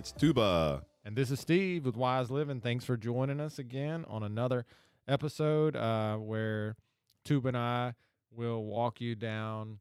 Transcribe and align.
It's 0.00 0.12
Tuba. 0.12 0.82
And 1.04 1.14
this 1.14 1.30
is 1.30 1.40
Steve 1.40 1.84
with 1.84 1.94
Wise 1.94 2.30
Living. 2.30 2.62
Thanks 2.62 2.86
for 2.86 2.96
joining 2.96 3.38
us 3.38 3.58
again 3.58 4.06
on 4.08 4.22
another 4.22 4.64
episode 5.06 5.76
uh, 5.76 6.16
where 6.16 6.76
Tuba 7.26 7.48
and 7.48 7.56
I 7.58 7.92
will 8.34 8.64
walk 8.64 9.02
you 9.02 9.14
down 9.14 9.80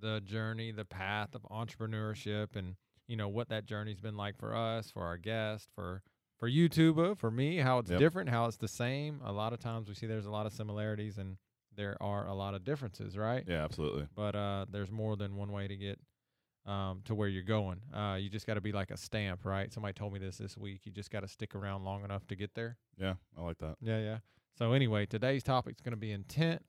the 0.00 0.20
journey, 0.20 0.72
the 0.72 0.84
path 0.84 1.36
of 1.36 1.42
entrepreneurship, 1.48 2.56
and 2.56 2.74
you 3.06 3.16
know 3.16 3.28
what 3.28 3.50
that 3.50 3.66
journey's 3.66 4.00
been 4.00 4.16
like 4.16 4.36
for 4.36 4.52
us, 4.52 4.90
for 4.90 5.04
our 5.04 5.16
guest, 5.16 5.68
for 5.76 6.02
for 6.40 6.48
you, 6.48 6.68
Tuba, 6.68 7.14
for 7.14 7.30
me, 7.30 7.58
how 7.58 7.78
it's 7.78 7.90
Yep. 7.92 8.00
different, 8.00 8.30
how 8.30 8.46
it's 8.46 8.56
the 8.56 8.66
same. 8.66 9.20
A 9.24 9.30
lot 9.30 9.52
of 9.52 9.60
times 9.60 9.88
we 9.88 9.94
see 9.94 10.08
there's 10.08 10.26
a 10.26 10.30
lot 10.32 10.46
of 10.46 10.52
similarities 10.52 11.18
and 11.18 11.36
there 11.76 11.96
are 12.02 12.26
a 12.26 12.34
lot 12.34 12.54
of 12.54 12.64
differences, 12.64 13.16
right? 13.16 13.44
Yeah, 13.46 13.62
absolutely. 13.62 14.08
but 14.12 14.34
uh, 14.34 14.66
there's 14.72 14.90
more 14.90 15.14
than 15.16 15.36
one 15.36 15.52
way 15.52 15.68
to 15.68 15.76
get 15.76 16.00
um, 16.70 17.00
to 17.04 17.14
where 17.14 17.28
you're 17.28 17.42
going. 17.42 17.80
Uh, 17.92 18.16
you 18.20 18.30
just 18.30 18.46
got 18.46 18.54
to 18.54 18.60
be 18.60 18.70
like 18.72 18.90
a 18.90 18.96
stamp, 18.96 19.44
right? 19.44 19.72
Somebody 19.72 19.94
told 19.94 20.12
me 20.12 20.20
this 20.20 20.38
this 20.38 20.56
week. 20.56 20.82
You 20.84 20.92
just 20.92 21.10
got 21.10 21.20
to 21.20 21.28
stick 21.28 21.54
around 21.54 21.84
long 21.84 22.04
enough 22.04 22.26
to 22.28 22.36
get 22.36 22.54
there. 22.54 22.76
Yeah, 22.96 23.14
I 23.36 23.42
like 23.42 23.58
that. 23.58 23.76
Yeah, 23.80 23.98
yeah. 23.98 24.18
So 24.56 24.72
anyway, 24.72 25.06
today's 25.06 25.42
topic 25.42 25.74
is 25.76 25.80
going 25.80 25.92
to 25.92 25.96
be 25.96 26.12
intent, 26.12 26.62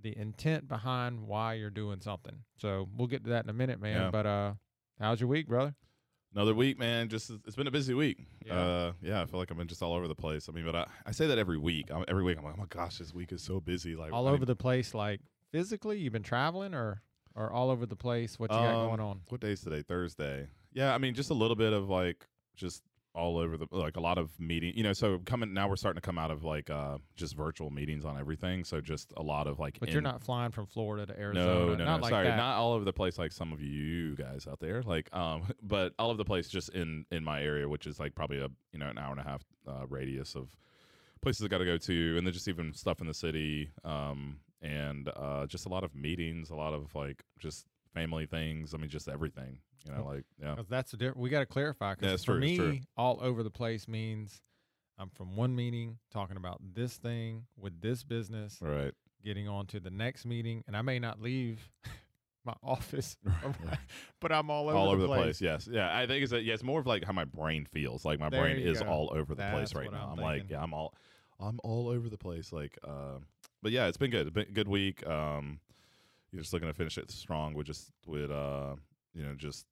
the 0.00 0.16
intent 0.16 0.66
behind 0.66 1.26
why 1.26 1.54
you're 1.54 1.70
doing 1.70 2.00
something. 2.00 2.36
So 2.56 2.88
we'll 2.96 3.08
get 3.08 3.24
to 3.24 3.30
that 3.30 3.44
in 3.44 3.50
a 3.50 3.54
minute, 3.54 3.80
man. 3.80 4.00
Yeah. 4.00 4.10
But 4.10 4.26
uh, 4.26 4.52
how's 4.98 5.20
your 5.20 5.28
week, 5.28 5.46
brother? 5.46 5.74
Another 6.34 6.54
week, 6.54 6.78
man. 6.78 7.10
Just 7.10 7.30
it's 7.46 7.56
been 7.56 7.66
a 7.66 7.72
busy 7.72 7.92
week. 7.92 8.24
Yeah. 8.46 8.58
Uh, 8.58 8.92
yeah, 9.02 9.20
I 9.20 9.26
feel 9.26 9.38
like 9.38 9.50
I've 9.50 9.58
been 9.58 9.68
just 9.68 9.82
all 9.82 9.92
over 9.92 10.08
the 10.08 10.14
place. 10.14 10.48
I 10.48 10.52
mean, 10.52 10.64
but 10.64 10.74
I, 10.74 10.86
I 11.04 11.10
say 11.10 11.26
that 11.26 11.36
every 11.36 11.58
week. 11.58 11.90
I'm, 11.92 12.06
every 12.08 12.22
week, 12.22 12.38
I'm 12.38 12.44
like, 12.44 12.54
oh 12.56 12.60
my 12.60 12.66
gosh, 12.70 12.98
this 12.98 13.12
week 13.12 13.32
is 13.32 13.42
so 13.42 13.60
busy. 13.60 13.94
Like 13.94 14.14
All 14.14 14.26
I 14.26 14.30
over 14.30 14.38
mean, 14.38 14.46
the 14.46 14.56
place, 14.56 14.94
like 14.94 15.20
physically. 15.50 15.98
You've 15.98 16.14
been 16.14 16.22
traveling, 16.22 16.72
or 16.72 17.02
or 17.34 17.52
all 17.52 17.70
over 17.70 17.86
the 17.86 17.96
place. 17.96 18.38
What 18.38 18.50
you 18.50 18.56
got 18.58 18.74
Um, 18.74 18.88
going 18.88 19.00
on? 19.00 19.20
What 19.28 19.40
day 19.40 19.52
is 19.52 19.60
today? 19.60 19.82
Thursday. 19.82 20.48
Yeah, 20.72 20.94
I 20.94 20.98
mean, 20.98 21.14
just 21.14 21.30
a 21.30 21.34
little 21.34 21.56
bit 21.56 21.72
of 21.72 21.88
like 21.88 22.26
just 22.56 22.82
all 23.14 23.36
over 23.36 23.58
the 23.58 23.66
like 23.70 23.96
a 23.98 24.00
lot 24.00 24.16
of 24.16 24.30
meeting. 24.40 24.72
You 24.74 24.82
know, 24.84 24.94
so 24.94 25.18
coming 25.26 25.52
now 25.52 25.68
we're 25.68 25.76
starting 25.76 26.00
to 26.00 26.04
come 26.06 26.16
out 26.18 26.30
of 26.30 26.44
like 26.44 26.70
uh 26.70 26.96
just 27.14 27.36
virtual 27.36 27.70
meetings 27.70 28.04
on 28.06 28.18
everything. 28.18 28.64
So 28.64 28.80
just 28.80 29.12
a 29.18 29.22
lot 29.22 29.46
of 29.46 29.58
like. 29.58 29.78
But 29.80 29.90
in- 29.90 29.92
you're 29.92 30.02
not 30.02 30.22
flying 30.22 30.50
from 30.50 30.64
Florida 30.66 31.04
to 31.12 31.18
Arizona. 31.20 31.46
No, 31.46 31.74
no, 31.74 31.84
not 31.84 31.96
no. 31.98 32.02
like 32.04 32.10
Sorry, 32.10 32.26
that. 32.28 32.36
not 32.36 32.56
all 32.56 32.72
over 32.72 32.84
the 32.86 32.92
place 32.92 33.18
like 33.18 33.32
some 33.32 33.52
of 33.52 33.60
you 33.60 34.16
guys 34.16 34.46
out 34.50 34.60
there. 34.60 34.82
Like, 34.82 35.14
um, 35.14 35.42
but 35.62 35.92
all 35.98 36.08
over 36.08 36.16
the 36.16 36.24
place 36.24 36.48
just 36.48 36.70
in 36.70 37.04
in 37.10 37.22
my 37.22 37.42
area, 37.42 37.68
which 37.68 37.86
is 37.86 38.00
like 38.00 38.14
probably 38.14 38.38
a 38.38 38.48
you 38.72 38.78
know 38.78 38.88
an 38.88 38.96
hour 38.96 39.10
and 39.12 39.20
a 39.20 39.24
half 39.24 39.42
uh, 39.68 39.86
radius 39.88 40.34
of 40.34 40.48
places 41.22 41.44
I 41.44 41.48
got 41.48 41.58
to 41.58 41.64
go 41.64 41.78
to, 41.78 42.18
and 42.18 42.26
then 42.26 42.34
just 42.34 42.48
even 42.48 42.72
stuff 42.74 43.00
in 43.00 43.06
the 43.06 43.14
city, 43.14 43.70
um, 43.84 44.40
and 44.60 45.08
uh, 45.16 45.46
just 45.46 45.66
a 45.66 45.68
lot 45.68 45.84
of 45.84 45.94
meetings, 45.94 46.50
a 46.50 46.54
lot 46.54 46.74
of 46.74 46.94
like 46.94 47.22
just 47.38 47.66
family 47.94 48.26
things. 48.26 48.74
I 48.74 48.78
mean, 48.78 48.90
just 48.90 49.08
everything. 49.08 49.58
You 49.84 49.92
know, 49.92 50.04
like 50.04 50.24
yeah, 50.40 50.54
'Cause 50.54 50.68
that's 50.68 50.90
the 50.92 50.96
difference. 50.96 51.18
We 51.18 51.30
got 51.30 51.40
to 51.40 51.46
clarify. 51.46 51.94
'cause 51.94 52.08
Yeah, 52.10 52.16
for 52.16 52.34
true, 52.38 52.70
me, 52.72 52.82
all 52.96 53.18
over 53.22 53.42
the 53.42 53.50
place 53.50 53.88
means 53.88 54.42
I'm 54.98 55.10
from 55.10 55.34
one 55.36 55.56
meeting 55.56 55.98
talking 56.12 56.36
about 56.36 56.60
this 56.74 56.96
thing 56.98 57.46
with 57.56 57.80
this 57.80 58.04
business, 58.04 58.58
right. 58.60 58.92
getting 59.24 59.48
on 59.48 59.66
to 59.68 59.80
the 59.80 59.90
next 59.90 60.24
meeting, 60.24 60.62
and 60.66 60.76
I 60.76 60.82
may 60.82 60.98
not 61.00 61.20
leave 61.20 61.70
my 62.44 62.54
office, 62.62 63.16
but 64.20 64.30
I'm 64.32 64.50
all 64.50 64.68
over, 64.68 64.76
all 64.76 64.84
the, 64.86 64.92
over 64.92 65.02
the 65.02 65.08
place. 65.08 65.38
place. 65.38 65.40
Yes, 65.40 65.68
yeah. 65.70 65.96
I 65.96 66.06
think 66.06 66.22
it's 66.22 66.32
a, 66.32 66.40
yeah. 66.40 66.54
It's 66.54 66.62
more 66.62 66.78
of 66.80 66.86
like 66.86 67.04
how 67.04 67.12
my 67.12 67.24
brain 67.24 67.64
feels. 67.64 68.04
Like 68.04 68.20
my 68.20 68.28
There 68.28 68.40
brain 68.40 68.58
is 68.58 68.80
go. 68.80 68.88
all 68.88 69.10
over 69.14 69.34
the 69.34 69.42
That's 69.42 69.72
place 69.72 69.82
right 69.82 69.92
now. 69.92 70.04
I'm 70.12 70.18
I'm, 70.18 70.24
like, 70.24 70.44
yeah, 70.48 70.62
I'm 70.62 70.74
all, 70.74 70.94
I'm 71.42 71.58
all 71.64 71.88
over 71.88 72.08
the 72.08 72.16
place. 72.16 72.52
Like, 72.52 72.78
uh, 72.84 73.18
but 73.62 73.72
yeah, 73.72 73.86
it's 73.86 73.96
been 73.96 74.10
good. 74.10 74.32
Been, 74.32 74.46
good 74.52 74.68
week. 74.68 75.06
Um, 75.06 75.60
you're 76.30 76.40
just 76.40 76.52
looking 76.52 76.68
to 76.68 76.74
finish 76.74 76.96
it 76.96 77.10
strong 77.10 77.54
with 77.54 77.66
just 77.66 77.90
with 78.06 78.30
uh, 78.30 78.74
you 79.14 79.22
know, 79.22 79.34
just 79.34 79.66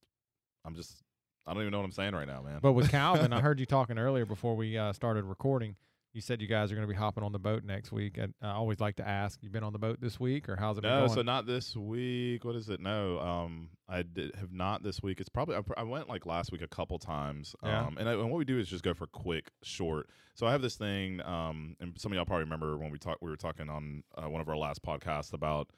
I'm 0.65 0.75
just 0.75 1.03
I 1.47 1.53
don't 1.55 1.63
even 1.63 1.73
know 1.73 1.79
what 1.79 1.87
I'm 1.87 1.93
saying 1.93 2.15
right 2.15 2.29
now, 2.29 2.43
man. 2.43 2.59
But 2.61 2.73
with 2.73 2.91
Calvin, 2.91 3.33
I 3.33 3.41
heard 3.43 3.61
you 3.61 3.67
talking 3.67 3.99
earlier 3.99 4.27
before 4.27 4.57
we 4.57 4.77
uh, 4.77 4.93
started 4.93 5.25
recording. 5.25 5.77
You 6.13 6.21
said 6.21 6.43
you 6.43 6.49
guys 6.49 6.73
are 6.73 6.75
going 6.75 6.87
to 6.87 6.93
be 6.93 6.99
hopping 6.99 7.23
on 7.23 7.31
the 7.31 7.39
boat 7.39 7.63
next 7.63 7.93
week. 7.93 8.19
And 8.19 8.35
I 8.43 8.51
always 8.51 8.81
like 8.81 8.97
to 8.97 9.07
ask, 9.07 9.39
you 9.43 9.49
been 9.49 9.63
on 9.63 9.73
the 9.73 9.79
boat 9.79 10.01
this 10.01 10.19
week, 10.19 10.49
or 10.49 10.57
how's 10.57 10.77
it 10.77 10.83
been 10.83 10.91
No, 10.91 11.07
so 11.07 11.23
not 11.23 11.47
this 11.47 11.77
week. 11.77 12.45
What 12.45 12.57
is 12.57 12.69
it? 12.69 12.81
No, 12.81 13.21
um, 13.21 13.69
I 13.89 14.03
did 14.03 14.35
have 14.35 14.53
not 14.53 14.83
this 14.83 15.03
week. 15.03 15.21
It's 15.21 15.29
probably 15.29 15.55
I, 15.55 15.61
I 15.77 15.85
went 15.85 16.09
like 16.09 16.27
last 16.27 16.51
week 16.51 16.63
a 16.63 16.69
couple 16.69 16.99
times. 16.99 17.55
Yeah. 17.63 17.87
Um, 17.87 17.97
and, 17.97 18.09
I, 18.09 18.15
and 18.15 18.29
what 18.29 18.39
we 18.39 18.45
do 18.45 18.59
is 18.59 18.69
just 18.69 18.83
go 18.83 18.93
for 18.93 19.07
quick, 19.07 19.51
short. 19.63 20.09
So 20.35 20.47
I 20.47 20.53
have 20.53 20.63
this 20.63 20.75
thing. 20.75 21.21
Um, 21.23 21.77
and 21.81 21.93
some 21.97 22.11
of 22.11 22.17
y'all 22.17 22.25
probably 22.25 22.45
remember 22.45 22.77
when 22.77 22.91
we 22.91 22.99
talked. 22.99 23.23
We 23.23 23.31
were 23.31 23.37
talking 23.37 23.69
on 23.69 24.03
uh, 24.17 24.29
one 24.29 24.41
of 24.41 24.49
our 24.49 24.57
last 24.57 24.83
podcasts 24.83 25.33
about 25.33 25.69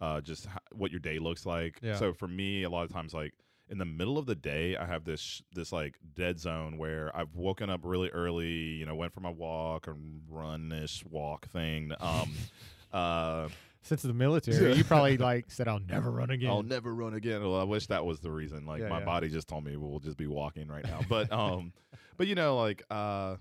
uh, 0.00 0.20
just 0.20 0.46
ho- 0.46 0.58
what 0.72 0.92
your 0.92 1.00
day 1.00 1.18
looks 1.18 1.44
like. 1.44 1.80
Yeah. 1.82 1.96
So 1.96 2.12
for 2.12 2.28
me, 2.28 2.62
a 2.62 2.70
lot 2.70 2.84
of 2.84 2.92
times, 2.92 3.12
like 3.12 3.34
in 3.70 3.78
the 3.78 3.84
middle 3.84 4.18
of 4.18 4.26
the 4.26 4.34
day, 4.34 4.76
I 4.76 4.84
have 4.84 5.04
this 5.04 5.42
this 5.54 5.72
like 5.72 5.94
dead 6.14 6.40
zone 6.40 6.76
where 6.76 7.16
I've 7.16 7.34
woken 7.34 7.70
up 7.70 7.80
really 7.84 8.08
early. 8.08 8.48
You 8.48 8.84
know, 8.84 8.96
went 8.96 9.14
for 9.14 9.20
my 9.20 9.30
walk 9.30 9.86
and 9.86 10.22
run 10.28 10.68
this 10.68 11.04
walk 11.08 11.48
thing. 11.48 11.92
Um, 12.00 12.32
uh, 12.92 13.48
Since 13.82 14.02
the 14.02 14.12
military, 14.12 14.74
you 14.74 14.82
probably 14.82 15.16
like 15.30 15.50
said, 15.50 15.68
"I'll 15.68 15.78
never 15.78 16.10
run 16.10 16.30
again." 16.30 16.50
I'll 16.50 16.64
never 16.64 16.92
run 16.92 17.14
again. 17.14 17.42
Well, 17.42 17.60
I 17.60 17.64
wish 17.64 17.86
that 17.86 18.04
was 18.04 18.18
the 18.18 18.32
reason. 18.32 18.66
Like 18.66 18.80
Yeah, 18.80 18.88
my 18.88 18.98
yeah. 18.98 19.04
body 19.04 19.28
just 19.28 19.46
told 19.48 19.64
me 19.64 19.76
we'll 19.76 20.00
just 20.00 20.16
be 20.16 20.26
walking 20.26 20.66
right 20.66 20.84
now. 20.84 21.00
But 21.08 21.32
um, 21.32 21.72
but 22.16 22.26
you 22.26 22.34
know, 22.34 22.56
like 22.56 22.82
uh, 22.90 23.36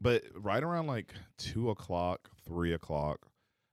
but 0.00 0.24
right 0.34 0.62
around 0.62 0.88
like 0.88 1.14
two 1.38 1.70
o'clock, 1.70 2.28
three 2.44 2.72
o'clock. 2.72 3.20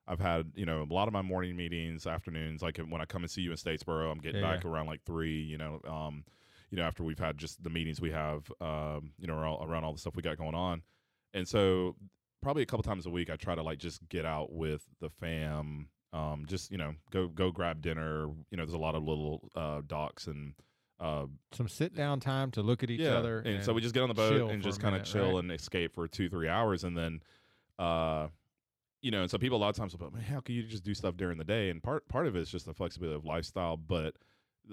I've 0.08 0.20
had 0.20 0.52
you 0.56 0.66
know 0.66 0.86
a 0.90 0.94
lot 0.94 1.08
of 1.08 1.14
my 1.14 1.22
morning 1.22 1.56
meetings, 1.56 2.06
afternoons. 2.06 2.62
Like 2.62 2.78
when 2.78 3.02
I 3.02 3.06
come 3.06 3.24
and 3.24 3.32
see 3.32 3.42
you 3.42 3.52
in 3.52 3.58
Statesboro, 3.58 4.12
I'm 4.12 4.20
getting 4.20 4.42
Yeah, 4.42 4.56
back 4.56 4.66
around 4.66 4.88
like 4.88 5.04
three. 5.06 5.42
You 5.42 5.58
know, 5.58 5.82
um, 5.88 6.24
you 6.70 6.78
know 6.78 6.84
after 6.84 7.04
we've 7.04 7.20
had 7.20 7.38
just 7.38 7.64
the 7.64 7.70
meetings 7.70 8.00
we 8.00 8.12
have, 8.12 8.52
um, 8.62 9.12
you 9.20 9.28
know, 9.28 9.36
around, 9.36 9.68
around 9.68 9.84
all 9.84 9.94
the 9.94 10.00
stuff 10.00 10.16
we 10.16 10.22
got 10.22 10.38
going 10.38 10.56
on, 10.56 10.82
and 11.34 11.48
so 11.48 11.96
probably 12.42 12.64
a 12.64 12.66
couple 12.66 12.84
times 12.84 13.06
a 13.06 13.10
week 13.10 13.30
I 13.30 13.36
try 13.36 13.56
to 13.56 13.64
like 13.64 13.80
just 13.80 14.08
get 14.10 14.26
out 14.26 14.52
with 14.52 14.86
the 15.00 15.10
fam. 15.10 15.88
Um, 16.14 16.46
just 16.48 16.72
you 16.72 16.78
know, 16.78 16.94
go 17.12 17.28
go 17.28 17.52
grab 17.52 17.82
dinner. 17.82 18.28
You 18.52 18.58
know, 18.58 18.66
there's 18.66 18.74
a 18.74 18.78
lot 18.78 18.96
of 18.96 19.04
little 19.04 19.50
uh, 19.56 19.82
docks 19.88 20.28
and 20.28 20.54
uh, 21.00 21.26
Some 21.52 21.68
sit 21.68 21.96
down 21.96 22.20
time 22.20 22.52
to 22.52 22.62
look 22.62 22.84
at 22.84 22.90
each 22.90 23.02
yeah. 23.02 23.18
other. 23.18 23.40
And, 23.40 23.64
so 23.64 23.74
we 23.74 23.82
just 23.82 23.94
get 23.94 24.02
on 24.02 24.10
the 24.10 24.16
boat 24.16 24.52
and 24.52 24.62
just 24.62 24.80
kind 24.80 24.96
of 24.96 25.04
chill 25.04 25.34
right? 25.34 25.40
and 25.40 25.52
escape 25.52 25.94
for 25.94 26.08
two 26.08 26.30
three 26.30 26.48
hours, 26.48 26.84
and 26.84 26.98
then, 26.98 27.22
uh, 27.78 28.28
you 29.06 29.12
know, 29.12 29.22
and 29.22 29.30
so 29.30 29.38
people 29.38 29.58
a 29.58 29.62
lot 29.62 29.70
of 29.70 29.76
times 29.76 29.94
will 29.94 30.00
be, 30.00 30.06
like, 30.06 30.14
man, 30.16 30.24
how 30.24 30.40
can 30.40 30.56
you 30.56 30.64
just 30.64 30.84
do 30.84 30.94
stuff 30.96 31.16
during 31.16 31.38
the 31.38 31.44
day? 31.44 31.70
And 31.70 31.82
part 31.84 32.08
part 32.10 32.26
of 32.28 32.36
it 32.36 32.40
is 32.42 32.50
just 32.50 32.66
the 32.66 32.74
flexibility 32.74 33.16
of 33.16 33.24
lifestyle, 33.24 33.78
but 33.78 34.16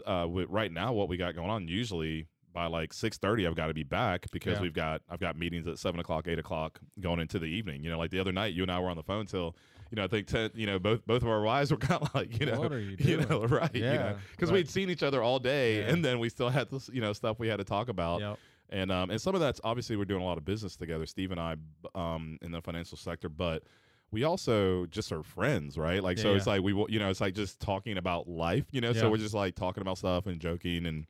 uh, 0.07 0.27
with 0.29 0.49
right 0.49 0.73
now 0.73 0.93
what 0.95 1.09
we 1.09 1.17
got 1.19 1.35
going 1.35 1.51
on, 1.51 1.69
usually 1.69 2.27
by 2.55 2.67
like 2.67 2.93
six 2.95 3.19
thirty, 3.19 3.47
I've 3.47 3.55
got 3.57 3.67
to 3.67 3.75
be 3.75 3.83
back 3.83 4.27
because 4.33 4.55
Yeah. 4.55 4.63
we've 4.63 4.73
got 4.73 5.03
I've 5.11 5.21
got 5.21 5.37
meetings 5.39 5.67
at 5.67 5.79
seven 5.79 6.01
o'clock, 6.01 6.29
eight 6.29 6.39
o'clock 6.39 6.81
going 7.01 7.21
into 7.21 7.39
the 7.39 7.47
evening. 7.47 7.85
You 7.85 7.91
know, 7.91 7.99
like 7.99 8.11
the 8.11 8.19
other 8.21 8.33
night, 8.33 8.55
you 8.55 8.63
and 8.63 8.73
I 8.73 8.81
were 8.81 8.89
on 8.89 8.97
the 8.97 9.03
phone 9.03 9.27
till. 9.27 9.55
You 9.91 9.97
know, 9.97 10.05
I 10.05 10.09
think 10.09 10.27
ten, 10.27 10.51
you 10.55 10.65
know 10.65 10.79
both 10.79 11.05
both 11.07 11.21
of 11.21 11.29
our 11.29 11.43
wives 11.43 11.71
were 11.71 11.77
kind 11.91 12.01
of 12.03 12.15
like 12.15 12.41
you 12.41 12.47
know 12.47 12.59
What 12.59 12.73
are 12.73 12.81
you 12.81 12.97
you 12.99 13.19
know 13.19 13.45
right 13.45 13.75
you 13.75 13.83
know 13.83 13.93
Yeah, 13.93 14.15
because 14.31 14.49
right. 14.49 14.55
we'd 14.57 14.71
seen 14.71 14.89
each 14.89 15.03
other 15.03 15.23
all 15.23 15.39
day 15.39 15.81
Yeah. 15.81 15.93
and 15.93 16.03
then 16.03 16.19
we 16.19 16.31
still 16.31 16.49
had 16.49 16.71
this 16.71 16.89
you 16.91 17.03
know 17.03 17.13
stuff 17.13 17.39
we 17.39 17.47
had 17.49 17.59
to 17.59 17.65
talk 17.65 17.91
about 17.91 18.21
Yep. 18.23 18.39
and 18.71 18.91
um, 18.91 19.11
and 19.11 19.21
some 19.21 19.35
of 19.35 19.43
that's 19.43 19.61
obviously 19.65 19.97
we're 19.97 20.07
doing 20.07 20.23
a 20.23 20.25
lot 20.25 20.39
of 20.39 20.47
business 20.47 20.77
together, 20.77 21.05
Steve 21.05 21.31
and 21.31 21.39
I, 21.39 21.57
um, 21.95 22.39
in 22.41 22.53
the 22.53 22.63
financial 22.63 22.97
sector, 22.97 23.29
but 23.29 23.65
we 24.13 24.25
also 24.25 24.87
just 24.87 25.11
are 25.11 25.23
friends, 25.23 25.77
right? 25.79 26.03
Like, 26.03 26.19
so 26.19 26.31
Yeah, 26.31 26.37
it's 26.37 26.47
like 26.47 26.63
we, 26.63 26.73
you 26.89 26.99
know, 26.99 27.09
it's 27.09 27.21
like 27.21 27.35
just 27.35 27.59
talking 27.59 27.97
about 27.97 28.29
life, 28.29 28.67
you 28.71 28.81
know. 28.81 28.91
Yeah. 28.91 29.01
So 29.01 29.11
we're 29.11 29.17
just 29.17 29.35
like 29.35 29.55
talking 29.55 29.81
about 29.81 29.99
stuff 29.99 30.27
and 30.27 30.39
joking 30.39 30.87
and. 30.87 31.07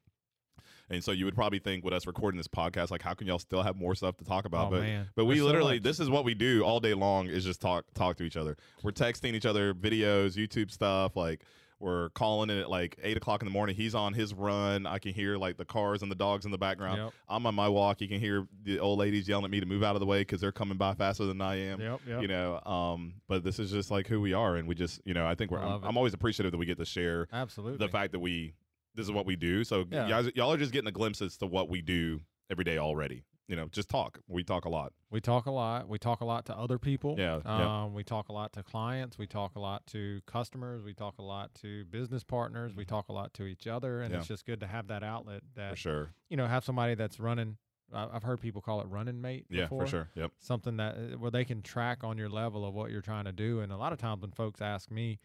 And 0.91 1.03
so 1.03 1.11
you 1.11 1.25
would 1.25 1.35
probably 1.35 1.59
think 1.59 1.85
with 1.85 1.95
us 1.95 2.07
recording 2.07 2.37
this 2.37 2.49
podcast, 2.49 2.91
like 2.91 3.01
how 3.01 3.15
can 3.15 3.27
y'all 3.27 3.39
still 3.39 3.63
have 3.63 3.77
more 3.77 3.95
stuff 3.95 4.19
to 4.19 4.25
talk 4.25 4.45
about? 4.45 4.67
Oh, 4.67 4.71
but 4.73 4.81
man. 4.83 5.09
but 5.15 5.25
we 5.25 5.37
There's 5.37 5.47
literally 5.47 5.79
this 5.79 6.01
is 6.01 6.11
what 6.11 6.23
we 6.23 6.35
do 6.35 6.65
all 6.65 6.81
day 6.81 6.93
long 6.93 7.29
is 7.29 7.45
just 7.45 7.63
talk 7.63 7.87
talk 7.95 8.17
to 8.17 8.25
each 8.25 8.37
other. 8.37 8.59
We're 8.83 8.91
texting 8.91 9.33
each 9.33 9.47
other 9.47 9.73
videos, 9.73 10.35
YouTube 10.35 10.71
stuff, 10.71 11.17
like 11.17 11.45
we're 11.83 12.11
calling 12.11 12.49
it 12.49 12.61
at 12.61 12.71
like 12.71 12.97
eight 13.03 13.17
o'clock 13.17 13.43
in 13.43 13.47
the 13.47 13.53
morning. 13.53 13.75
He's 13.75 13.95
on 13.95 14.15
his 14.15 14.33
run. 14.33 14.87
I 14.87 14.99
can 14.99 15.13
hear 15.13 15.37
like 15.37 15.57
the 15.57 15.65
cars 15.65 16.03
and 16.03 16.11
the 16.11 16.15
dogs 16.15 16.45
in 16.45 16.51
the 16.53 16.59
background. 16.59 16.99
Yep. 16.99 17.13
I'm 17.29 17.47
on 17.47 17.55
my 17.55 17.69
walk. 17.69 18.01
You 18.01 18.09
can 18.09 18.21
hear 18.21 18.47
the 18.63 18.79
old 18.79 18.99
ladies 19.01 19.29
yelling 19.29 19.45
at 19.45 19.51
me 19.51 19.61
to 19.61 19.67
move 19.67 19.83
out 19.83 19.97
of 19.97 20.01
the 20.01 20.07
way 20.07 20.21
because 20.21 20.41
they're 20.41 20.53
coming 20.53 20.79
by 20.79 20.95
faster 20.95 21.27
than 21.27 21.41
I 21.41 21.57
am. 21.57 21.81
Yep. 21.81 22.01
Yep. 22.07 22.23
You 22.23 22.29
know, 22.29 22.61
um, 22.65 23.15
but 23.29 23.43
this 23.45 23.59
is 23.59 23.71
just 23.73 23.91
like 23.91 24.07
who 24.07 24.21
we 24.21 24.33
are, 24.33 24.57
and 24.57 24.67
we 24.69 24.75
just, 24.75 25.01
you 25.05 25.13
know, 25.13 25.27
I 25.27 25.35
think 25.35 25.51
we're. 25.51 25.59
I'm, 25.59 25.83
I'm 25.85 25.97
always 25.97 26.15
appreciative 26.15 26.53
that 26.53 26.59
we 26.59 26.67
get 26.67 26.79
to 26.79 26.85
share 26.87 27.27
Absolutely. 27.33 27.79
the 27.85 27.91
fact 27.91 28.13
that 28.13 28.21
we 28.21 28.55
this 28.95 29.05
is 29.07 29.13
what 29.13 29.27
we 29.27 29.37
do. 29.37 29.65
So 29.65 29.85
Yeah. 29.91 30.09
guys, 30.09 30.31
y'all 30.35 30.53
are 30.53 30.57
just 30.57 30.73
getting 30.73 30.89
a 30.89 30.93
glimpse 30.93 31.21
as 31.23 31.37
to 31.39 31.47
what 31.47 31.69
we 31.69 31.81
do 31.83 32.21
every 32.51 32.65
day 32.65 32.79
already. 32.79 33.25
You 33.49 33.57
know, 33.57 33.67
just 33.67 33.89
talk. 33.91 34.19
We 34.29 34.45
talk 34.45 34.65
a 34.65 34.69
lot. 34.69 34.93
We 35.11 35.21
talk 35.21 35.47
a 35.47 35.51
lot. 35.51 35.89
We 35.89 35.99
talk 35.99 36.21
a 36.21 36.25
lot 36.25 36.47
to 36.47 36.57
other 36.57 36.79
people. 36.79 37.17
Yeah, 37.19 37.41
yeah. 37.45 37.83
Um, 37.85 37.93
we 37.93 38.03
talk 38.05 38.29
a 38.29 38.33
lot 38.33 38.53
to 38.55 38.63
clients. 38.63 39.19
We 39.19 39.27
talk 39.27 39.57
a 39.57 39.61
lot 39.61 39.87
to 39.89 40.21
customers. 40.27 40.83
We 40.83 40.95
talk 40.95 41.19
a 41.19 41.23
lot 41.23 41.53
to 41.63 41.85
business 41.87 42.23
partners. 42.25 42.75
We 42.75 42.85
talk 42.85 43.09
a 43.09 43.13
lot 43.13 43.35
to 43.35 43.45
each 43.45 43.67
other, 43.67 44.01
and 44.01 44.07
Mm-hmm. 44.07 44.15
Yeah. 44.15 44.19
it's 44.21 44.29
just 44.29 44.47
good 44.47 44.61
to 44.61 44.67
have 44.67 44.87
that 44.89 45.03
outlet 45.03 45.43
For 45.55 45.61
that 45.61 45.77
sure. 45.79 46.11
you 46.31 46.37
know 46.37 46.47
have 46.47 46.65
somebody 46.65 46.95
that's 46.95 47.19
running. 47.21 47.57
I've 47.95 48.23
heard 48.23 48.41
people 48.41 48.63
call 48.63 48.81
it 48.81 48.87
running 48.87 49.21
mate. 49.21 49.45
Yeah, 49.51 49.63
before. 49.65 49.83
for 49.83 49.87
sure. 49.91 50.09
Yep. 50.15 50.31
Something 50.39 50.77
that 50.79 50.95
uh, 50.97 51.19
where 51.19 51.31
they 51.31 51.45
can 51.45 51.61
track 51.61 52.05
on 52.05 52.17
your 52.17 52.31
level 52.31 52.65
of 52.65 52.73
what 52.73 52.91
you're 52.91 53.03
trying 53.03 53.27
to 53.27 53.33
do. 53.33 53.61
And 53.61 53.71
a 53.71 53.77
lot 53.77 53.93
of 53.93 53.99
times 53.99 54.23
when 54.23 54.31
folks 54.31 54.63
ask 54.63 54.91
me, 54.91 55.19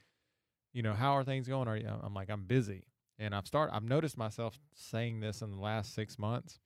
you 0.74 0.82
know, 0.82 0.94
how 0.94 1.14
are 1.16 1.24
things 1.24 1.48
going? 1.48 1.70
Are 1.70 1.78
you? 1.78 1.88
I'm 2.04 2.14
like, 2.14 2.30
I'm 2.30 2.44
busy. 2.44 2.84
and 3.20 3.34
I've 3.34 3.48
started. 3.48 3.74
I've 3.74 3.86
noticed 3.86 4.18
myself 4.18 4.60
saying 4.76 5.22
this 5.22 5.42
in 5.42 5.52
the 5.52 5.58
last 5.58 5.94
six 5.96 6.20
months. 6.20 6.60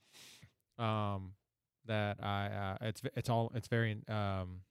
Um, 0.80 1.33
that 1.86 2.24
I 2.24 2.48
uh, 2.48 2.86
it's 2.88 3.01
it's 3.16 3.30
all 3.30 3.51
it's 3.56 3.68
very 3.68 3.98
um, 4.07 4.62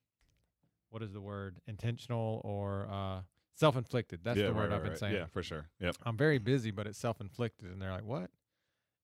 what 0.91 1.03
is 1.03 1.13
the 1.13 1.21
word 1.21 1.61
intentional 1.67 2.41
or 2.45 2.89
uh 2.91 3.21
self 3.61 3.77
inflicted. 3.77 4.21
That's 4.25 4.39
yeah, 4.39 4.47
the 4.47 4.55
word 4.55 4.71
right, 4.71 4.77
I've 4.77 4.83
been 4.83 4.93
right. 4.93 4.99
saying. 4.99 5.15
Yeah, 5.15 5.27
for 5.27 5.43
sure. 5.43 5.69
Yep. 5.81 5.97
I'm 6.05 6.17
very 6.17 6.39
busy, 6.39 6.71
but 6.71 6.87
it's 6.87 6.99
self 6.99 7.21
inflicted. 7.21 7.71
And 7.71 7.81
they're 7.81 7.93
like, 7.93 8.05
what? 8.05 8.31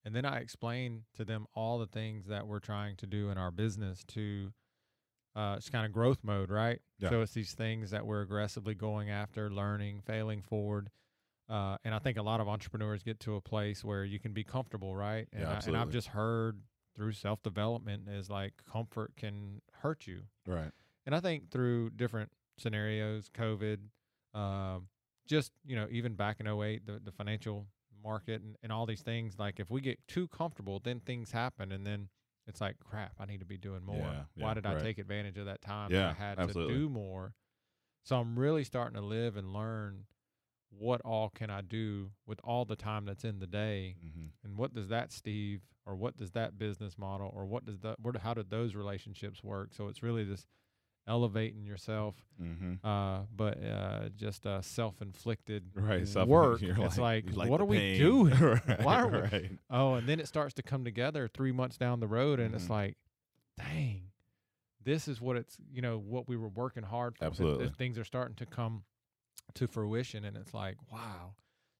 And 0.03 0.15
then 0.15 0.25
I 0.25 0.39
explain 0.39 1.03
to 1.15 1.23
them 1.23 1.47
all 1.53 1.79
the 1.79 1.85
things 1.85 2.27
that 2.27 2.47
we're 2.47 2.59
trying 2.59 2.95
to 2.97 3.05
do 3.05 3.29
in 3.29 3.37
our 3.37 3.51
business 3.51 4.03
to, 4.09 4.53
uh, 5.35 5.55
it's 5.57 5.69
kind 5.69 5.85
of 5.85 5.91
growth 5.91 6.19
mode, 6.23 6.49
right? 6.49 6.79
Yeah. 6.97 7.09
So 7.09 7.21
it's 7.21 7.33
these 7.33 7.51
things 7.53 7.91
that 7.91 8.05
we're 8.05 8.21
aggressively 8.21 8.73
going 8.73 9.09
after, 9.09 9.49
learning, 9.51 10.01
failing 10.05 10.41
forward. 10.41 10.89
Uh, 11.49 11.77
and 11.83 11.93
I 11.93 11.99
think 11.99 12.17
a 12.17 12.21
lot 12.21 12.41
of 12.41 12.47
entrepreneurs 12.47 13.03
get 13.03 13.19
to 13.21 13.35
a 13.35 13.41
place 13.41 13.83
where 13.83 14.03
you 14.03 14.19
can 14.19 14.33
be 14.33 14.43
comfortable, 14.43 14.95
right? 14.95 15.27
And, 15.33 15.41
Yeah, 15.41 15.59
I, 15.61 15.67
and 15.67 15.77
I've 15.77 15.91
just 15.91 16.07
heard 16.07 16.61
through 16.97 17.13
self 17.13 17.41
development 17.43 18.09
is 18.09 18.29
like 18.29 18.53
comfort 18.69 19.13
can 19.15 19.61
hurt 19.81 20.07
you. 20.07 20.23
Right. 20.45 20.71
And 21.05 21.15
I 21.15 21.21
think 21.21 21.51
through 21.51 21.91
different 21.91 22.31
scenarios, 22.57 23.29
COVID, 23.33 23.77
um, 24.33 24.87
just 25.27 25.51
you 25.65 25.75
know, 25.75 25.87
even 25.89 26.15
back 26.15 26.39
in 26.41 26.47
08, 26.47 26.85
the, 26.85 26.99
the 27.01 27.11
financial 27.11 27.67
market 28.03 28.41
and, 28.41 28.57
and 28.63 28.71
all 28.71 28.85
these 28.85 29.01
things, 29.01 29.35
like 29.37 29.59
if 29.59 29.69
we 29.69 29.79
get 29.79 29.99
too 30.07 30.27
comfortable, 30.27 30.81
then 30.83 30.99
things 30.99 31.31
happen 31.31 31.71
and 31.71 31.85
then 31.85 32.09
it's 32.47 32.61
like 32.61 32.77
crap, 32.79 33.13
I 33.19 33.25
need 33.25 33.39
to 33.41 33.45
be 33.45 33.57
doing 33.57 33.83
more. 33.85 33.97
Yeah, 33.97 34.23
Why 34.35 34.49
yeah, 34.49 34.53
did 34.55 34.65
I 34.65 34.73
right. 34.73 34.83
take 34.83 34.97
advantage 34.97 35.37
of 35.37 35.45
that 35.45 35.61
time 35.61 35.91
Yeah, 35.91 36.07
that 36.07 36.09
I 36.09 36.13
had 36.13 36.39
absolutely. 36.39 36.73
to 36.73 36.79
do 36.79 36.89
more? 36.89 37.33
So 38.03 38.17
I'm 38.17 38.39
really 38.39 38.63
starting 38.63 38.95
to 38.95 39.05
live 39.05 39.35
and 39.35 39.53
learn 39.53 40.05
what 40.69 41.01
all 41.01 41.29
can 41.29 41.49
I 41.49 41.61
do 41.61 42.11
with 42.25 42.39
all 42.43 42.65
the 42.65 42.75
time 42.75 43.05
that's 43.05 43.23
in 43.23 43.39
the 43.39 43.47
day 43.47 43.95
Mm-hmm. 44.05 44.25
and 44.43 44.57
what 44.57 44.73
does 44.73 44.89
that 44.89 45.11
Steve 45.11 45.61
or 45.85 45.95
what 45.95 46.17
does 46.17 46.31
that 46.31 46.57
business 46.59 46.97
model 46.97 47.31
or 47.35 47.45
what 47.45 47.65
does 47.65 47.79
that 47.79 47.95
do- 48.03 48.19
how 48.21 48.33
do 48.33 48.43
those 48.47 48.75
relationships 48.75 49.43
work 49.43 49.73
so 49.73 49.87
it's 49.87 50.03
really 50.03 50.23
this 50.23 50.45
elevating 51.07 51.65
yourself 51.65 52.15
Mm-hmm. 52.41 52.85
uh 52.85 53.21
but 53.33 53.63
uh 53.63 54.09
just 54.15 54.45
uh 54.45 54.61
self-inflicted 54.61 55.71
Right. 55.73 56.05
self- 56.07 56.27
work 56.37 56.61
you're 56.61 56.75
it's 56.85 56.97
like, 56.97 57.29
you 57.29 57.37
what 57.37 57.57
the 57.57 57.63
are 57.63 57.65
we 57.65 57.77
pain. 57.77 57.97
doing 57.99 58.33
right, 58.39 58.83
Why 58.83 58.95
are 59.01 59.29
we- 59.31 59.57
oh 59.69 59.93
and 59.95 60.07
then 60.07 60.19
it 60.19 60.27
starts 60.27 60.53
to 60.55 60.63
come 60.63 60.83
together 60.83 61.27
3 61.29 61.51
months 61.53 61.77
down 61.77 62.01
the 62.01 62.07
road 62.07 62.39
and 62.41 62.53
it's 62.53 62.65
Mhm. 62.65 62.69
like 62.71 62.97
dang 63.57 64.01
this 64.83 65.07
is 65.07 65.19
what 65.21 65.37
it's 65.37 65.57
you 65.71 65.81
know 65.81 65.97
what 65.97 66.27
we 66.27 66.35
were 66.37 66.49
working 66.49 66.83
hard 66.83 67.17
for 67.17 67.23
Absolutely. 67.25 67.69
things 67.77 67.97
are 67.97 68.03
starting 68.05 68.35
to 68.35 68.45
come 68.45 68.83
to 69.55 69.67
fruition 69.67 70.25
and 70.25 70.37
it's 70.37 70.53
like 70.53 70.77
wow. 70.91 71.33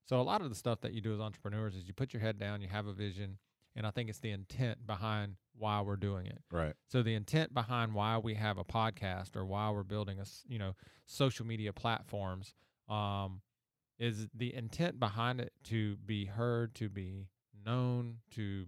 So 0.06 0.20
a 0.20 0.24
lot 0.24 0.42
of 0.42 0.50
the 0.50 0.56
stuff 0.56 0.80
that 0.82 0.94
you 0.94 1.02
do 1.02 1.14
as 1.14 1.20
entrepreneurs 1.20 1.76
is 1.76 1.86
you 1.88 1.94
put 1.94 2.14
your 2.14 2.22
head 2.22 2.40
down 2.40 2.62
you 2.62 2.68
have 2.70 2.88
a 2.88 2.94
vision 2.94 3.38
and 3.76 3.86
i 3.86 3.92
think 3.92 4.10
it's 4.10 4.20
the 4.20 4.32
intent 4.32 4.88
behind 4.88 5.36
why 5.58 5.82
we're 5.82 5.96
doing 5.98 6.26
it. 6.28 6.40
Right. 6.52 6.74
so 6.88 7.02
the 7.04 7.14
intent 7.16 7.54
behind 7.54 7.94
why 7.94 8.18
we 8.18 8.36
have 8.36 8.58
a 8.58 8.64
podcast 8.64 9.36
or 9.36 9.46
why 9.46 9.70
we're 9.72 9.84
building 9.84 10.18
a 10.20 10.22
s- 10.22 10.44
you 10.48 10.60
know 10.60 10.76
social 11.06 11.46
media 11.46 11.74
platforms 11.74 12.54
um, 12.90 13.42
is 14.00 14.28
the 14.34 14.54
intent 14.54 15.00
behind 15.00 15.42
it 15.42 15.52
to 15.66 15.98
be 15.98 16.26
heard, 16.26 16.76
to 16.76 16.88
be 16.90 17.28
known, 17.66 18.18
to 18.32 18.66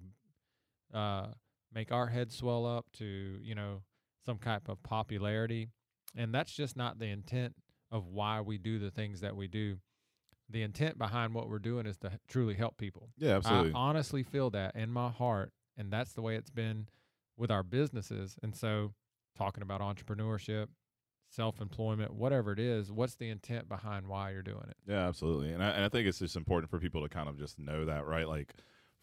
uh, 0.93 1.27
make 1.73 1.91
our 1.91 2.07
heads 2.07 2.35
swell 2.35 2.65
up 2.65 2.87
to 2.93 3.39
you 3.41 3.53
know 3.55 3.81
some 4.25 4.37
type 4.39 4.67
of 4.67 4.81
popularity, 4.83 5.69
and 6.15 6.33
that's 6.33 6.51
just 6.51 6.75
not 6.75 6.99
the 6.99 7.05
intent 7.05 7.55
of 7.91 8.07
why 8.07 8.41
we 8.41 8.57
do 8.57 8.79
the 8.79 8.91
things 8.91 9.21
that 9.21 9.35
we 9.35 9.47
do. 9.47 9.77
The 10.51 10.63
intent 10.63 10.97
behind 10.97 11.35
what 11.35 11.47
we're 11.47 11.59
doing 11.59 11.85
is 11.85 11.97
to 11.97 12.11
truly 12.27 12.55
help 12.55 12.77
people. 12.77 13.09
Yeah. 13.17 13.35
Absolutely. 13.37 13.71
I 13.73 13.77
honestly 13.77 14.23
feel 14.23 14.49
that 14.51 14.75
in 14.75 14.91
my 14.91 15.09
heart, 15.09 15.51
and 15.77 15.91
that's 15.91 16.13
the 16.13 16.21
way 16.21 16.35
it's 16.35 16.49
been 16.49 16.87
with 17.37 17.51
our 17.51 17.63
businesses. 17.63 18.35
And 18.41 18.55
so, 18.55 18.93
talking 19.37 19.61
about 19.61 19.81
entrepreneurship, 19.81 20.67
self 21.29 21.61
employment, 21.61 22.13
whatever 22.13 22.51
it 22.51 22.59
is, 22.59 22.91
what's 22.91 23.15
the 23.15 23.29
intent 23.29 23.69
behind 23.69 24.07
why 24.07 24.31
you're 24.31 24.41
doing 24.41 24.65
it? 24.67 24.77
Yeah, 24.87 25.07
absolutely. 25.07 25.51
And 25.51 25.63
I, 25.63 25.69
and 25.69 25.85
I 25.85 25.89
think 25.89 26.07
it's 26.07 26.19
just 26.19 26.35
important 26.35 26.69
for 26.69 26.79
people 26.79 27.03
to 27.03 27.09
kind 27.09 27.29
of 27.29 27.37
just 27.37 27.59
know 27.59 27.85
that, 27.85 28.05
right? 28.05 28.27
Like 28.27 28.53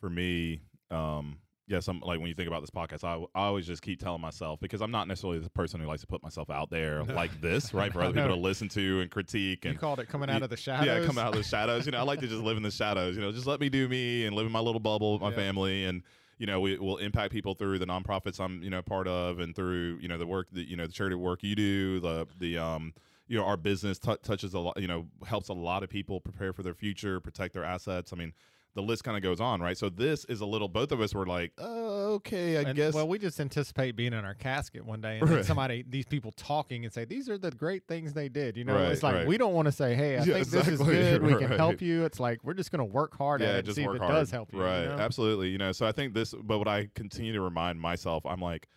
for 0.01 0.11
me, 0.11 0.63
um, 0.91 1.39
yeah, 1.69 1.81
some 1.81 2.01
like 2.01 2.21
when 2.21 2.29
you 2.29 2.35
think 2.35 2.47
about 2.49 2.61
this 2.63 2.71
podcast, 2.71 3.03
I, 3.05 3.15
I 3.39 3.47
always 3.47 3.67
just 3.67 3.83
keep 3.83 3.99
telling 4.01 4.21
myself 4.21 4.61
because 4.61 4.81
I'm 4.81 4.91
not 4.93 5.09
necessarily 5.09 5.41
the 5.41 5.51
person 5.51 5.81
who 5.81 5.87
likes 5.87 6.01
to 6.03 6.07
put 6.07 6.23
myself 6.23 6.49
out 6.49 6.71
there 6.71 7.03
No. 7.05 7.15
like 7.23 7.41
this, 7.41 7.75
right? 7.75 7.93
For 7.93 8.03
other 8.03 8.13
people 8.13 8.29
to 8.29 8.37
listen 8.41 8.69
to 8.71 9.01
and 9.01 9.11
critique 9.11 9.65
And 9.65 9.75
You 9.75 9.79
called 9.81 9.99
it 10.01 10.09
coming 10.09 10.31
out 10.31 10.43
of 10.43 10.51
the 10.51 10.57
shadows. 10.57 10.87
yeah, 10.87 11.05
come 11.05 11.19
out 11.19 11.35
of 11.35 11.43
the 11.43 11.49
shadows. 11.49 11.85
You 11.87 11.93
know, 11.93 11.99
I 11.99 12.03
like 12.03 12.21
to 12.21 12.29
just 12.29 12.43
live 12.43 12.57
in 12.57 12.63
the 12.63 12.71
shadows. 12.71 13.17
You 13.17 13.23
know, 13.23 13.33
just 13.33 13.47
let 13.47 13.61
me 13.61 13.69
do 13.69 13.89
me 13.89 14.27
and 14.27 14.37
live 14.37 14.47
in 14.47 14.53
my 14.53 14.61
little 14.61 14.81
bubble 14.81 15.15
with 15.15 15.23
my 15.23 15.31
Yeah. 15.31 15.37
family, 15.37 15.85
and 15.87 16.03
you 16.39 16.47
know, 16.47 16.61
we 16.61 16.79
will 16.79 16.99
impact 16.99 17.33
people 17.33 17.55
through 17.55 17.79
the 17.79 17.87
nonprofits 17.87 18.39
I'm 18.39 18.63
you 18.63 18.71
know 18.71 18.83
part 18.83 19.09
of, 19.09 19.41
and 19.41 19.57
through 19.57 19.99
you 20.01 20.07
know 20.09 20.19
the 20.19 20.27
work 20.27 20.49
that 20.53 20.69
you 20.69 20.77
know 20.77 20.87
the 20.87 20.93
charity 20.93 21.17
work 21.17 21.43
you 21.43 21.57
do, 21.57 21.99
the 21.99 22.27
the 22.39 22.59
um 22.59 22.93
you 23.27 23.37
know 23.37 23.45
our 23.45 23.57
business 23.57 23.99
tou 23.99 24.17
touches 24.23 24.55
a 24.55 24.59
lot, 24.61 24.79
you 24.81 24.87
know, 24.87 25.07
helps 25.27 25.49
a 25.49 25.53
lot 25.53 25.83
of 25.83 25.89
people 25.91 26.21
prepare 26.21 26.53
for 26.53 26.63
their 26.63 26.75
future, 26.75 27.19
protect 27.19 27.55
their 27.55 27.65
assets. 27.65 28.13
I 28.13 28.17
mean. 28.17 28.33
The 28.77 28.83
list 28.83 29.03
kind 29.05 29.17
of 29.17 29.23
goes 29.23 29.41
on, 29.41 29.61
right? 29.61 29.77
So 29.77 29.89
this 29.89 30.25
is 30.27 30.41
a 30.43 30.47
little. 30.47 30.69
Both 30.69 30.93
of 30.93 31.01
us 31.01 31.15
were 31.15 31.25
like, 31.27 31.53
"Oh, 31.59 32.13
okay, 32.17 32.59
I 32.59 32.61
And, 32.61 32.77
guess." 32.77 32.93
Well, 32.95 33.09
we 33.09 33.19
just 33.19 33.41
anticipate 33.41 33.97
being 33.97 34.13
in 34.13 34.25
our 34.25 34.35
casket 34.35 34.85
one 34.85 35.01
day 35.01 35.19
and 35.19 35.29
Right. 35.29 35.45
somebody, 35.45 35.83
these 35.89 36.05
people 36.05 36.31
talking 36.33 36.85
and 36.85 36.93
say, 36.93 37.07
these 37.07 37.29
are 37.31 37.39
the 37.39 37.51
great 37.51 37.89
things 37.89 38.13
they 38.13 38.29
did. 38.29 38.57
You 38.57 38.65
know, 38.65 38.75
Right, 38.75 38.93
it's 38.93 39.03
like 39.03 39.15
right. 39.15 39.27
we 39.27 39.39
don't 39.39 39.55
want 39.55 39.65
to 39.67 39.73
say, 39.73 39.95
hey, 39.95 40.19
I 40.19 40.25
Yeah, 40.25 40.35
think 40.35 40.49
this 40.49 40.69
is 40.69 40.81
exactly, 40.81 40.95
good. 40.95 41.23
We 41.23 41.35
can 41.37 41.51
help 41.57 41.81
you. 41.81 42.05
It's 42.05 42.21
like 42.21 42.45
we're 42.45 42.53
just 42.55 42.71
going 42.71 42.81
to 42.81 42.85
work 42.85 43.17
hard 43.17 43.41
at 43.41 43.57
it 43.61 43.67
and 43.67 43.75
see 43.75 43.83
if 43.85 43.95
it 43.95 43.99
hard. 43.99 44.13
does 44.13 44.31
help 44.31 44.53
you. 44.53 44.59
you 44.59 44.65
Right. 44.67 44.85
know? 44.85 44.99
Absolutely. 44.99 45.49
You 45.49 45.59
know, 45.59 45.73
so 45.73 45.87
I 45.87 45.93
think 45.93 46.13
this, 46.13 46.35
but 46.35 46.59
what 46.59 46.69
I 46.69 46.89
continue 46.95 47.33
to 47.33 47.41
remind 47.41 47.81
myself, 47.81 48.27
I'm 48.27 48.41
like, 48.41 48.69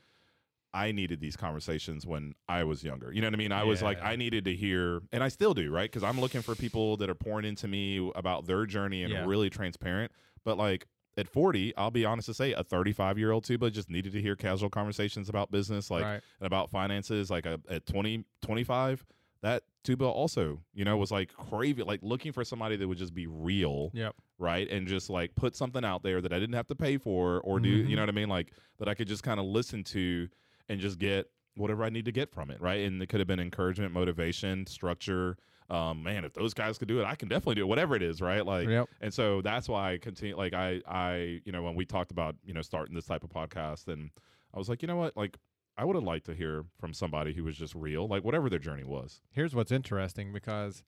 I 0.73 0.91
needed 0.91 1.19
these 1.19 1.35
conversations 1.35 2.05
when 2.05 2.33
I 2.47 2.63
was 2.63 2.83
younger. 2.83 3.11
You 3.11 3.21
know 3.21 3.27
what 3.27 3.33
I 3.33 3.37
mean? 3.37 3.51
I 3.51 3.63
was 3.63 3.81
like, 3.81 4.01
I 4.03 4.15
needed 4.15 4.45
to 4.45 4.55
hear, 4.55 5.01
and 5.11 5.23
I 5.23 5.27
still 5.29 5.53
do, 5.53 5.71
right? 5.71 5.89
Because 5.89 6.03
I'm 6.03 6.19
looking 6.19 6.41
for 6.41 6.53
people 6.55 6.97
that 6.97 7.09
are 7.09 7.15
pouring 7.15 7.45
into 7.45 7.67
me 7.67 8.11
about 8.15 8.45
their 8.45 8.65
journey 8.65 9.03
and 9.03 9.11
Yeah. 9.11 9.25
really 9.25 9.49
transparent. 9.49 10.11
But 10.43 10.57
like 10.57 10.85
at 11.17 11.27
40, 11.27 11.75
I'll 11.75 11.89
be 11.91 12.05
honest 12.05 12.27
to 12.27 12.33
say, 12.33 12.53
a 12.53 12.63
35 12.63 13.17
year 13.17 13.31
old 13.31 13.43
tuba 13.45 13.71
just 13.71 13.89
needed 13.89 14.11
to 14.13 14.21
hear 14.21 14.35
casual 14.35 14.69
conversations 14.69 15.27
about 15.27 15.49
business, 15.51 15.89
like 15.89 16.03
right. 16.03 16.21
and 16.39 16.45
about 16.47 16.69
finances. 16.69 17.29
Like 17.31 17.45
a, 17.47 17.59
at 17.69 17.85
20, 17.87 18.23
25, 18.43 19.05
that 19.41 19.63
tuba 19.83 20.05
also, 20.05 20.61
you 20.73 20.85
know, 20.85 20.97
was 20.97 21.09
like 21.11 21.33
craving, 21.33 21.87
like 21.87 22.01
looking 22.03 22.31
for 22.31 22.43
somebody 22.43 22.75
that 22.75 22.87
would 22.87 22.97
just 22.97 23.13
be 23.15 23.25
real 23.25 23.89
Yep. 23.93 24.15
right? 24.37 24.69
And 24.69 24.87
just 24.87 25.09
like 25.09 25.33
put 25.35 25.55
something 25.55 25.83
out 25.83 26.03
there 26.03 26.21
that 26.21 26.31
I 26.31 26.37
didn't 26.39 26.55
have 26.55 26.67
to 26.67 26.75
pay 26.75 26.97
for 26.97 27.39
or 27.41 27.59
do, 27.59 27.83
Mhm. 27.83 27.89
you 27.89 27.95
know 27.95 28.03
what 28.03 28.09
I 28.09 28.13
mean? 28.13 28.29
Like 28.29 28.53
that 28.77 28.87
I 28.87 28.93
could 28.93 29.07
just 29.07 29.23
kind 29.23 29.39
of 29.39 29.45
listen 29.47 29.83
to 29.85 30.29
and 30.69 30.79
just 30.79 30.99
get 30.99 31.29
whatever 31.55 31.83
I 31.83 31.89
need 31.89 32.05
to 32.05 32.11
get 32.11 32.31
from 32.31 32.49
it, 32.51 32.61
right? 32.61 32.81
And 32.85 33.01
it 33.01 33.07
could 33.09 33.19
have 33.19 33.27
been 33.27 33.39
encouragement, 33.39 33.91
motivation, 33.93 34.65
structure. 34.67 35.37
Um, 35.69 36.01
man, 36.03 36.23
if 36.25 36.33
those 36.33 36.53
guys 36.53 36.77
could 36.77 36.87
do 36.87 36.99
it, 37.01 37.05
I 37.05 37.15
can 37.15 37.27
definitely 37.27 37.55
do 37.55 37.61
it, 37.61 37.67
whatever 37.67 37.95
it 37.95 38.01
is, 38.01 38.21
right? 38.21 38.45
Like, 38.45 38.67
Yep. 38.69 38.87
and 39.01 39.13
so 39.13 39.41
that's 39.41 39.67
why 39.67 39.93
I 39.93 39.97
continue. 39.97 40.37
Like, 40.37 40.53
I, 40.53 40.81
I, 40.87 41.41
you 41.45 41.51
know, 41.51 41.61
when 41.63 41.75
we 41.75 41.85
talked 41.85 42.11
about, 42.11 42.35
you 42.43 42.53
know, 42.53 42.61
starting 42.61 42.95
this 42.95 43.05
type 43.05 43.23
of 43.23 43.29
podcast, 43.29 43.87
and 43.87 44.09
I 44.53 44.57
was 44.57 44.69
like, 44.69 44.81
you 44.81 44.87
know 44.87 44.95
what, 44.95 45.15
like, 45.17 45.37
I 45.77 45.85
would 45.85 45.95
have 45.95 46.03
liked 46.03 46.25
to 46.27 46.33
hear 46.33 46.65
from 46.79 46.93
somebody 46.93 47.33
who 47.33 47.43
was 47.43 47.55
just 47.57 47.75
real, 47.75 48.07
like 48.07 48.23
whatever 48.23 48.49
their 48.49 48.59
journey 48.59 48.83
was. 48.83 49.21
Here's 49.31 49.53
what's 49.53 49.71
interesting 49.71 50.33
because 50.33 50.83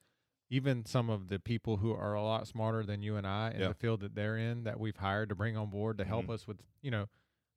even 0.49 0.85
some 0.85 1.09
of 1.09 1.29
the 1.29 1.39
people 1.39 1.77
who 1.77 1.93
are 1.93 2.13
a 2.13 2.21
lot 2.23 2.45
smarter 2.47 2.83
than 2.83 3.01
you 3.01 3.15
and 3.15 3.25
I 3.25 3.51
in 3.51 3.61
Yeah. 3.61 3.67
the 3.69 3.73
field 3.73 4.01
that 4.01 4.15
they're 4.15 4.37
in 4.37 4.63
that 4.65 4.79
we've 4.79 4.97
hired 4.97 5.29
to 5.29 5.35
bring 5.35 5.55
on 5.55 5.69
board 5.69 5.97
to 5.99 6.03
help 6.05 6.25
Mhm. 6.27 6.31
us 6.33 6.47
with, 6.47 6.57
you 6.81 6.91
know, 6.91 7.07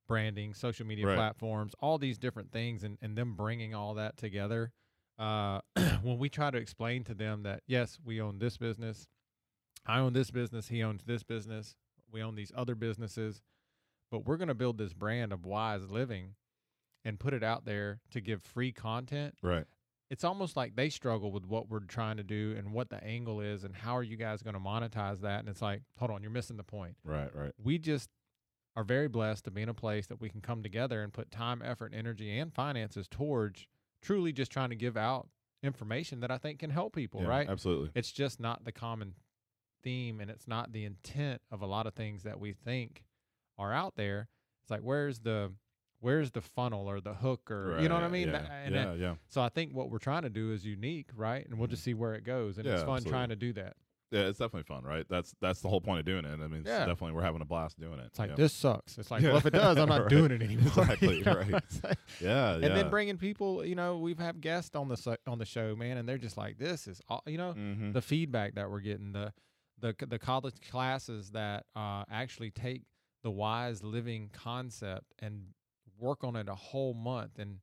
branding, 0.07 0.55
social 0.55 0.87
media 0.87 1.07
Right. 1.07 1.17
platforms, 1.17 1.75
all 1.81 1.99
these 1.99 2.19
different 2.19 2.53
things 2.53 2.85
and, 2.85 2.99
and 3.01 3.17
them 3.17 3.35
bringing 3.35 3.75
all 3.75 3.95
that 3.95 4.17
together. 4.17 4.73
Uh, 5.19 5.61
when 6.03 6.19
we 6.19 6.29
try 6.29 6.51
to 6.51 6.59
explain 6.59 7.05
to 7.05 7.15
them 7.15 7.43
that, 7.45 7.63
yes, 7.67 7.99
we 8.05 8.21
own 8.21 8.39
this 8.39 8.57
business, 8.57 9.07
I 9.87 9.99
own 10.01 10.13
this 10.13 10.31
business, 10.31 10.69
he 10.69 10.83
owns 10.83 11.05
this 11.05 11.23
business, 11.23 11.77
we 12.11 12.23
own 12.23 12.35
these 12.35 12.53
other 12.57 12.75
businesses, 12.75 13.43
but 14.11 14.27
we're 14.27 14.37
going 14.37 14.49
to 14.49 14.55
build 14.55 14.79
this 14.79 14.93
brand 14.93 15.33
of 15.33 15.45
wise 15.47 15.91
living 15.91 16.35
and 17.05 17.21
put 17.21 17.35
it 17.35 17.43
out 17.43 17.65
there 17.65 18.01
to 18.11 18.21
give 18.21 18.43
free 18.43 18.73
content 18.73 19.35
Right. 19.43 19.65
it's 20.11 20.25
almost 20.25 20.57
like 20.57 20.75
they 20.77 20.89
struggle 20.89 21.31
with 21.33 21.45
what 21.47 21.69
we're 21.69 21.81
trying 21.81 22.17
to 22.17 22.23
do 22.23 22.55
and 22.57 22.73
what 22.73 22.89
the 22.89 23.03
angle 23.05 23.41
is 23.41 23.63
and 23.65 23.75
how 23.75 23.95
are 23.97 24.03
you 24.03 24.17
guys 24.17 24.43
going 24.43 24.55
to 24.55 24.61
monetize 24.61 25.21
that 25.21 25.41
and 25.41 25.49
it's 25.49 25.61
like 25.61 25.83
hold 25.99 26.11
on 26.11 26.23
you're 26.23 26.31
missing 26.31 26.57
the 26.57 26.63
point 26.65 26.97
Right. 27.05 27.35
Right. 27.35 27.53
we 27.63 27.79
just 27.79 28.09
are 28.77 28.85
very 28.85 29.09
blessed 29.09 29.45
to 29.45 29.51
be 29.51 29.63
in 29.63 29.69
a 29.69 29.75
place 29.75 30.07
that 30.09 30.21
we 30.21 30.29
can 30.29 30.41
come 30.41 30.63
together 30.63 31.03
and 31.03 31.13
put 31.13 31.31
time 31.31 31.63
effort 31.65 31.93
energy 31.95 32.39
and 32.39 32.53
finances 32.53 33.07
towards 33.09 33.67
truly 34.03 34.33
just 34.33 34.51
trying 34.51 34.71
to 34.71 34.77
give 34.77 34.97
out 34.97 35.29
information 35.63 36.21
that 36.21 36.31
i 36.31 36.37
think 36.39 36.59
can 36.59 36.71
help 36.71 36.95
people 36.95 37.23
Yeah, 37.23 37.29
right 37.29 37.49
Absolutely. 37.49 37.91
it's 37.95 38.13
just 38.13 38.41
not 38.41 38.65
the 38.65 38.73
common 38.73 39.15
theme 39.83 40.21
and 40.21 40.31
it's 40.31 40.49
not 40.49 40.73
the 40.73 40.85
intent 40.85 41.41
of 41.51 41.63
a 41.63 41.67
lot 41.67 41.87
of 41.87 41.95
things 41.95 42.23
that 42.25 42.39
we 42.41 42.53
think 42.53 43.05
are 43.59 43.73
out 43.73 43.95
there 43.97 44.29
it's 44.63 44.71
like 44.71 44.81
where's 44.81 45.21
the 45.21 45.53
where's 46.01 46.33
the 46.33 46.41
funnel 46.43 46.87
or 46.87 47.01
the 47.01 47.15
hook 47.15 47.51
or 47.51 47.79
you 47.81 47.89
know 47.89 47.95
what 47.95 48.05
i 48.05 48.09
mean 48.09 48.29
Yeah. 48.29 48.33
That- 48.33 48.51
and 48.65 48.75
yeah. 48.75 48.95
yeah. 48.95 49.15
so 49.29 49.41
I 49.41 49.49
think 49.49 49.73
what 49.75 49.91
we're 49.91 49.99
trying 49.99 50.23
to 50.23 50.31
do 50.31 50.53
is 50.53 50.65
unique, 50.65 51.09
right? 51.15 51.45
And 51.47 51.59
we'll 51.59 51.67
mm-hmm. 51.67 51.73
just 51.73 51.85
see 51.85 51.95
where 51.95 52.15
it 52.15 52.25
goes. 52.25 52.57
And 52.59 52.67
Yeah, 52.67 52.75
it's 52.75 52.83
fun 52.83 52.97
absolutely. 52.97 53.11
trying 53.11 53.29
to 53.29 53.37
do 53.37 53.53
that. 53.55 53.77
Yeah, 54.11 54.29
it's 54.29 54.39
definitely 54.39 54.63
fun, 54.65 54.85
right? 54.85 55.05
That's 55.09 55.35
that's 55.41 55.61
the 55.61 55.69
whole 55.69 55.81
point 55.81 55.99
of 56.01 56.05
doing 56.05 56.25
it. 56.25 56.33
I 56.41 56.47
mean, 56.47 56.63
Yeah. 56.65 56.81
definitely 56.87 57.13
we're 57.13 57.23
having 57.23 57.41
a 57.41 57.45
blast 57.45 57.81
doing 57.81 57.99
it. 57.99 58.07
It's 58.07 58.19
like 58.19 58.31
yeah. 58.31 58.37
this 58.37 58.53
sucks. 58.53 58.97
It's 58.99 59.11
like, 59.11 59.23
well, 59.23 59.37
if 59.39 59.47
it 59.47 59.53
does, 59.55 59.77
I'm 59.77 59.89
not 59.89 60.03
Right. 60.03 60.11
doing 60.11 60.31
it 60.31 60.43
anymore. 60.43 60.67
Exactly, 60.77 61.19
You 61.19 61.25
know 61.25 61.35
right. 61.35 61.51
what 61.53 61.99
yeah, 62.21 62.55
and 62.55 62.63
yeah. 62.63 62.69
then 62.75 62.91
bringing 62.91 63.17
people, 63.19 63.65
you 63.65 63.75
know, 63.75 63.99
we've 63.99 64.19
had 64.19 64.41
guests 64.41 64.77
on 64.77 64.89
the 64.89 65.19
on 65.27 65.39
the 65.39 65.45
show, 65.45 65.75
man, 65.75 65.97
and 65.97 66.09
they're 66.09 66.19
just 66.19 66.37
like, 66.37 66.59
this 66.59 66.87
is, 66.87 67.01
all, 67.09 67.23
you 67.27 67.39
know, 67.39 67.55
Mhm. 67.55 67.93
the 67.93 68.03
feedback 68.03 68.55
that 68.55 68.71
we're 68.71 68.81
getting, 68.81 69.13
the 69.13 69.33
the 69.81 69.95
the 70.07 70.19
college 70.19 70.55
classes 70.71 71.31
that 71.33 71.67
uh, 71.75 72.05
actually 72.11 72.51
take 72.51 72.83
the 73.25 73.31
wise 73.31 73.83
living 73.83 74.31
concept 74.33 75.13
and 75.19 75.47
work 75.99 76.23
on 76.23 76.37
it 76.37 76.49
a 76.49 76.55
whole 76.55 76.95
month 76.95 77.39
and 77.39 77.59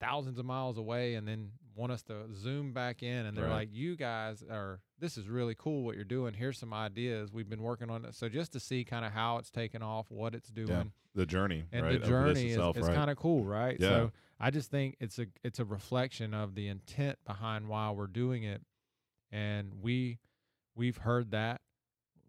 thousands 0.00 0.38
of 0.38 0.44
miles 0.44 0.76
away, 0.78 1.14
and 1.14 1.26
then 1.28 1.52
want 1.80 1.92
us 1.92 2.02
to 2.04 2.32
zoom 2.34 2.72
back 2.72 3.02
in, 3.02 3.26
and 3.26 3.36
they're 3.36 3.46
Right. 3.46 3.52
like, 3.52 3.68
you 3.72 3.96
guys 3.96 4.44
are, 4.48 4.80
this 4.98 5.16
is 5.16 5.28
really 5.28 5.54
cool 5.58 5.82
what 5.82 5.96
you're 5.96 6.04
doing. 6.04 6.34
Here's 6.34 6.58
some 6.58 6.74
ideas 6.74 7.32
we've 7.32 7.48
been 7.48 7.62
working 7.62 7.90
on 7.90 8.04
it. 8.04 8.14
So 8.14 8.28
just 8.28 8.52
to 8.52 8.60
see 8.60 8.84
kind 8.84 9.04
of 9.04 9.12
how 9.12 9.38
it's 9.38 9.50
taken 9.50 9.82
off, 9.82 10.10
what 10.10 10.34
it's 10.34 10.50
doing 10.50 10.92
the 11.14 11.26
journey, 11.26 11.64
and 11.72 11.84
right? 11.86 12.00
the 12.00 12.06
journey 12.06 12.46
is, 12.46 12.52
itself, 12.52 12.76
is 12.76 12.86
right? 12.86 12.94
kind 12.94 13.10
of 13.10 13.16
cool, 13.16 13.44
right? 13.44 13.76
Yeah. 13.80 13.88
So 13.88 14.12
I 14.38 14.50
just 14.50 14.70
think 14.70 14.96
it's 15.00 15.18
a 15.18 15.26
it's 15.42 15.58
a 15.58 15.64
reflection 15.64 16.34
of 16.34 16.54
the 16.54 16.68
intent 16.68 17.18
behind 17.26 17.68
why 17.68 17.90
we're 17.90 18.06
doing 18.06 18.44
it, 18.44 18.62
and 19.32 19.72
we 19.82 20.18
we've 20.76 20.98
heard 20.98 21.30
that 21.32 21.60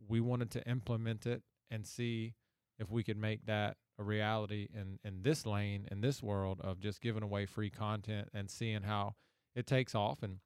we 0.08 0.20
wanted 0.20 0.50
to 0.52 0.68
implement 0.68 1.26
it 1.28 1.44
and 1.70 1.86
see 1.86 2.34
if 2.80 2.90
we 2.90 3.04
could 3.04 3.18
make 3.18 3.46
that 3.46 3.78
a 4.00 4.04
reality 4.04 4.68
in 4.74 4.98
in 5.04 5.22
this 5.22 5.46
lane 5.46 5.88
in 5.92 6.02
this 6.02 6.24
world 6.24 6.60
of 6.62 6.80
just 6.80 7.02
giving 7.02 7.22
away 7.22 7.46
free 7.46 7.70
content 7.70 8.30
and 8.34 8.50
seeing 8.50 8.82
how 8.84 9.14
it 9.56 9.66
takes 9.68 9.94
off 9.96 10.24
and 10.24 10.38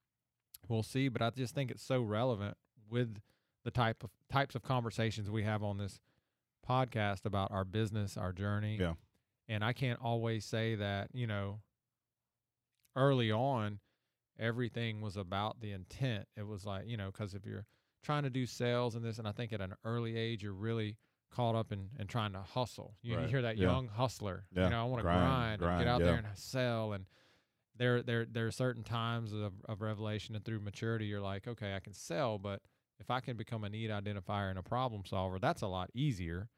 we'll 0.68 0.84
see 0.84 1.08
but 1.08 1.22
i 1.22 1.30
just 1.30 1.54
think 1.56 1.70
it's 1.72 1.84
so 1.84 2.02
relevant 2.02 2.58
with 2.90 3.18
the 3.64 3.72
type 3.72 4.04
of 4.04 4.10
types 4.32 4.56
of 4.56 4.62
conversations 4.64 5.30
we 5.30 5.44
have 5.44 5.64
on 5.64 5.78
this 5.78 6.00
podcast 6.68 7.26
about 7.26 7.52
our 7.52 7.64
business 7.64 8.18
our 8.18 8.32
journey 8.34 8.78
Yeah. 8.80 8.94
and 9.48 9.64
i 9.64 9.74
can't 9.74 10.00
always 10.02 10.44
say 10.46 10.76
that 10.76 11.10
you 11.14 11.28
know 11.28 11.60
early 12.96 13.32
on 13.32 13.80
everything 14.40 15.02
was 15.02 15.16
about 15.18 15.60
the 15.62 15.72
intent 15.72 16.26
it 16.36 16.46
was 16.46 16.66
like 16.66 16.88
you 16.88 16.98
know 16.98 17.08
because 17.12 17.34
if 17.34 17.46
you're 17.46 17.66
trying 18.04 18.24
to 18.24 18.30
do 18.30 18.46
sales 18.46 18.96
and 18.96 19.04
this 19.04 19.18
and 19.18 19.28
i 19.28 19.32
think 19.32 19.54
at 19.54 19.62
an 19.62 19.74
early 19.86 20.18
age 20.18 20.44
you're 20.44 20.54
really 20.54 20.98
caught 21.32 21.56
up 21.56 21.72
in, 21.72 21.90
in 22.00 22.08
trying 22.08 22.32
to 22.32 22.40
hustle 22.40 22.94
you, 23.02 23.20
you 23.20 23.28
hear 23.28 23.42
that 23.42 23.58
Yeah. 23.58 23.72
young 23.72 23.88
hustler 23.88 24.46
Yeah. 24.56 24.66
you 24.66 24.70
know 24.72 24.82
i 24.82 24.84
want 24.86 25.00
to 25.00 25.04
Grind, 25.04 25.60
grind, 25.60 25.62
and 25.62 25.80
get 25.86 25.88
out 25.92 26.00
yeah. 26.02 26.06
there 26.08 26.16
and 26.16 26.28
sell 26.38 26.94
and 26.94 27.06
there 27.78 28.02
there 28.02 28.26
there 28.26 28.48
are 28.48 28.52
certain 28.52 28.84
times 28.84 29.34
of, 29.34 29.54
of 29.68 29.82
revelation 29.82 30.36
and 30.36 30.44
through 30.46 30.60
maturity 30.60 31.06
you're 31.06 31.22
like 31.22 31.48
okay 31.48 31.76
i 31.76 31.80
can 31.80 31.94
sell 31.94 32.38
but 32.38 32.62
if 33.00 33.10
i 33.12 33.20
can 33.20 33.36
become 33.38 33.64
a 33.64 33.70
need 33.70 33.90
identifier 33.90 34.50
and 34.50 34.58
a 34.60 34.64
problem 34.64 35.04
solver 35.06 35.40
that's 35.40 35.62
a 35.62 35.68
lot 35.68 35.90
easier 35.94 36.50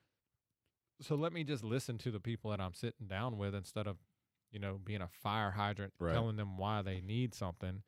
so 1.01 1.15
let 1.15 1.31
me 1.33 1.43
just 1.43 1.63
listen 1.63 1.97
to 1.97 2.11
the 2.11 2.19
people 2.19 2.51
that 2.51 2.59
i'm 2.59 2.73
sitting 2.73 3.07
down 3.07 3.37
with 3.37 3.53
instead 3.55 3.87
of 3.87 3.97
you 4.51 4.59
know 4.59 4.79
being 4.83 5.01
a 5.01 5.07
fire 5.07 5.51
hydrant 5.51 5.93
Right. 5.99 6.13
telling 6.13 6.35
them 6.35 6.57
why 6.57 6.81
they 6.81 7.01
need 7.01 7.33
something 7.33 7.81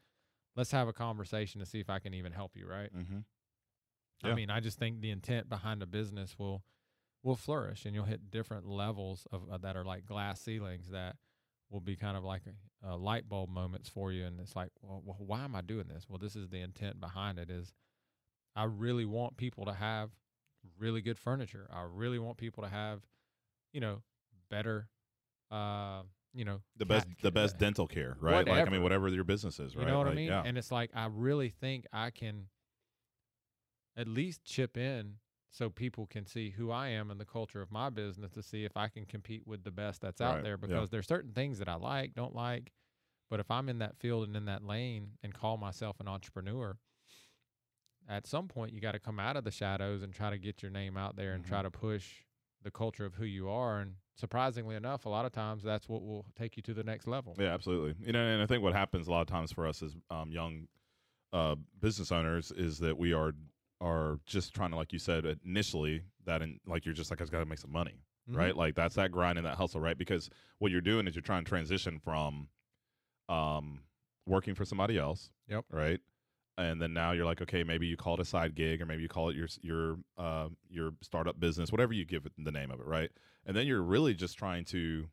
let's 0.55 0.71
have 0.71 0.87
a 0.87 0.93
conversation 0.93 1.59
to 1.59 1.65
see 1.65 1.79
if 1.79 1.89
i 1.89 1.99
can 1.99 2.13
even 2.13 2.31
help 2.31 2.55
you 2.55 2.67
right 2.67 2.91
Mm-hmm. 2.95 3.19
I 4.31 4.33
mean, 4.35 4.49
I 4.49 4.59
just 4.59 4.77
think 4.77 4.99
the 4.99 5.11
intent 5.11 5.47
behind 5.47 5.81
a 5.81 5.85
business 5.85 6.35
will 6.37 6.63
will 7.23 7.37
flourish, 7.37 7.85
and 7.85 7.95
you'll 7.95 8.03
hit 8.05 8.29
different 8.29 8.65
levels 8.67 9.25
of 9.31 9.43
uh, 9.49 9.57
that 9.59 9.77
are 9.77 9.85
like 9.85 10.05
glass 10.05 10.41
ceilings 10.41 10.89
that 10.89 11.15
will 11.69 11.79
be 11.79 11.95
kind 11.95 12.17
of 12.17 12.23
like 12.23 12.41
a, 12.83 12.95
light 12.95 13.27
bulb 13.29 13.49
moments 13.49 13.89
for 13.89 14.11
you. 14.11 14.25
And 14.25 14.39
it's 14.39 14.55
like, 14.55 14.71
well, 14.81 15.15
why 15.19 15.43
am 15.43 15.55
I 15.55 15.61
doing 15.61 15.87
this? 15.87 16.07
Well, 16.09 16.17
this 16.17 16.35
is 16.35 16.49
the 16.49 16.61
intent 16.61 16.99
behind 16.99 17.37
it. 17.39 17.49
Is 17.49 17.73
I 18.55 18.63
really 18.63 19.05
want 19.05 19.37
people 19.37 19.65
to 19.65 19.73
have 19.73 20.09
really 20.77 21.01
good 21.01 21.17
furniture. 21.17 21.69
I 21.71 21.85
really 21.91 22.19
want 22.19 22.37
people 22.37 22.63
to 22.63 22.69
have, 22.69 23.01
you 23.73 23.81
know, 23.81 24.01
better, 24.49 24.89
uh, 25.51 26.01
you 26.33 26.45
know, 26.45 26.61
The 26.77 26.85
best, 26.85 27.07
the 27.21 27.29
ca- 27.29 27.33
best 27.33 27.57
dental 27.57 27.87
care, 27.87 28.17
right? 28.19 28.47
Like 28.47 28.67
I 28.67 28.71
mean, 28.71 28.83
whatever 28.83 29.07
your 29.09 29.23
business 29.23 29.59
is, 29.59 29.75
right? 29.75 29.83
you 29.83 29.91
know 29.91 29.97
what 29.97 30.07
I 30.07 30.13
mean? 30.13 30.27
Yeah. 30.27 30.43
And 30.45 30.57
it's 30.57 30.71
like 30.71 30.91
I 30.93 31.07
really 31.11 31.49
think 31.49 31.85
I 31.93 32.09
can 32.09 32.47
at 33.97 34.07
least 34.07 34.43
chip 34.43 34.77
in 34.77 35.15
so 35.51 35.69
people 35.69 36.05
can 36.05 36.25
see 36.25 36.51
who 36.51 36.71
I 36.71 36.89
am 36.89 37.09
and 37.11 37.19
the 37.19 37.25
culture 37.25 37.61
of 37.61 37.71
my 37.71 37.89
business 37.89 38.31
to 38.33 38.43
see 38.43 38.65
if 38.65 38.77
I 38.77 38.87
can 38.87 39.05
compete 39.05 39.47
with 39.47 39.63
the 39.63 39.71
best 39.71 40.01
that's 40.01 40.21
out 40.21 40.35
Right, 40.35 40.43
there 40.43 40.57
because 40.57 40.89
there's 40.89 41.07
certain 41.07 41.33
things 41.33 41.59
that 41.59 41.67
I 41.69 41.75
like, 41.75 42.13
don't 42.13 42.35
like, 42.35 42.71
but 43.29 43.39
if 43.39 43.49
I'm 43.51 43.69
in 43.69 43.79
that 43.79 43.97
field 43.97 44.27
and 44.27 44.35
in 44.35 44.45
that 44.45 44.63
lane 44.63 45.17
and 45.23 45.33
call 45.33 45.57
myself 45.57 45.99
an 45.99 46.07
entrepreneur, 46.07 46.77
at 48.07 48.25
some 48.27 48.47
point 48.47 48.73
you 48.73 48.81
got 48.81 48.93
to 48.93 48.99
come 48.99 49.19
out 49.19 49.37
of 49.37 49.43
the 49.43 49.51
shadows 49.51 50.01
and 50.03 50.13
try 50.13 50.29
to 50.29 50.37
get 50.37 50.61
your 50.61 50.71
name 50.71 50.97
out 50.97 51.15
there 51.15 51.33
and 51.33 51.43
Mhm. 51.43 51.47
try 51.47 51.61
to 51.61 51.71
push 51.71 52.23
the 52.61 52.71
culture 52.71 53.05
of 53.05 53.15
who 53.15 53.25
you 53.25 53.49
are 53.49 53.79
and 53.79 53.95
surprisingly 54.15 54.75
enough 54.75 55.05
a 55.05 55.09
lot 55.09 55.25
of 55.25 55.31
times 55.31 55.63
that's 55.63 55.87
what 55.87 56.01
will 56.01 56.25
take 56.35 56.57
you 56.57 56.63
to 56.63 56.73
the 56.73 56.83
next 56.83 57.07
level. 57.07 57.35
Yeah, 57.37 57.53
absolutely. 57.53 58.05
You 58.05 58.11
know, 58.11 58.19
and 58.25 58.41
I 58.41 58.45
think 58.45 58.63
what 58.63 58.73
happens 58.73 59.07
a 59.07 59.11
lot 59.11 59.21
of 59.21 59.27
times 59.27 59.51
for 59.51 59.65
us 59.67 59.81
as 59.81 59.95
um, 60.09 60.31
young 60.31 60.67
uh, 61.31 61.55
business 61.79 62.11
owners 62.11 62.51
is 62.51 62.79
that 62.79 62.97
we 62.97 63.13
are 63.13 63.33
are 63.81 64.19
just 64.25 64.53
trying 64.53 64.71
to, 64.71 64.75
like 64.75 64.91
you 64.93 64.99
said 64.99 65.25
initially, 65.45 66.03
that 66.25 66.41
in, 66.41 66.59
like 66.67 66.85
you're 66.85 66.93
just 66.93 67.09
like 67.11 67.21
I 67.21 67.23
just 67.23 67.31
got 67.31 67.39
to 67.39 67.45
make 67.45 67.59
some 67.59 67.71
money, 67.71 68.01
Mhm. 68.29 68.35
right? 68.35 68.55
Like 68.55 68.75
that's 68.75 68.95
that 68.95 69.11
grind 69.11 69.37
and 69.37 69.45
that 69.47 69.57
hustle, 69.57 69.79
right? 69.79 69.97
Because 69.97 70.29
what 70.59 70.71
you're 70.71 70.81
doing 70.81 71.07
is 71.07 71.15
you're 71.15 71.21
trying 71.21 71.43
to 71.45 71.49
transition 71.49 71.99
from 71.99 72.49
um, 73.29 73.81
working 74.25 74.55
for 74.55 74.65
somebody 74.65 74.97
else, 74.97 75.31
Yep. 75.47 75.65
right? 75.69 75.99
And 76.57 76.81
then 76.81 76.93
now 76.93 77.11
you're 77.13 77.25
like, 77.25 77.41
okay, 77.41 77.63
maybe 77.63 77.87
you 77.87 77.95
call 77.95 78.15
it 78.15 78.19
a 78.19 78.25
side 78.25 78.53
gig, 78.53 78.81
or 78.81 78.85
maybe 78.85 79.01
you 79.01 79.07
call 79.07 79.29
it 79.29 79.35
your 79.35 79.47
your 79.61 79.97
uh, 80.17 80.49
your 80.69 80.91
startup 81.01 81.39
business, 81.39 81.71
whatever 81.71 81.93
you 81.93 82.05
give 82.05 82.25
it 82.25 82.33
the 82.37 82.51
name 82.51 82.69
of 82.71 82.79
it, 82.81 82.85
right? 82.85 83.11
And 83.45 83.55
then 83.55 83.65
you're 83.65 83.81
really 83.81 84.13
just 84.13 84.37
trying 84.37 84.65
to 84.65 85.07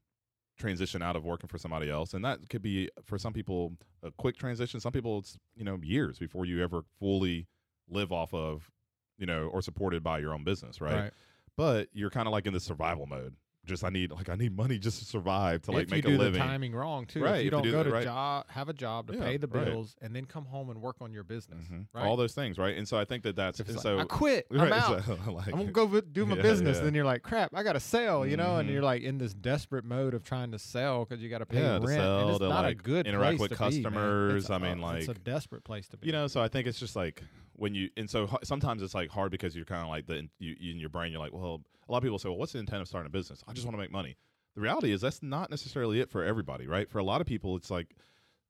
transition 0.58 1.02
out 1.02 1.14
of 1.16 1.24
working 1.24 1.48
for 1.48 1.58
somebody 1.58 1.90
else 1.90 2.14
and 2.14 2.24
that 2.24 2.48
could 2.48 2.62
be 2.62 2.88
for 3.04 3.18
some 3.18 3.34
people 3.34 3.76
a 4.02 4.10
quick 4.10 4.38
transition 4.38 4.80
some 4.80 4.90
people 4.90 5.18
it's 5.18 5.36
you 5.54 5.62
know 5.62 5.78
years 5.82 6.18
before 6.18 6.46
you 6.46 6.62
ever 6.64 6.80
fully 6.98 7.46
live 7.88 8.12
off 8.12 8.32
of 8.34 8.70
you 9.18 9.26
know 9.26 9.48
or 9.52 9.62
supported 9.62 10.02
by 10.02 10.18
your 10.18 10.34
own 10.34 10.44
business 10.44 10.80
right, 10.80 11.12
but 11.56 11.88
you're 11.92 12.10
kind 12.10 12.26
of 12.26 12.32
like 12.32 12.46
in 12.46 12.52
the 12.52 12.60
survival 12.60 13.06
mode 13.06 13.34
just 13.66 13.84
i 13.84 13.88
need 13.90 14.10
like 14.12 14.28
i 14.28 14.34
need 14.34 14.56
money 14.56 14.78
just 14.78 14.98
to 15.00 15.04
survive 15.04 15.60
to 15.62 15.72
like 15.72 15.84
if 15.84 15.90
make 15.90 16.04
you 16.04 16.10
do 16.12 16.16
a 16.16 16.18
living 16.18 16.32
the 16.34 16.38
timing 16.46 16.72
wrong 16.74 17.04
too, 17.06 17.22
Right, 17.22 17.30
if 17.30 17.36
you 17.36 17.38
if 17.40 17.44
you 17.46 17.50
don't 17.50 17.62
do 17.64 17.70
go 17.72 17.78
that 17.78 17.84
to 17.84 17.90
right. 17.90 18.04
job, 18.04 18.46
have 18.48 18.68
a 18.68 18.72
job 18.72 19.08
to 19.08 19.14
Yeah, 19.16 19.24
pay 19.24 19.36
the 19.36 19.46
right. 19.48 19.64
bills, 19.66 19.96
and 20.00 20.14
then 20.14 20.24
come 20.24 20.44
home 20.46 20.70
and 20.70 20.80
work 20.80 20.96
on 21.00 21.12
your 21.12 21.24
business, 21.24 21.66
Mhm. 21.70 21.86
right? 21.92 22.04
all 22.06 22.16
those 22.16 22.34
things 22.34 22.58
right 22.58 22.76
and 22.76 22.86
so 22.88 22.96
i 22.98 23.04
think 23.04 23.22
that 23.24 23.36
that's 23.36 23.60
so 23.82 23.96
like, 23.96 24.04
I 24.04 24.08
quit, 24.08 24.46
I'm 24.52 24.58
right, 24.58 24.72
out. 24.72 25.04
so, 25.04 25.18
like, 25.32 25.48
I'm 25.48 25.58
gonna 25.58 25.72
go 25.72 26.00
do 26.00 26.24
my 26.26 26.36
Yeah, 26.36 26.42
business. 26.42 26.76
yeah. 26.78 26.84
Then 26.84 26.94
you're 26.94 27.04
like, 27.04 27.22
crap, 27.22 27.50
I 27.54 27.62
got 27.62 27.72
to 27.74 27.80
sell, 27.80 28.26
you 28.26 28.36
know, 28.36 28.56
and 28.58 28.68
Mhm. 28.68 28.72
you're 28.72 28.82
like 28.82 29.02
in 29.02 29.18
this 29.18 29.34
desperate 29.34 29.84
mode 29.84 30.14
of 30.14 30.22
trying 30.24 30.52
to 30.52 30.58
sell 30.58 31.04
because 31.04 31.22
you 31.22 31.28
got 31.28 31.38
to 31.38 31.46
pay 31.46 31.60
rent. 31.62 31.82
to 31.82 31.88
and 31.88 31.88
sell, 31.88 32.30
it's 32.30 32.38
to, 32.38 32.48
not 32.48 32.64
a 32.64 32.68
like, 32.68 32.82
good 32.82 33.06
interact 33.06 33.38
place 33.38 33.50
with 33.50 33.50
be, 33.50 33.56
customers. 33.56 34.42
It's 34.44 34.50
I 34.50 34.56
a- 34.56 34.60
mean, 34.60 34.82
it's 34.96 35.08
a 35.08 35.14
desperate 35.14 35.64
place 35.64 35.88
to 35.88 35.96
be. 35.96 36.06
you 36.06 36.12
know 36.12 36.26
so 36.26 36.40
i 36.40 36.48
think 36.48 36.66
it's 36.66 36.78
just 36.78 36.94
like 36.96 37.22
when 37.54 37.74
you 37.74 37.88
and 37.96 38.08
so 38.08 38.28
sometimes 38.44 38.82
it's 38.82 38.94
like 38.94 39.10
hard 39.10 39.30
because 39.30 39.56
you're 39.56 39.64
kind 39.64 39.82
of 39.82 39.88
like 39.88 40.06
the 40.06 40.28
you, 40.38 40.54
in 40.60 40.78
your 40.78 40.88
brain 40.88 41.10
you're 41.12 41.20
like 41.20 41.32
well 41.32 41.62
a 41.88 41.92
lot 41.92 41.98
of 41.98 42.04
people 42.04 42.18
say 42.18 42.28
well 42.28 42.38
what's 42.38 42.52
the 42.52 42.58
intent 42.58 42.82
of 42.82 42.88
starting 42.88 43.06
a 43.06 43.10
business? 43.10 43.42
I 43.46 43.52
just 43.52 43.66
want 43.66 43.76
to 43.76 43.80
make 43.80 43.90
money. 43.92 44.16
The 44.54 44.60
reality 44.62 44.90
is 44.92 45.00
that's 45.02 45.22
not 45.22 45.50
necessarily 45.50 46.00
it 46.00 46.10
for 46.10 46.24
everybody 46.24 46.66
right? 46.66 46.90
For 46.90 46.98
a 46.98 47.04
lot 47.04 47.20
of 47.20 47.26
people 47.26 47.56
it's 47.56 47.70
like 47.70 47.94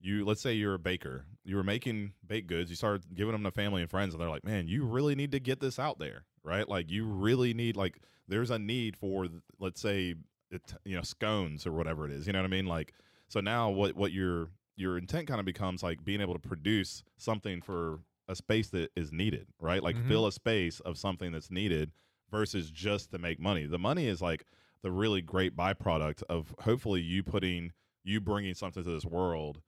you 0.00 0.24
let's 0.24 0.40
say 0.40 0.52
you're 0.52 0.74
a 0.74 0.78
baker. 0.78 1.24
You 1.44 1.56
were 1.56 1.64
making 1.64 2.12
baked 2.26 2.48
goods. 2.48 2.70
You 2.70 2.76
started 2.76 3.14
giving 3.14 3.32
them 3.32 3.44
to 3.44 3.50
family 3.50 3.80
and 3.82 3.90
friends 3.90 4.14
and 4.14 4.20
they're 4.20 4.30
like 4.30 4.44
man 4.44 4.68
you 4.68 4.84
really 4.84 5.14
need 5.14 5.32
to 5.32 5.40
get 5.40 5.60
this 5.60 5.78
out 5.78 5.98
there 5.98 6.24
right? 6.44 6.68
Like 6.68 6.90
you 6.90 7.04
really 7.06 7.54
need 7.54 7.76
like 7.76 7.98
there's 8.28 8.50
a 8.50 8.58
need 8.58 8.96
for 8.96 9.26
let's 9.58 9.80
say 9.80 10.14
it, 10.50 10.74
you 10.84 10.94
know 10.94 11.02
scones 11.02 11.66
or 11.66 11.72
whatever 11.72 12.04
it 12.04 12.12
is 12.12 12.26
you 12.26 12.32
know 12.32 12.38
what 12.38 12.44
i 12.46 12.48
mean? 12.48 12.66
Like 12.66 12.92
so 13.28 13.40
now 13.40 13.68
what 13.70 13.96
what 13.96 14.12
your 14.12 14.50
your 14.76 14.98
intent 14.98 15.26
kind 15.26 15.40
of 15.40 15.46
becomes 15.46 15.82
like 15.82 16.04
being 16.04 16.20
able 16.20 16.34
to 16.34 16.38
produce 16.40 17.02
something 17.16 17.62
for 17.62 18.00
a 18.28 18.36
space 18.36 18.68
that 18.68 18.90
is 18.94 19.10
needed, 19.12 19.46
right? 19.58 19.82
Like 19.82 19.96
Mhm. 19.96 20.06
fill 20.08 20.26
a 20.26 20.32
space 20.32 20.80
of 20.80 20.98
something 20.98 21.32
that's 21.32 21.50
needed 21.50 21.92
versus 22.36 22.70
just 22.70 23.10
to 23.12 23.18
make 23.18 23.40
money. 23.40 23.64
The 23.64 23.78
money 23.78 24.06
is 24.06 24.20
like 24.20 24.44
the 24.82 24.90
really 24.90 25.22
great 25.22 25.56
byproduct 25.56 26.22
of 26.28 26.54
hopefully 26.60 27.00
you 27.00 27.22
putting 27.22 27.72
you 28.04 28.20
bringing 28.20 28.54
something 28.54 28.84
to 28.84 28.90
this 28.90 29.06
world 29.06 29.62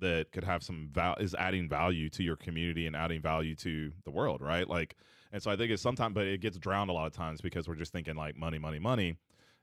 that 0.00 0.32
could 0.32 0.42
have 0.42 0.62
some 0.62 0.88
value 0.90 1.22
is 1.22 1.34
adding 1.34 1.68
value 1.68 2.08
to 2.10 2.22
your 2.22 2.36
community 2.36 2.86
and 2.86 2.96
adding 2.96 3.20
value 3.20 3.54
to 3.54 3.92
the 4.04 4.10
world, 4.10 4.40
right? 4.40 4.68
Like 4.68 4.96
and 5.32 5.42
so 5.42 5.50
I 5.50 5.56
think 5.56 5.70
it's 5.70 5.82
sometimes 5.82 6.14
but 6.14 6.26
it 6.26 6.40
gets 6.40 6.58
drowned 6.58 6.88
a 6.88 6.94
lot 6.94 7.06
of 7.06 7.12
times 7.12 7.42
because 7.42 7.68
we're 7.68 7.74
just 7.74 7.92
thinking 7.92 8.16
like 8.16 8.36
money, 8.36 8.58
money, 8.58 8.78
money. 8.78 9.16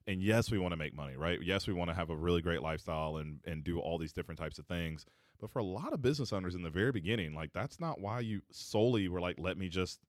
And 0.08 0.22
yes, 0.22 0.52
we 0.52 0.60
want 0.60 0.72
to 0.72 0.78
make 0.78 0.96
money, 0.96 1.16
right? 1.16 1.40
Yes, 1.42 1.68
we 1.68 1.74
want 1.74 1.90
to 1.90 1.96
have 1.96 2.10
a 2.10 2.16
really 2.16 2.42
great 2.42 2.62
lifestyle 2.62 3.18
and 3.18 3.40
and 3.44 3.64
do 3.64 3.80
all 3.80 3.98
these 3.98 4.14
different 4.14 4.40
types 4.40 4.60
of 4.60 4.68
things. 4.68 5.06
But 5.40 5.50
for 5.50 5.60
a 5.60 5.64
lot 5.64 5.94
of 5.94 6.02
business 6.04 6.32
owners 6.32 6.54
in 6.54 6.62
the 6.62 6.70
very 6.70 6.92
beginning, 6.92 7.34
like 7.34 7.54
that's 7.54 7.80
not 7.80 8.00
why 8.00 8.20
you 8.20 8.42
solely 8.52 9.08
were 9.08 9.20
like, 9.20 9.38
let 9.40 9.58
me 9.58 9.68
just 9.68 10.00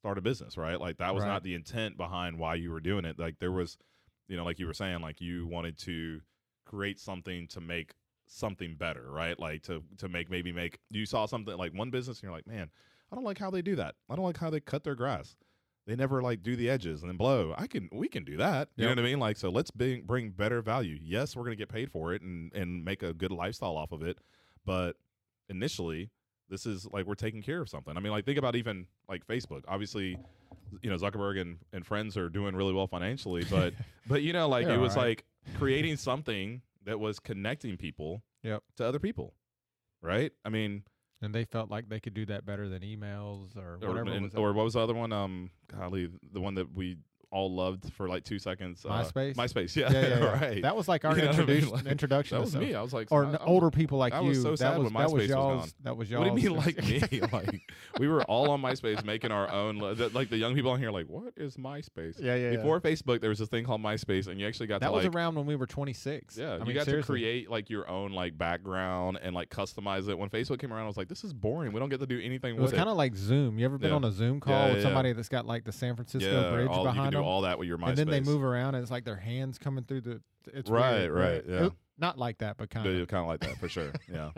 start 0.00 0.18
a 0.18 0.20
business, 0.22 0.56
right? 0.56 0.80
Like 0.80 0.98
that 0.98 1.14
was 1.14 1.22
Right. 1.22 1.28
not 1.28 1.42
the 1.42 1.54
intent 1.54 1.96
behind 1.96 2.38
why 2.38 2.54
you 2.54 2.70
were 2.70 2.80
doing 2.80 3.04
it. 3.04 3.18
Like 3.18 3.38
there 3.38 3.52
was, 3.52 3.76
you 4.28 4.36
know, 4.36 4.44
like 4.44 4.58
you 4.58 4.66
were 4.66 4.74
saying, 4.74 5.00
like 5.00 5.20
you 5.20 5.46
wanted 5.46 5.78
to 5.80 6.20
create 6.64 6.98
something 6.98 7.46
to 7.48 7.60
make 7.60 7.94
something 8.26 8.76
better, 8.76 9.10
right? 9.10 9.38
Like 9.38 9.62
to 9.64 9.82
to 9.98 10.08
make 10.08 10.30
maybe 10.30 10.52
make 10.52 10.78
you 10.90 11.04
saw 11.06 11.26
something 11.26 11.56
like 11.56 11.72
one 11.74 11.90
business 11.90 12.18
and 12.18 12.24
you're 12.24 12.32
like, 12.32 12.46
man, 12.46 12.70
I 13.12 13.14
don't 13.14 13.24
like 13.24 13.38
how 13.38 13.50
they 13.50 13.62
do 13.62 13.76
that. 13.76 13.94
I 14.08 14.16
don't 14.16 14.24
like 14.24 14.38
how 14.38 14.50
they 14.50 14.60
cut 14.60 14.84
their 14.84 14.94
grass. 14.94 15.36
They 15.86 15.96
never 15.96 16.22
like 16.22 16.42
do 16.42 16.56
the 16.56 16.70
edges 16.70 17.02
and 17.02 17.10
then 17.10 17.16
blow. 17.16 17.54
I 17.58 17.66
can 17.66 17.88
we 17.92 18.08
can 18.08 18.24
do 18.24 18.36
that. 18.38 18.68
You 18.76 18.86
Yep. 18.86 18.96
know 18.96 19.02
what 19.02 19.06
I 19.06 19.10
mean? 19.10 19.18
Like 19.20 19.36
so 19.36 19.50
let's 19.50 19.70
bring 19.70 20.02
bring 20.02 20.30
better 20.30 20.62
value. 20.62 20.98
Yes, 21.02 21.36
we're 21.36 21.44
gonna 21.44 21.56
get 21.56 21.68
paid 21.68 21.90
for 21.90 22.14
it 22.14 22.22
and 22.22 22.52
and 22.54 22.84
make 22.84 23.02
a 23.02 23.12
good 23.12 23.32
lifestyle 23.32 23.76
off 23.76 23.92
of 23.92 24.02
it. 24.02 24.18
But 24.64 24.96
initially, 25.48 26.10
this 26.50 26.66
is 26.66 26.86
like 26.92 27.06
we're 27.06 27.14
taking 27.14 27.40
care 27.42 27.60
of 27.62 27.68
something. 27.68 27.96
I 27.96 28.00
mean, 28.00 28.12
like 28.12 28.24
think 28.26 28.36
about 28.38 28.56
even 28.56 28.86
like 29.08 29.26
Facebook. 29.26 29.62
Obviously, 29.68 30.18
you 30.82 30.90
know, 30.90 30.96
Zuckerberg 30.96 31.40
and, 31.40 31.58
and 31.72 31.86
friends 31.86 32.16
are 32.16 32.28
doing 32.28 32.54
really 32.54 32.72
well 32.74 32.86
financially, 32.86 33.44
but 33.48 33.72
but 34.06 34.22
you 34.22 34.32
know, 34.32 34.48
like 34.48 34.66
They're 34.66 34.74
it 34.74 34.78
was 34.78 34.96
alright. 34.96 35.22
like 35.46 35.56
creating 35.58 35.96
something 35.96 36.60
that 36.84 36.98
was 37.00 37.18
connecting 37.20 37.76
people 37.76 38.22
Yep. 38.42 38.62
to 38.76 38.84
other 38.86 38.98
people. 38.98 39.34
Right? 40.02 40.32
I 40.44 40.48
mean, 40.48 40.82
and 41.22 41.34
they 41.34 41.44
felt 41.44 41.70
like 41.70 41.88
they 41.88 42.00
could 42.00 42.14
do 42.14 42.24
that 42.26 42.46
better 42.46 42.68
than 42.68 42.80
emails 42.82 43.56
or 43.56 43.78
or, 43.82 43.88
whatever. 43.88 44.10
and- 44.10 44.24
was 44.26 44.34
or 44.34 44.52
what 44.52 44.64
was 44.64 44.74
the 44.74 44.80
other 44.80 44.94
one? 44.94 45.12
Um, 45.12 45.50
golly, 45.70 46.08
the 46.32 46.40
one 46.40 46.54
that 46.54 46.72
we 46.74 46.96
all 47.30 47.54
loved 47.54 47.92
for 47.94 48.08
like 48.08 48.24
two 48.24 48.38
seconds. 48.38 48.84
Uh, 48.84 48.88
MySpace? 48.90 49.34
MySpace, 49.34 49.76
yeah, 49.76 49.90
yeah, 49.92 50.00
yeah, 50.00 50.18
yeah. 50.18 50.40
right. 50.42 50.62
That 50.62 50.76
was 50.76 50.88
like 50.88 51.04
our 51.04 51.14
You 51.16 51.22
know 51.24 51.28
what 51.30 51.38
I 51.40 51.44
mean? 51.44 51.56
introduction 51.56 51.70
Like, 51.72 51.86
introduction. 51.86 52.38
that 52.38 52.50
to 52.50 52.58
was 52.58 52.66
me. 52.68 52.74
I 52.74 52.82
was 52.82 52.92
like, 52.92 53.08
Or 53.12 53.24
I- 53.24 53.28
n- 53.28 53.36
I 53.36 53.38
was- 53.38 53.46
older 53.46 53.70
people 53.70 53.98
like 53.98 54.12
I 54.12 54.20
you. 54.20 54.28
was 54.28 54.42
so 54.42 54.50
that 54.50 54.58
sad 54.58 54.78
was 54.78 54.84
when 54.92 55.02
that 55.02 55.08
MySpace 55.08 55.12
was 55.12 55.26
y'all's. 55.28 55.60
gone. 55.60 55.70
That 55.84 55.96
was 55.96 56.10
What 56.10 56.26
y'all's. 56.26 56.40
do 56.40 56.42
you 56.42 56.50
mean 56.50 56.58
like 56.64 57.12
me? 57.12 57.20
like 57.32 57.62
we 57.98 58.08
were 58.08 58.22
all 58.24 58.50
on 58.50 58.60
MySpace 58.62 59.04
making 59.04 59.30
our 59.32 59.50
own. 59.50 59.78
Like 59.78 60.28
the 60.30 60.36
young 60.38 60.54
people 60.54 60.70
on 60.72 60.78
here, 60.78 60.90
like 60.90 61.06
what 61.08 61.32
is 61.36 61.56
MySpace? 61.56 62.20
yeah, 62.20 62.34
yeah. 62.34 62.56
Before 62.56 62.80
Facebook, 62.80 63.20
there 63.20 63.30
was 63.30 63.38
this 63.38 63.48
thing 63.48 63.64
called 63.64 63.80
MySpace, 63.82 64.26
and 64.26 64.40
you 64.40 64.46
actually 64.46 64.66
got 64.66 64.80
that 64.80 64.88
to 64.88 64.92
was 64.92 65.04
like. 65.04 65.14
around 65.14 65.36
when 65.36 65.46
we 65.46 65.56
were 65.56 65.66
26. 65.66 66.36
yeah, 66.36 66.56
you 66.58 66.64
mean, 66.64 66.74
got 66.74 66.84
seriously. 66.86 67.20
to 67.20 67.22
create 67.22 67.50
like 67.50 67.70
your 67.70 67.88
own 67.88 68.12
like 68.12 68.36
background 68.36 69.18
and 69.22 69.34
like 69.34 69.50
customize 69.50 70.08
it. 70.08 70.18
When 70.18 70.28
Facebook 70.30 70.58
came 70.60 70.72
around, 70.72 70.84
I 70.84 70.88
was 70.88 70.96
like, 70.96 71.08
"This 71.08 71.22
is 71.24 71.32
boring. 71.32 71.72
We 71.72 71.80
don't 71.80 71.88
get 71.90 72.00
to 72.00 72.06
do 72.06 72.20
anything 72.20 72.56
It 72.56 72.60
was 72.60 72.72
kind 72.72 72.88
of 72.88 72.96
like 72.96 73.14
Zoom. 73.14 73.58
You 73.58 73.64
ever 73.66 73.78
been 73.78 73.92
on 73.92 74.04
a 74.04 74.10
Zoom 74.10 74.40
call 74.40 74.70
with 74.72 74.82
somebody 74.82 75.12
that's 75.12 75.28
got 75.28 75.46
like 75.46 75.64
the 75.64 75.72
San 75.72 75.94
Francisco 75.94 76.52
Bridge 76.52 76.68
behind 76.68 77.12
do 77.12 77.19
all 77.22 77.42
that 77.42 77.58
with 77.58 77.68
your 77.68 77.78
MySpace. 77.78 77.88
and 77.88 77.98
then 77.98 78.06
they 78.08 78.20
move 78.20 78.42
around 78.42 78.74
and 78.74 78.82
it's 78.82 78.90
like 78.90 79.04
their 79.04 79.16
hands 79.16 79.58
coming 79.58 79.84
through 79.84 80.00
the. 80.02 80.20
It's 80.52 80.70
Right, 80.70 81.00
weird, 81.00 81.12
right, 81.12 81.44
yeah. 81.48 81.66
It- 81.66 81.72
not 81.98 82.16
like 82.16 82.38
that, 82.38 82.56
but 82.56 82.70
kind 82.70 82.86
of. 82.86 83.08
kind 83.08 83.20
of 83.22 83.28
like 83.28 83.40
that 83.40 83.58
for 83.58 83.68
sure. 83.68 83.92
Yeah. 84.12 84.30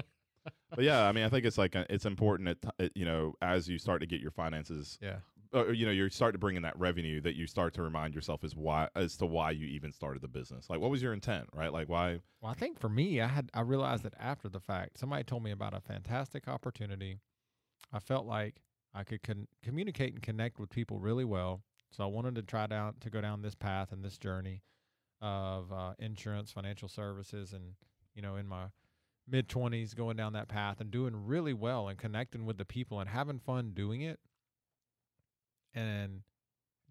But 0.75 0.83
yeah, 0.85 1.07
I 1.07 1.13
mean, 1.13 1.23
I 1.25 1.29
think 1.29 1.45
it's 1.45 1.57
like 1.59 1.77
it's 1.77 2.05
important 2.07 2.49
at 2.49 2.63
t- 2.63 2.69
it- 2.87 2.93
you 2.97 3.05
know 3.05 3.35
as 3.41 3.69
you 3.69 3.79
start 3.79 4.01
to 4.01 4.07
get 4.07 4.21
your 4.21 4.33
finances, 4.33 4.99
Yeah. 5.01 5.19
uh, 5.55 5.69
you 5.69 5.87
know, 5.87 5.93
you 5.93 6.09
start 6.11 6.33
to 6.33 6.39
bring 6.39 6.57
in 6.57 6.63
that 6.63 6.77
revenue 6.79 7.21
that 7.21 7.37
you 7.37 7.47
start 7.47 7.75
to 7.75 7.83
remind 7.83 8.15
yourself 8.15 8.43
is 8.43 8.57
why 8.57 8.89
as 8.97 9.17
to 9.19 9.27
why 9.27 9.53
you 9.53 9.67
even 9.69 9.93
started 9.93 10.23
the 10.23 10.29
business. 10.29 10.69
Like, 10.69 10.81
what 10.81 10.91
was 10.91 11.01
your 11.03 11.13
intent, 11.13 11.47
right? 11.55 11.73
Like, 11.73 11.89
why? 11.89 12.19
Well, 12.41 12.51
I 12.51 12.55
think 12.55 12.81
for 12.81 12.89
me, 12.89 13.21
I 13.21 13.29
had 13.29 13.51
I 13.55 13.61
realized 13.61 14.03
that 14.03 14.15
after 14.19 14.49
the 14.49 14.59
fact, 14.61 14.99
somebody 14.99 15.23
told 15.23 15.45
me 15.45 15.53
about 15.53 15.73
a 15.75 15.81
fantastic 15.81 16.49
opportunity. 16.49 17.21
I 17.93 18.01
felt 18.01 18.27
like 18.27 18.57
I 18.95 19.05
could 19.05 19.23
con- 19.23 19.47
communicate 19.63 20.15
and 20.15 20.23
connect 20.23 20.59
with 20.59 20.71
people 20.71 20.99
really 20.99 21.25
well, 21.25 21.63
so 21.93 22.03
I 22.05 22.07
wanted 22.07 22.35
to 22.37 22.43
try 22.43 22.67
down 22.67 22.95
to 23.01 23.11
go 23.11 23.21
down 23.21 23.43
this 23.43 23.55
path 23.55 23.93
and 23.93 24.05
this 24.05 24.19
journey 24.19 24.63
of 25.21 25.71
uh, 25.73 25.93
insurance, 25.99 26.51
financial 26.51 26.89
services, 26.89 27.53
and 27.53 27.75
you 28.15 28.23
know, 28.23 28.37
in 28.37 28.47
my 28.49 28.65
mid 29.29 29.49
twenties, 29.49 29.95
going 29.95 30.17
down 30.17 30.33
that 30.33 30.49
path 30.49 30.81
and 30.81 30.91
doing 30.91 31.27
really 31.27 31.53
well 31.53 31.89
and 31.89 31.99
connecting 31.99 32.47
with 32.47 32.57
the 32.59 32.65
people 32.65 32.99
and 32.99 33.11
having 33.11 33.39
fun 33.39 33.73
doing 33.75 34.01
it, 34.01 34.19
and 35.75 36.23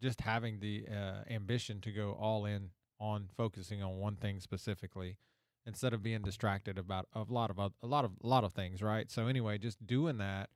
just 0.02 0.22
having 0.22 0.60
the 0.60 0.86
uh, 0.90 1.24
ambition 1.30 1.82
to 1.82 1.92
go 1.92 2.16
all 2.20 2.46
in 2.46 2.70
on 3.00 3.28
focusing 3.36 3.82
on 3.82 3.98
one 3.98 4.16
thing 4.16 4.40
specifically 4.40 5.18
instead 5.66 5.94
of 5.94 6.02
being 6.02 6.22
distracted 6.22 6.78
about 6.78 7.08
a 7.14 7.24
lot 7.28 7.50
of 7.50 7.58
a 7.58 7.88
lot 7.88 8.06
of 8.06 8.12
a 8.24 8.28
lot 8.28 8.44
of 8.44 8.54
things, 8.54 8.82
right? 8.82 9.10
So 9.10 9.26
anyway, 9.28 9.58
just 9.58 9.86
doing 9.86 10.20
that, 10.20 10.50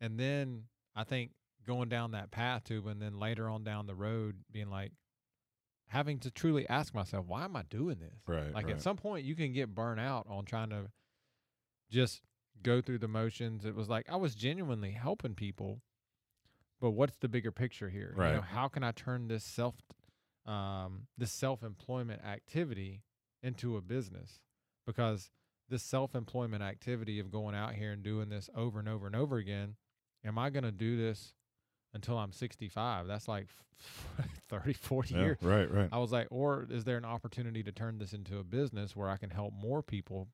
and 0.00 0.20
then 0.20 0.64
I 0.94 1.04
think 1.04 1.30
going 1.68 1.90
down 1.90 2.12
that 2.12 2.30
path 2.30 2.64
too, 2.64 2.82
and 2.88 3.00
then 3.00 3.20
later 3.20 3.48
on 3.48 3.62
down 3.62 3.86
the 3.86 3.94
road, 3.94 4.36
being 4.50 4.70
like 4.70 4.92
having 5.88 6.18
to 6.20 6.30
truly 6.30 6.68
ask 6.68 6.94
myself, 6.94 7.26
why 7.26 7.44
am 7.44 7.54
I 7.54 7.62
doing 7.62 7.98
this? 8.00 8.18
Right. 8.26 8.52
Like 8.52 8.66
right. 8.66 8.74
at 8.74 8.82
some 8.82 8.96
point, 8.96 9.24
you 9.24 9.36
can 9.36 9.52
get 9.52 9.74
burnt 9.74 10.00
out 10.00 10.26
on 10.28 10.46
trying 10.46 10.70
to 10.70 10.86
just 11.90 12.22
go 12.62 12.80
through 12.80 12.98
the 12.98 13.08
motions. 13.08 13.66
It 13.66 13.74
was 13.74 13.88
like 13.88 14.10
I 14.10 14.16
was 14.16 14.34
genuinely 14.34 14.92
helping 14.92 15.34
people, 15.34 15.82
but 16.80 16.90
what's 16.90 17.18
the 17.18 17.28
bigger 17.28 17.52
picture 17.52 17.90
here? 17.90 18.14
You 18.30 18.36
know, 18.36 18.42
how 18.42 18.68
can 18.68 18.82
I 18.82 18.92
turn 18.92 19.28
this 19.28 19.44
self, 19.44 19.74
um, 20.46 21.06
this 21.18 21.32
self 21.32 21.62
employment 21.62 22.22
activity 22.24 23.02
into 23.42 23.76
a 23.76 23.82
business? 23.82 24.40
Because 24.86 25.30
this 25.68 25.82
self 25.82 26.14
employment 26.14 26.62
activity 26.62 27.20
of 27.20 27.30
going 27.30 27.54
out 27.54 27.74
here 27.74 27.92
and 27.92 28.02
doing 28.02 28.30
this 28.30 28.48
over 28.54 28.78
and 28.78 28.88
over 28.88 29.06
and 29.06 29.14
over 29.14 29.36
again, 29.36 29.76
am 30.24 30.38
I 30.38 30.48
going 30.48 30.64
to 30.64 30.72
do 30.72 30.96
this 30.96 31.34
until 31.98 32.16
I'm 32.16 32.32
65? 32.32 33.08
That's 33.08 33.26
like 33.26 33.48
30, 34.48 34.72
40 34.74 35.14
yeah, 35.14 35.20
years. 35.20 35.38
right, 35.42 35.70
right. 35.70 35.88
I 35.90 35.98
was 35.98 36.12
like, 36.12 36.28
or 36.30 36.66
is 36.70 36.84
there 36.84 36.96
an 36.96 37.04
opportunity 37.04 37.62
to 37.64 37.72
turn 37.72 37.98
this 37.98 38.12
into 38.12 38.38
a 38.38 38.44
business 38.44 38.94
where 38.94 39.08
I 39.08 39.16
can 39.16 39.30
help 39.30 39.52
more 39.52 39.82
people 39.82 40.28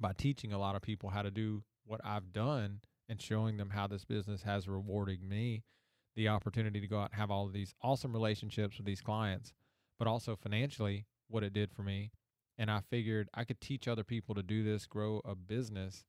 by 0.00 0.12
teaching 0.12 0.52
a 0.52 0.58
lot 0.58 0.76
of 0.76 0.82
people 0.82 1.10
how 1.10 1.22
to 1.22 1.30
do 1.30 1.64
what 1.84 2.00
I've 2.04 2.32
done 2.32 2.80
and 3.08 3.20
showing 3.20 3.56
them 3.56 3.70
how 3.70 3.86
this 3.88 4.04
business 4.04 4.42
has 4.42 4.68
rewarded 4.68 5.22
me 5.22 5.64
the 6.14 6.28
opportunity 6.28 6.80
to 6.80 6.86
go 6.86 7.00
out 7.00 7.10
and 7.10 7.20
have 7.20 7.30
all 7.30 7.46
of 7.46 7.52
these 7.52 7.74
awesome 7.82 8.12
relationships 8.12 8.76
with 8.76 8.86
these 8.86 9.00
clients, 9.00 9.52
but 9.98 10.06
also 10.06 10.36
financially 10.36 11.06
what 11.28 11.42
it 11.42 11.52
did 11.52 11.72
for 11.72 11.82
me. 11.82 12.12
And 12.56 12.70
I 12.70 12.80
figured 12.88 13.28
I 13.34 13.44
could 13.44 13.60
teach 13.60 13.88
other 13.88 14.04
people 14.04 14.34
to 14.34 14.42
do 14.42 14.62
this, 14.62 14.86
grow 14.86 15.22
a 15.24 15.34
business, 15.34 16.04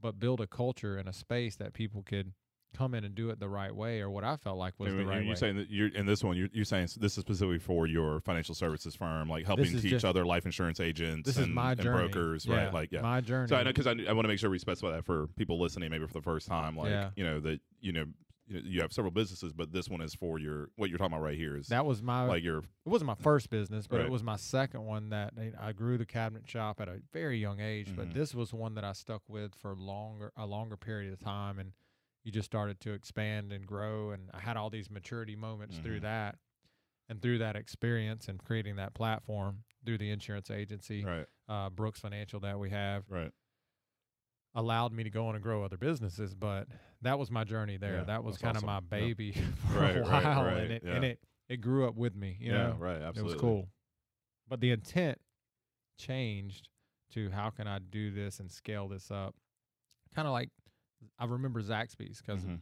but 0.00 0.18
build 0.18 0.40
a 0.40 0.46
culture 0.46 0.96
and 0.96 1.08
a 1.08 1.12
space 1.12 1.56
that 1.56 1.72
people 1.72 2.02
could 2.02 2.32
come 2.76 2.94
in 2.94 3.04
and 3.04 3.14
do 3.14 3.30
it 3.30 3.38
the 3.40 3.48
right 3.48 3.74
way 3.74 4.00
or 4.00 4.10
what 4.10 4.24
I 4.24 4.36
felt 4.36 4.58
like 4.58 4.74
was 4.78 4.90
And 4.90 5.00
the 5.00 5.06
right 5.06 5.20
you're 5.22 5.30
way. 5.30 5.34
saying 5.36 5.56
that 5.56 5.70
you're 5.70 5.88
in 5.88 6.06
this 6.06 6.22
one, 6.24 6.36
you're, 6.36 6.48
you're 6.52 6.64
saying 6.64 6.88
this 6.98 7.16
is 7.16 7.20
specifically 7.22 7.58
for 7.58 7.86
your 7.86 8.20
financial 8.20 8.54
services 8.54 8.94
firm, 8.94 9.28
like 9.28 9.46
helping 9.46 9.66
teach 9.66 9.82
just- 9.82 10.04
other 10.04 10.24
life 10.24 10.46
insurance 10.46 10.80
agents 10.80 11.26
this 11.26 11.36
and, 11.36 11.48
is 11.48 11.54
my 11.54 11.74
journey. 11.74 12.08
brokers, 12.08 12.46
yeah, 12.46 12.64
right? 12.64 12.74
Like, 12.74 12.92
yeah. 12.92 13.00
my 13.02 13.20
journey. 13.20 13.48
So 13.48 13.56
I 13.56 13.62
know 13.62 13.70
because 13.70 13.86
I, 13.86 13.92
I 14.08 14.12
want 14.12 14.24
to 14.24 14.28
make 14.28 14.38
sure 14.38 14.50
we 14.50 14.58
specify 14.58 14.90
that 14.92 15.04
for 15.04 15.26
people 15.36 15.60
listening, 15.60 15.90
maybe 15.90 16.06
for 16.06 16.12
the 16.14 16.22
first 16.22 16.46
time, 16.48 16.76
like 16.76 16.90
Yeah. 16.90 17.10
you 17.16 17.24
know 17.24 17.40
that 17.40 17.60
you 17.80 17.92
know 17.92 18.04
you 18.48 18.82
have 18.82 18.92
several 18.92 19.12
businesses, 19.12 19.52
but 19.52 19.72
this 19.72 19.88
one 19.88 20.02
is 20.02 20.14
for 20.14 20.38
your 20.38 20.68
what 20.76 20.90
you're 20.90 20.98
talking 20.98 21.14
about 21.14 21.22
right 21.24 21.38
here 21.38 21.56
is 21.56 21.68
that 21.68 21.86
was 21.86 22.02
my 22.02 22.24
like 22.24 22.42
your 22.42 22.58
it 22.58 22.64
wasn't 22.84 23.06
my 23.06 23.14
first 23.14 23.48
business, 23.48 23.86
but 23.86 23.98
Right. 23.98 24.06
it 24.06 24.12
was 24.12 24.22
my 24.22 24.36
second 24.36 24.84
one 24.84 25.08
that 25.10 25.32
I- 25.58 25.72
grew 25.72 25.96
the 25.96 26.04
cabinet 26.04 26.46
shop 26.48 26.80
at 26.80 26.88
a 26.88 27.00
very 27.12 27.38
young 27.38 27.60
age. 27.60 27.88
Mhm. 27.88 27.96
But 27.96 28.12
this 28.14 28.34
was 28.34 28.52
one 28.52 28.74
that 28.74 28.84
I 28.84 28.92
stuck 28.92 29.22
with 29.28 29.54
for 29.54 29.74
longer, 29.74 30.32
a 30.36 30.44
longer 30.46 30.76
period 30.76 31.12
of 31.14 31.20
time, 31.20 31.58
and 31.58 31.72
you 32.24 32.30
just 32.32 32.46
started 32.46 32.80
to 32.80 32.92
expand 32.92 33.52
and 33.52 33.66
grow. 33.66 34.10
And 34.10 34.30
I 34.32 34.40
had 34.40 34.56
all 34.56 34.70
these 34.70 34.90
maturity 34.90 35.34
moments 35.36 35.78
through 35.78 35.98
Mhm. 36.00 36.02
that, 36.02 36.38
and 37.08 37.20
through 37.20 37.38
that 37.38 37.56
experience 37.56 38.28
and 38.28 38.38
creating 38.42 38.76
that 38.76 38.94
platform 38.94 39.64
through 39.84 39.98
the 39.98 40.10
insurance 40.10 40.50
agency, 40.50 41.04
right, 41.04 41.26
uh, 41.48 41.68
Brooks 41.70 41.98
Financial 42.00 42.38
that 42.40 42.58
we 42.58 42.70
have, 42.70 43.04
right. 43.10 43.32
allowed 44.54 44.92
me 44.92 45.02
to 45.02 45.10
go 45.10 45.26
on 45.26 45.34
and 45.34 45.42
grow 45.42 45.64
other 45.64 45.76
businesses. 45.76 46.34
But 46.34 46.68
that 47.00 47.18
was 47.18 47.30
my 47.30 47.42
journey 47.44 47.76
there. 47.76 47.96
Yeah, 47.98 48.04
that 48.04 48.22
was 48.24 48.38
kind 48.38 48.56
of 48.56 48.64
awesome. 48.64 48.88
my 48.90 48.98
Yeah. 48.98 49.04
baby 49.06 49.32
for 49.72 49.80
Right, 49.80 49.96
a 49.96 50.02
right, 50.02 50.24
while, 50.24 50.44
right, 50.44 50.56
and 50.58 50.72
it 50.72 50.82
yeah. 50.84 50.94
and 50.94 51.04
it 51.04 51.20
it 51.48 51.56
grew 51.60 51.86
up 51.88 51.96
with 51.96 52.14
me. 52.14 52.36
You 52.40 52.52
yeah, 52.52 52.68
know, 52.68 52.74
right. 52.76 53.02
Absolutely. 53.02 53.20
it 53.20 53.34
was 53.34 53.40
cool. 53.40 53.68
But 54.48 54.60
the 54.60 54.70
intent 54.70 55.20
changed 55.98 56.68
to 57.10 57.30
how 57.30 57.50
can 57.50 57.66
I 57.66 57.78
do 57.78 58.10
this 58.10 58.40
and 58.40 58.50
scale 58.50 58.88
this 58.88 59.10
up? 59.10 59.34
Kind 60.14 60.26
of 60.28 60.32
like 60.32 60.50
I 61.18 61.24
remember 61.24 61.62
Zaxby's 61.62 62.20
because 62.20 62.44
Mhm, 62.44 62.60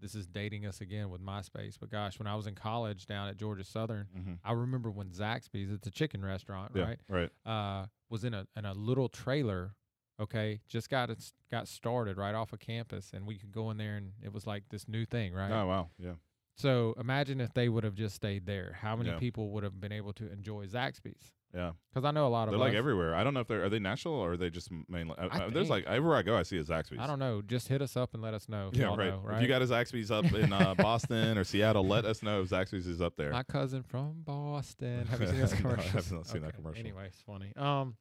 this 0.00 0.14
is 0.14 0.26
dating 0.26 0.66
us 0.66 0.80
again 0.80 1.10
with 1.10 1.20
MySpace. 1.20 1.78
But 1.78 1.90
gosh, 1.90 2.18
when 2.18 2.26
I 2.26 2.34
was 2.34 2.46
in 2.46 2.54
college 2.54 3.06
down 3.06 3.28
at 3.28 3.36
Georgia 3.36 3.64
Southern, 3.64 4.08
mhm. 4.16 4.38
I 4.44 4.52
remember 4.52 4.90
when 4.90 5.10
Zaxby's, 5.10 5.70
it's 5.70 5.86
a 5.86 5.90
chicken 5.90 6.24
restaurant, 6.24 6.72
Yeah, 6.74 6.84
right? 6.84 7.00
right. 7.08 7.30
Uh, 7.46 7.86
was 8.08 8.24
in 8.24 8.34
a 8.34 8.46
in 8.56 8.64
a 8.64 8.72
little 8.74 9.08
trailer. 9.08 9.74
Okay, 10.20 10.60
just 10.68 10.88
got 10.90 11.10
it 11.10 11.32
got 11.50 11.66
started 11.66 12.16
right 12.18 12.34
off 12.34 12.52
of 12.52 12.60
campus, 12.60 13.12
and 13.12 13.26
we 13.26 13.38
could 13.38 13.50
go 13.52 13.70
in 13.70 13.76
there, 13.78 13.96
and 13.96 14.12
it 14.22 14.32
was 14.32 14.46
like 14.46 14.68
this 14.68 14.86
new 14.86 15.04
thing, 15.04 15.32
right? 15.32 15.50
Oh 15.50 15.66
wow, 15.66 15.90
yeah. 15.98 16.14
So 16.54 16.94
imagine 16.98 17.40
if 17.40 17.54
they 17.54 17.68
would 17.68 17.82
have 17.82 17.94
just 17.94 18.14
stayed 18.16 18.44
there. 18.46 18.74
How 18.80 18.94
many 18.94 19.10
Yeah. 19.10 19.18
people 19.18 19.50
would 19.52 19.64
have 19.64 19.80
been 19.80 19.90
able 19.92 20.12
to 20.14 20.30
enjoy 20.30 20.66
Zaxby's? 20.66 21.32
Yeah, 21.54 21.72
Because 21.92 22.06
I 22.06 22.12
know 22.12 22.26
a 22.26 22.28
lot 22.28 22.48
of 22.48 22.52
they're 22.52 22.58
like 22.58 22.72
everywhere. 22.72 23.14
I 23.14 23.22
don't 23.22 23.34
know 23.34 23.40
if 23.40 23.46
they're 23.46 23.62
are 23.64 23.68
they 23.68 23.78
national 23.78 24.14
or 24.14 24.32
are 24.32 24.36
they 24.38 24.48
just 24.48 24.70
mainly. 24.88 25.14
Uh, 25.18 25.28
I 25.30 25.36
uh, 25.36 25.38
there's 25.50 25.68
think- 25.68 25.68
like 25.68 25.84
everywhere 25.86 26.16
I 26.16 26.22
go, 26.22 26.34
I 26.34 26.44
see 26.44 26.56
a 26.56 26.64
Zaxby's. 26.64 26.98
I 26.98 27.06
don't 27.06 27.18
know. 27.18 27.42
Just 27.42 27.68
hit 27.68 27.82
us 27.82 27.94
up 27.94 28.14
and 28.14 28.22
let 28.22 28.32
us 28.32 28.48
know. 28.48 28.70
if 28.72 28.78
Yeah, 28.78 28.86
y'all 28.86 28.96
right. 28.96 29.10
Know? 29.10 29.36
If 29.36 29.42
you 29.42 29.48
got 29.48 29.60
a 29.60 29.66
Zaxby's 29.66 30.10
up 30.10 30.24
in 30.32 30.50
uh, 30.50 30.74
Boston 30.78 31.36
or 31.36 31.44
Seattle, 31.44 31.86
let 31.86 32.06
us 32.06 32.22
know 32.22 32.40
if 32.40 32.48
Zaxby's 32.48 32.86
is 32.86 33.02
up 33.02 33.16
there. 33.16 33.32
my 33.32 33.42
cousin 33.42 33.82
from 33.82 34.22
Boston. 34.22 35.06
Have 35.08 35.20
you 35.20 35.26
seen 35.26 35.36
this 35.40 35.52
No, 35.52 35.58
I 35.58 35.60
commercial? 35.60 35.90
have 35.90 36.12
not 36.12 36.26
seen 36.26 36.42
that 36.42 36.54
commercial. 36.54 36.80
Anyway, 36.80 37.04
it's 37.08 37.20
funny. 37.20 37.52
Um, 37.56 37.96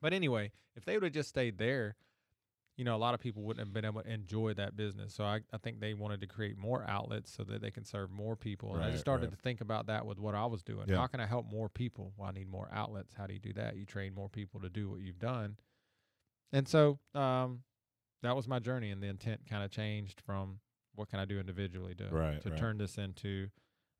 but 0.00 0.12
anyway, 0.12 0.50
if 0.74 0.84
they 0.84 0.94
would 0.94 1.04
have 1.04 1.12
just 1.12 1.28
stayed 1.28 1.58
there, 1.58 1.94
you 2.76 2.84
know, 2.84 2.96
a 2.96 2.98
lot 2.98 3.12
of 3.12 3.20
people 3.20 3.42
wouldn't 3.42 3.66
have 3.66 3.74
been 3.74 3.84
able 3.84 4.02
to 4.02 4.10
enjoy 4.10 4.54
that 4.54 4.76
business. 4.76 5.14
So 5.14 5.24
I, 5.24 5.40
I 5.52 5.58
think 5.58 5.80
they 5.80 5.92
wanted 5.94 6.20
to 6.22 6.26
create 6.26 6.56
more 6.56 6.84
outlets 6.88 7.32
so 7.32 7.44
that 7.44 7.60
they 7.60 7.70
can 7.70 7.84
serve 7.84 8.10
more 8.10 8.34
people. 8.34 8.74
And 8.74 8.82
I 8.82 8.90
just 8.90 9.02
started 9.02 9.26
right. 9.26 9.36
to 9.36 9.42
think 9.42 9.60
about 9.60 9.86
that 9.88 10.06
with 10.06 10.18
what 10.18 10.34
I 10.34 10.46
was 10.46 10.62
doing. 10.62 10.86
Yeah. 10.88 10.96
How 10.96 11.06
can 11.06 11.20
I 11.20 11.26
help 11.26 11.46
more 11.50 11.68
people? 11.68 12.12
Well, 12.16 12.28
I 12.28 12.32
need 12.32 12.48
more 12.48 12.68
outlets. 12.72 13.14
How 13.14 13.26
do 13.26 13.34
you 13.34 13.38
do 13.38 13.52
that? 13.54 13.76
You 13.76 13.84
train 13.84 14.14
more 14.14 14.30
people 14.30 14.60
to 14.60 14.70
do 14.70 14.88
what 14.88 15.00
you've 15.00 15.18
done. 15.18 15.56
And 16.52 16.66
so, 16.66 16.98
um, 17.14 17.60
that 18.22 18.36
was 18.36 18.46
my 18.46 18.58
journey, 18.58 18.90
and 18.90 19.02
the 19.02 19.08
intent 19.08 19.40
kind 19.48 19.64
of 19.64 19.70
changed 19.70 20.20
from 20.20 20.60
what 20.94 21.08
can 21.08 21.18
I 21.18 21.24
do 21.24 21.40
individually 21.40 21.94
to 21.96 22.08
Right, 22.10 22.40
to 22.42 22.50
right. 22.50 22.58
turn 22.58 22.78
this 22.78 22.98
into 22.98 23.48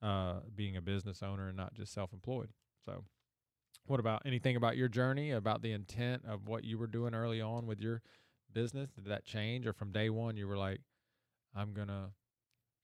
uh, 0.00 0.40
being 0.54 0.76
a 0.76 0.82
business 0.82 1.22
owner 1.22 1.48
and 1.48 1.56
not 1.56 1.74
just 1.74 1.92
self-employed. 1.92 2.50
So, 2.84 3.04
what 3.86 4.00
about 4.00 4.22
anything 4.24 4.56
about 4.56 4.76
your 4.76 4.88
journey, 4.88 5.32
about 5.32 5.62
the 5.62 5.72
intent 5.72 6.24
of 6.26 6.46
what 6.46 6.64
you 6.64 6.78
were 6.78 6.86
doing 6.86 7.14
early 7.14 7.40
on 7.40 7.66
with 7.66 7.80
your 7.80 8.02
business? 8.52 8.90
Did 8.90 9.06
that 9.06 9.24
change, 9.24 9.66
or 9.66 9.72
from 9.72 9.92
day 9.92 10.10
one 10.10 10.36
you 10.36 10.46
were 10.46 10.56
like, 10.56 10.80
I'm 11.54 11.72
gonna 11.72 12.10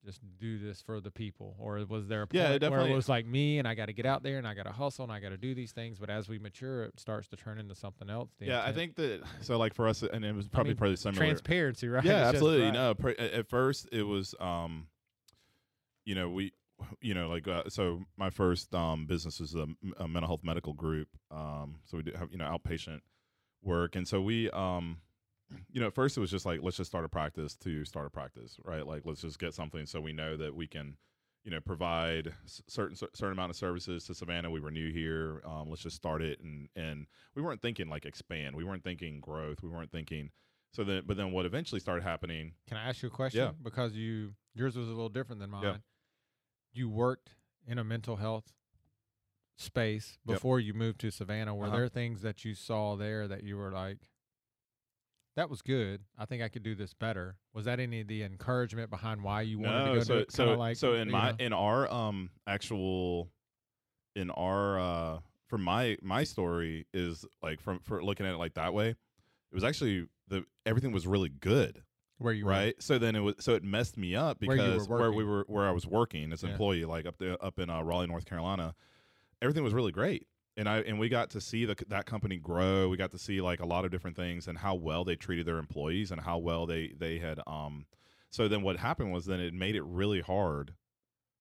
just 0.04 0.20
do 0.38 0.58
this 0.58 0.80
for 0.80 1.00
the 1.00 1.10
people, 1.10 1.56
or 1.58 1.84
was 1.88 2.06
there 2.06 2.22
a 2.22 2.26
point 2.26 2.34
Yeah, 2.34 2.50
it 2.50 2.70
where 2.70 2.86
it 2.86 2.94
was 2.94 3.08
like 3.08 3.26
me 3.26 3.58
and 3.58 3.66
I 3.66 3.74
got 3.74 3.86
to 3.86 3.92
get 3.92 4.06
out 4.06 4.22
there 4.22 4.38
and 4.38 4.46
I 4.46 4.54
got 4.54 4.64
to 4.64 4.72
hustle 4.72 5.04
and 5.04 5.12
I 5.12 5.20
got 5.20 5.30
to 5.30 5.36
do 5.36 5.54
these 5.54 5.72
things? 5.72 5.98
But 5.98 6.08
as 6.08 6.28
we 6.28 6.38
mature, 6.38 6.84
it 6.84 7.00
starts 7.00 7.28
to 7.28 7.36
turn 7.36 7.58
into 7.58 7.74
something 7.74 8.08
else. 8.08 8.30
yeah, 8.40 8.62
I 8.64 8.72
think 8.72 8.94
that 8.96 9.22
so 9.42 9.58
like 9.58 9.74
for 9.74 9.88
us, 9.88 10.02
and 10.02 10.24
it 10.24 10.34
was 10.34 10.48
probably 10.48 10.70
mean, 10.70 10.76
pretty 10.78 10.96
similar. 10.96 11.26
transparency, 11.26 11.88
right? 11.88 12.04
Yeah, 12.04 12.28
It's 12.28 12.34
absolutely. 12.34 12.66
right. 12.66 12.74
No, 12.74 12.94
pr- 12.94 13.08
at 13.10 13.48
first 13.48 13.88
it 13.92 14.04
was, 14.04 14.34
um, 14.40 14.86
you 16.04 16.14
know, 16.14 16.30
we, 16.30 16.52
you 17.00 17.14
know, 17.14 17.28
like 17.28 17.48
uh, 17.48 17.64
so. 17.68 18.04
My 18.16 18.30
first 18.30 18.74
um 18.74 19.06
business 19.06 19.40
is 19.40 19.54
a, 19.54 19.66
mental 20.06 20.28
health 20.28 20.44
medical 20.44 20.72
group. 20.72 21.08
Um, 21.30 21.80
so 21.86 21.96
we 21.96 22.04
do 22.04 22.12
have 22.16 22.30
you 22.30 22.38
know 22.38 22.44
outpatient 22.44 23.00
work, 23.62 23.96
and 23.96 24.06
so 24.06 24.20
we, 24.20 24.48
um, 24.50 24.98
you 25.70 25.80
know, 25.80 25.86
at 25.88 25.94
first 25.94 26.16
it 26.16 26.20
was 26.20 26.30
just 26.30 26.46
like 26.46 26.60
let's 26.62 26.76
just 26.76 26.90
start 26.90 27.04
a 27.04 27.08
practice 27.08 27.54
to 27.56 27.84
start 27.84 28.06
a 28.06 28.10
practice, 28.10 28.58
right? 28.64 28.86
Like 28.86 29.02
let's 29.04 29.20
just 29.22 29.38
get 29.38 29.54
something 29.54 29.86
so 29.86 30.00
we 30.00 30.12
know 30.12 30.36
that 30.36 30.54
we 30.54 30.66
can. 30.66 30.96
You 31.44 31.52
know, 31.54 31.60
provide 31.60 32.34
certain 32.44 32.94
certain 32.96 33.32
amount 33.32 33.48
of 33.50 33.56
services 33.56 34.04
to 34.04 34.14
Savannah. 34.14 34.50
We 34.50 34.60
were 34.60 34.72
new 34.72 34.92
here. 34.92 35.40
Um, 35.46 35.70
let's 35.70 35.80
just 35.82 35.96
start 35.96 36.20
it, 36.20 36.40
and 36.40 36.68
and 36.76 37.06
we 37.34 37.40
weren't 37.40 37.62
thinking 37.62 37.88
like 37.88 38.04
expand. 38.04 38.54
We 38.54 38.64
weren't 38.64 38.84
thinking 38.84 39.20
growth. 39.20 39.62
We 39.62 39.70
weren't 39.70 39.90
thinking 39.90 40.30
so 40.74 40.84
then, 40.84 41.04
but 41.06 41.16
then 41.16 41.32
what 41.32 41.46
eventually 41.46 41.80
started 41.80 42.02
happening? 42.02 42.52
Can 42.66 42.76
I 42.76 42.88
ask 42.90 43.00
you 43.02 43.08
a 43.08 43.12
question? 43.12 43.40
Yeah. 43.40 43.50
Because 43.62 43.94
you 43.94 44.34
yours 44.54 44.76
was 44.76 44.88
a 44.88 44.90
little 44.90 45.08
different 45.08 45.40
than 45.40 45.48
mine. 45.48 45.62
Yeah. 45.62 45.76
You 46.74 46.90
worked 46.90 47.30
in 47.66 47.78
a 47.78 47.84
mental 47.84 48.16
health 48.16 48.52
space 49.56 50.18
Yep. 50.26 50.36
before 50.36 50.60
you 50.60 50.74
moved 50.74 51.00
to 51.00 51.10
Savannah. 51.10 51.54
Were 51.54 51.66
Uh-huh. 51.68 51.76
there 51.76 51.88
things 51.88 52.20
that 52.22 52.44
you 52.44 52.54
saw 52.54 52.96
there 52.96 53.26
that 53.28 53.42
you 53.42 53.56
were 53.56 53.72
like, 53.72 54.10
that 55.38 55.48
was 55.48 55.62
good. 55.62 56.00
I 56.18 56.24
think 56.24 56.42
I 56.42 56.48
could 56.48 56.64
do 56.64 56.74
this 56.74 56.92
better. 56.92 57.36
Was 57.54 57.66
that 57.66 57.78
any 57.78 58.00
of 58.00 58.08
the 58.08 58.24
encouragement 58.24 58.90
behind 58.90 59.22
why 59.22 59.42
you 59.42 59.60
wanted 59.60 59.84
to 59.84 59.98
go 59.98 60.04
so 60.04 60.16
it? 60.18 60.32
so 60.32 60.54
like 60.54 60.76
so 60.76 60.94
in 60.94 61.08
my 61.10 61.30
know? 61.30 61.36
in 61.38 61.52
our 61.52 61.88
um 61.92 62.30
actual 62.48 63.30
in 64.16 64.30
our 64.30 64.80
uh 64.80 65.18
for 65.46 65.56
my 65.56 65.96
my 66.02 66.24
story 66.24 66.86
is 66.92 67.24
like 67.40 67.60
from 67.60 67.78
for 67.84 68.02
looking 68.02 68.26
at 68.26 68.34
it 68.34 68.38
like 68.38 68.54
that 68.54 68.74
way, 68.74 68.88
it 68.88 68.96
was 69.54 69.62
actually 69.62 70.06
the 70.26 70.44
everything 70.66 70.90
was 70.90 71.06
really 71.06 71.28
good, 71.28 71.84
where 72.18 72.32
you 72.32 72.44
were. 72.44 72.50
right? 72.50 72.74
So 72.82 72.98
then 72.98 73.14
it 73.14 73.20
was 73.20 73.36
so 73.38 73.54
it 73.54 73.62
messed 73.62 73.96
me 73.96 74.16
up 74.16 74.38
Where 74.40 74.56
were 74.56 74.74
because 74.74 74.88
where, 74.88 75.12
we 75.12 75.22
were 75.22 75.44
where 75.46 75.68
I 75.68 75.70
was 75.70 75.86
working 75.86 76.32
as 76.32 76.42
an 76.42 76.48
Yeah. 76.48 76.54
employee, 76.54 76.84
like 76.84 77.06
up 77.06 77.16
there 77.18 77.42
up 77.42 77.60
in 77.60 77.70
uh, 77.70 77.80
Raleigh, 77.82 78.08
North 78.08 78.24
Carolina, 78.24 78.74
everything 79.40 79.62
was 79.62 79.72
really 79.72 79.92
great. 79.92 80.26
And 80.58 80.68
I 80.68 80.80
and 80.80 80.98
we 80.98 81.08
got 81.08 81.30
to 81.30 81.40
see 81.40 81.64
the, 81.64 81.76
that 81.88 82.04
company 82.04 82.36
grow. 82.36 82.88
We 82.88 82.96
got 82.98 83.12
to 83.12 83.18
see 83.18 83.40
like 83.40 83.60
a 83.60 83.64
lot 83.66 83.84
of 83.86 83.90
different 83.90 84.16
things 84.16 84.46
and 84.48 84.58
how 84.58 84.74
well 84.74 85.04
they 85.04 85.16
treated 85.16 85.46
their 85.46 85.58
employees 85.58 86.10
and 86.10 86.20
how 86.20 86.36
well 86.38 86.66
they 86.66 86.92
they 86.98 87.18
had 87.18 87.40
um. 87.46 87.86
So 88.30 88.48
then 88.48 88.60
what 88.62 88.76
happened 88.76 89.12
was 89.12 89.24
then 89.24 89.40
it 89.40 89.54
made 89.54 89.74
it 89.76 89.84
really 89.84 90.20
hard 90.20 90.74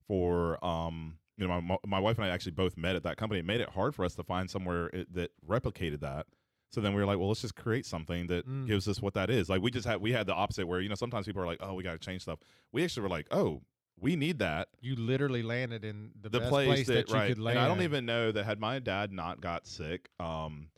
for 0.07 0.63
um 0.63 1.17
you 1.37 1.47
know 1.47 1.61
my 1.61 1.77
my 1.85 1.99
wife 1.99 2.17
and 2.17 2.25
I 2.25 2.29
actually 2.29 2.53
both 2.53 2.77
met 2.77 2.95
at 2.95 3.03
that 3.03 3.17
company. 3.17 3.39
It 3.39 3.45
made 3.45 3.61
it 3.61 3.69
hard 3.69 3.93
for 3.95 4.05
us 4.05 4.15
to 4.15 4.23
find 4.23 4.49
somewhere 4.49 4.87
it, 4.87 5.13
that 5.13 5.31
replicated 5.47 5.99
that. 6.01 6.27
So 6.69 6.81
then 6.81 6.93
we 6.93 6.99
were 6.99 7.05
like, 7.05 7.17
well, 7.17 7.29
let's 7.29 7.41
just 7.41 7.55
create 7.55 7.85
something 7.85 8.27
that 8.27 8.45
Mm. 8.47 8.67
gives 8.67 8.87
us 8.87 9.01
what 9.01 9.13
that 9.13 9.29
is. 9.29 9.49
Like 9.49 9.61
we 9.61 9.71
just 9.71 9.87
had 9.87 10.01
we 10.01 10.11
had 10.11 10.27
the 10.27 10.33
opposite 10.33 10.67
where 10.67 10.79
you 10.79 10.89
know 10.89 10.95
sometimes 10.95 11.25
people 11.25 11.41
are 11.41 11.45
like, 11.45 11.59
oh, 11.61 11.73
we 11.73 11.83
got 11.83 11.93
to 11.93 11.99
change 11.99 12.21
stuff. 12.23 12.39
We 12.71 12.83
actually 12.83 13.03
were 13.03 13.09
like, 13.09 13.27
oh, 13.31 13.61
we 13.99 14.15
need 14.15 14.39
that 14.39 14.69
You 14.81 14.95
literally 14.95 15.43
landed 15.43 15.83
in 15.83 16.11
the, 16.21 16.29
the 16.29 16.41
place, 16.41 16.67
place, 16.67 16.87
that, 16.87 17.09
you 17.09 17.15
right. 17.15 17.29
could 17.29 17.39
land. 17.39 17.57
And 17.57 17.65
I 17.65 17.67
don't 17.67 17.81
even 17.81 18.05
know 18.05 18.31
that 18.31 18.45
had 18.45 18.59
my 18.59 18.79
dad 18.79 19.11
not 19.11 19.41
got 19.41 19.65
sick, 19.65 20.09
um, 20.19 20.69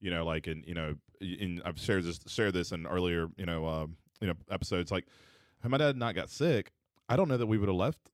you 0.00 0.10
know, 0.10 0.24
like 0.24 0.46
in 0.48 0.64
you 0.66 0.74
know, 0.74 0.94
in 1.20 1.62
I've 1.64 1.78
shared 1.78 2.04
this 2.04 2.20
shared 2.26 2.54
this 2.54 2.72
in 2.72 2.86
earlier, 2.86 3.28
you 3.36 3.46
know, 3.46 3.66
uh, 3.66 3.86
you 4.20 4.26
know, 4.26 4.34
episodes. 4.50 4.90
Like, 4.90 5.06
had 5.62 5.70
my 5.70 5.78
dad 5.78 5.96
not 5.96 6.14
got 6.14 6.30
sick, 6.30 6.72
I 7.08 7.16
don't 7.16 7.28
know 7.28 7.36
that 7.36 7.46
we 7.46 7.58
would 7.58 7.68
have 7.68 7.76
left 7.76 8.10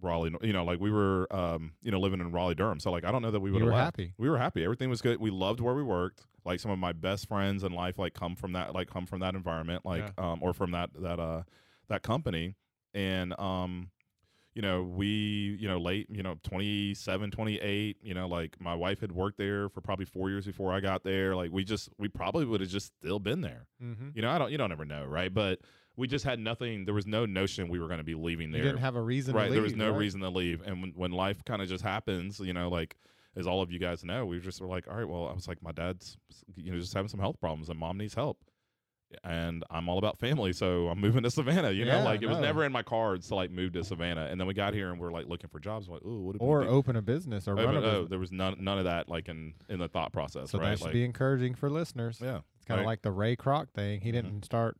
Raleigh. 0.00 0.34
You 0.42 0.52
know, 0.52 0.64
like 0.64 0.80
we 0.80 0.90
were, 0.90 1.26
um, 1.34 1.72
you 1.82 1.90
know, 1.90 1.98
living 1.98 2.20
in 2.20 2.30
Raleigh, 2.32 2.54
Durham. 2.54 2.80
So 2.80 2.90
like, 2.90 3.04
I 3.04 3.12
don't 3.12 3.22
know 3.22 3.30
that 3.30 3.40
we 3.40 3.50
would 3.50 3.62
have 3.62 3.70
left. 3.70 3.96
happy. 3.96 4.12
We 4.18 4.30
were 4.30 4.38
happy. 4.38 4.64
Everything 4.64 4.88
was 4.88 5.02
good. 5.02 5.20
We 5.20 5.30
loved 5.30 5.60
where 5.60 5.74
we 5.74 5.82
worked. 5.82 6.22
Like 6.44 6.60
some 6.60 6.70
of 6.70 6.78
my 6.78 6.92
best 6.92 7.26
friends 7.26 7.64
in 7.64 7.72
life, 7.72 7.98
like 7.98 8.14
come 8.14 8.36
from 8.36 8.52
that, 8.52 8.72
like 8.72 8.88
come 8.88 9.04
from 9.04 9.20
that 9.20 9.34
environment, 9.34 9.84
like 9.84 10.12
um, 10.16 10.38
or 10.42 10.52
from 10.52 10.70
that 10.70 10.90
that 11.00 11.18
uh 11.18 11.42
that 11.88 12.02
company, 12.02 12.54
and 12.94 13.38
um 13.38 13.90
you 14.56 14.62
know, 14.62 14.82
we, 14.82 15.58
you 15.60 15.68
know, 15.68 15.76
late, 15.76 16.06
you 16.08 16.22
know, 16.22 16.36
27, 16.42 17.30
28, 17.30 17.98
you 18.00 18.14
know, 18.14 18.26
like 18.26 18.58
my 18.58 18.74
wife 18.74 19.02
had 19.02 19.12
worked 19.12 19.36
there 19.36 19.68
for 19.68 19.82
probably 19.82 20.06
four 20.06 20.30
years 20.30 20.46
before 20.46 20.72
I 20.72 20.80
got 20.80 21.04
there. 21.04 21.36
Like 21.36 21.52
we 21.52 21.62
just, 21.62 21.90
we 21.98 22.08
probably 22.08 22.46
would 22.46 22.62
have 22.62 22.70
just 22.70 22.86
still 22.98 23.18
been 23.18 23.42
there. 23.42 23.66
Mm-hmm. 23.84 24.08
You 24.14 24.22
know, 24.22 24.30
I 24.30 24.38
don't, 24.38 24.50
you 24.50 24.56
don't 24.56 24.72
ever 24.72 24.86
know, 24.86 25.04
right? 25.04 25.32
But 25.32 25.60
we 25.94 26.06
just 26.06 26.24
had 26.24 26.38
nothing, 26.38 26.86
there 26.86 26.94
was 26.94 27.06
no 27.06 27.26
notion 27.26 27.68
we 27.68 27.78
were 27.78 27.86
going 27.86 27.98
to 27.98 28.04
be 28.04 28.14
leaving 28.14 28.48
You 28.48 28.54
there. 28.54 28.62
didn't 28.62 28.78
have 28.78 28.96
a 28.96 29.02
reason. 29.02 29.34
To 29.34 29.40
leave. 29.40 29.48
Right. 29.50 29.52
There 29.52 29.62
was 29.62 29.76
no 29.76 29.90
right? 29.90 29.98
reason 29.98 30.22
to 30.22 30.30
leave. 30.30 30.62
And 30.64 30.80
when, 30.80 30.92
when 30.96 31.10
life 31.12 31.44
kind 31.44 31.60
of 31.60 31.68
just 31.68 31.84
happens, 31.84 32.40
you 32.40 32.54
know, 32.54 32.70
like, 32.70 32.96
as 33.36 33.46
all 33.46 33.60
of 33.60 33.70
you 33.70 33.78
guys 33.78 34.04
know, 34.04 34.24
we 34.24 34.40
just 34.40 34.62
were 34.62 34.66
like, 34.66 34.88
all 34.88 34.96
right, 34.96 35.06
well, 35.06 35.28
I 35.28 35.34
was 35.34 35.46
like, 35.46 35.62
my 35.62 35.72
dad's, 35.72 36.16
you 36.56 36.72
know, 36.72 36.78
just 36.78 36.94
having 36.94 37.10
some 37.10 37.20
health 37.20 37.38
problems 37.38 37.68
and 37.68 37.78
mom 37.78 37.98
needs 37.98 38.14
help. 38.14 38.38
And 39.22 39.62
I'm 39.70 39.88
all 39.88 39.98
about 39.98 40.18
family, 40.18 40.52
so 40.52 40.88
I'm 40.88 41.00
moving 41.00 41.22
to 41.22 41.30
Savannah. 41.30 41.70
You 41.70 41.84
Yeah, 41.84 41.98
know, 42.00 42.04
like 42.04 42.22
it 42.22 42.26
was 42.26 42.38
no. 42.38 42.42
never 42.42 42.64
in 42.64 42.72
my 42.72 42.82
cards 42.82 43.28
to 43.28 43.36
like 43.36 43.50
move 43.52 43.72
to 43.74 43.84
Savannah. 43.84 44.26
And 44.26 44.40
then 44.40 44.46
we 44.48 44.54
got 44.54 44.74
here 44.74 44.90
and 44.90 45.00
we're 45.00 45.12
like 45.12 45.26
looking 45.26 45.48
for 45.48 45.60
jobs. 45.60 45.88
Like, 45.88 46.04
ooh, 46.04 46.22
what 46.24 46.32
do 46.32 46.38
we 46.44 46.46
Or 46.50 46.62
do? 46.64 46.68
open 46.68 46.96
a 46.96 47.02
business 47.02 47.46
or 47.46 47.52
Oh, 47.58 47.64
run 47.64 47.76
a 47.76 47.80
oh, 47.80 48.04
there 48.08 48.18
was 48.18 48.32
none 48.32 48.56
none 48.60 48.78
of 48.78 48.84
that 48.84 49.08
like 49.08 49.28
in 49.28 49.54
in 49.68 49.78
the 49.78 49.88
thought 49.88 50.12
process, 50.12 50.50
So 50.50 50.58
right? 50.58 50.70
that 50.70 50.78
should 50.78 50.84
like, 50.86 50.92
be 50.92 51.04
encouraging 51.04 51.54
for 51.54 51.70
listeners. 51.70 52.18
yeah, 52.20 52.40
It's 52.56 52.64
kind 52.64 52.80
of 52.80 52.84
right. 52.84 52.92
like 52.92 53.02
the 53.02 53.12
Ray 53.12 53.36
Kroc 53.36 53.70
thing. 53.70 54.00
He 54.00 54.08
Mhm. 54.10 54.12
didn't 54.12 54.44
start. 54.44 54.76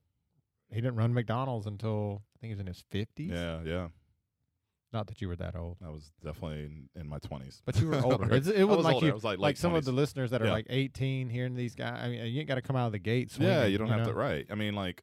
He 0.71 0.77
didn't 0.81 0.97
run 0.97 1.15
McDonald's 1.15 1.67
until 1.67 2.23
I 2.35 2.41
think 2.41 2.49
he 2.49 2.55
was 2.55 2.61
in 2.61 2.67
his 2.67 2.83
fifties. 2.91 3.31
yeah, 3.31 3.62
yeah. 3.65 3.89
Not 4.92 5.09
that 5.09 5.20
you 5.20 5.29
were 5.29 5.37
that 5.37 5.57
old, 5.57 5.77
I 5.85 5.90
was 5.90 6.12
definitely 6.25 6.64
in, 6.64 6.88
in 7.01 7.09
my 7.09 7.18
twenties, 7.18 7.61
but 7.64 7.79
you 7.81 7.88
were 7.88 8.01
older. 8.05 8.33
It's, 8.35 8.46
it 8.46 8.64
wasn't 8.64 8.68
was 8.79 8.85
like 8.85 8.94
older. 8.94 9.07
you 9.07 9.12
I 9.12 9.14
was 9.14 9.25
like 9.25 9.38
late 9.38 9.59
some 9.59 9.75
of 9.75 9.83
20s. 9.83 9.87
the 9.87 9.92
listeners 9.92 10.31
that 10.31 10.42
are 10.42 10.46
Yeah. 10.46 10.53
like 10.53 10.66
eighteen 10.70 11.29
hearing 11.29 11.55
these 11.55 11.75
guys. 11.75 11.99
I 12.03 12.09
mean, 12.09 12.27
you 12.33 12.38
ain't 12.38 12.49
got 12.49 12.55
to 12.55 12.62
come 12.62 12.77
out 12.77 12.87
of 12.87 12.92
the 12.92 12.99
gate. 12.99 13.31
Swinging, 13.33 13.53
Yeah, 13.55 13.64
you 13.66 13.79
don't 13.79 13.88
have 13.88 13.99
know? 14.01 14.12
to. 14.12 14.14
Right. 14.14 14.46
I 14.51 14.55
mean, 14.55 14.75
like, 14.75 15.03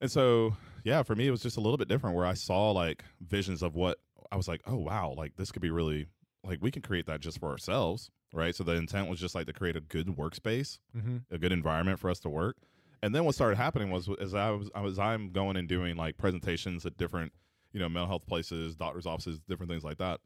and 0.00 0.10
so 0.10 0.56
yeah, 0.84 1.02
for 1.02 1.14
me, 1.14 1.26
it 1.26 1.30
was 1.30 1.42
just 1.42 1.56
a 1.56 1.60
little 1.60 1.76
bit 1.78 1.88
different 1.88 2.16
where 2.16 2.26
I 2.26 2.34
saw 2.34 2.70
like 2.70 3.04
visions 3.20 3.62
of 3.62 3.74
what 3.74 3.98
I 4.30 4.36
was 4.36 4.48
like, 4.48 4.60
oh 4.66 4.76
wow, 4.76 5.14
like 5.16 5.36
this 5.36 5.50
could 5.52 5.62
be 5.62 5.70
really 5.70 6.06
like 6.44 6.58
we 6.62 6.70
can 6.70 6.82
create 6.82 7.06
that 7.06 7.20
just 7.20 7.38
for 7.38 7.50
ourselves, 7.50 8.10
right? 8.32 8.54
So 8.54 8.64
the 8.64 8.72
intent 8.72 9.08
was 9.08 9.20
just 9.20 9.34
like 9.34 9.46
to 9.46 9.52
create 9.52 9.76
a 9.76 9.80
good 9.80 10.06
workspace, 10.08 10.78
Mm-hmm. 10.96 11.16
a 11.30 11.38
good 11.38 11.52
environment 11.52 11.98
for 11.98 12.08
us 12.08 12.18
to 12.20 12.28
work. 12.28 12.56
And 13.02 13.12
then 13.14 13.24
what 13.24 13.34
started 13.34 13.56
happening 13.56 13.90
was 13.90 14.08
as 14.20 14.32
I 14.34 14.50
was, 14.50 14.70
I 14.76 14.80
was 14.80 14.98
I'm 14.98 15.30
going 15.32 15.56
and 15.56 15.68
doing 15.68 15.96
like 15.96 16.16
presentations 16.18 16.86
at 16.86 16.96
different, 16.96 17.32
you 17.72 17.80
know, 17.80 17.88
mental 17.88 18.08
health 18.08 18.26
places, 18.26 18.76
doctors' 18.76 19.06
offices, 19.06 19.40
different 19.48 19.70
things 19.70 19.84
like 19.84 19.98
that. 19.98 20.20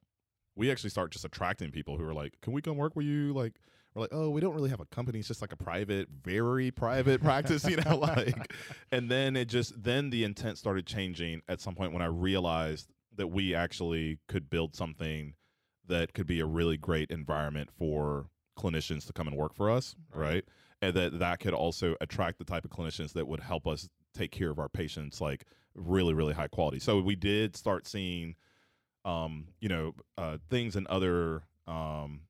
We 0.55 0.71
actually 0.71 0.91
start 0.91 1.13
just 1.13 1.25
attracting 1.25 1.71
people 1.71 1.99
who 1.99 2.05
are 2.05 2.15
like, 2.15 2.41
"Can 2.41 2.53
we 2.53 2.63
come 2.63 2.77
work 2.77 2.97
with 2.97 3.05
you?" 3.07 3.33
Like, 3.35 3.57
we're 3.95 4.03
like, 4.03 4.13
"Oh, 4.13 4.31
we 4.31 4.41
don't 4.41 4.55
really 4.55 4.71
have 4.71 4.81
a 4.81 4.87
company; 4.87 5.19
it's 5.19 5.29
just 5.29 5.43
like 5.43 5.53
a 5.53 5.57
private, 5.57 6.09
very 6.09 6.71
private 6.71 7.21
practice, 7.23 7.65
you 7.67 7.77
know." 7.77 7.97
Like, 8.17 8.53
and 8.91 9.11
then 9.11 9.37
it 9.37 9.47
just 9.49 9.83
then 9.83 10.11
the 10.11 10.25
intent 10.25 10.59
started 10.59 10.87
changing 10.87 11.43
at 11.49 11.61
some 11.61 11.75
point 11.75 11.93
when 11.93 12.03
I 12.03 12.07
realized 12.07 12.91
that 13.15 13.29
we 13.29 13.55
actually 13.55 14.19
could 14.29 14.49
build 14.51 14.75
something 14.75 15.35
that 15.87 16.15
could 16.15 16.27
be 16.27 16.41
a 16.41 16.47
really 16.47 16.77
great 16.77 17.11
environment 17.11 17.71
for 17.71 18.29
clinicians 18.59 19.07
to 19.07 19.13
come 19.13 19.29
and 19.29 19.37
work 19.37 19.55
for 19.55 19.71
us, 19.71 19.95
Right. 20.15 20.29
right? 20.29 20.45
And 20.83 20.95
that 20.95 21.19
that 21.19 21.41
could 21.41 21.55
also 21.55 21.97
attract 22.01 22.39
the 22.39 22.45
type 22.45 22.65
of 22.65 22.71
clinicians 22.71 23.13
that 23.13 23.27
would 23.29 23.41
help 23.41 23.67
us 23.67 23.89
take 24.15 24.31
care 24.31 24.51
of 24.51 24.59
our 24.59 24.69
patients 24.69 25.21
like 25.21 25.45
really 25.77 26.15
really 26.15 26.35
high 26.35 26.49
quality. 26.49 26.79
So 26.79 27.01
we 27.01 27.17
did 27.17 27.57
start 27.57 27.87
seeing 27.87 28.35
um 29.05 29.47
you 29.61 29.69
know 29.69 29.95
uh 30.19 30.37
things 30.51 30.75
in 30.77 30.87
other 30.91 31.45
um 31.67 32.23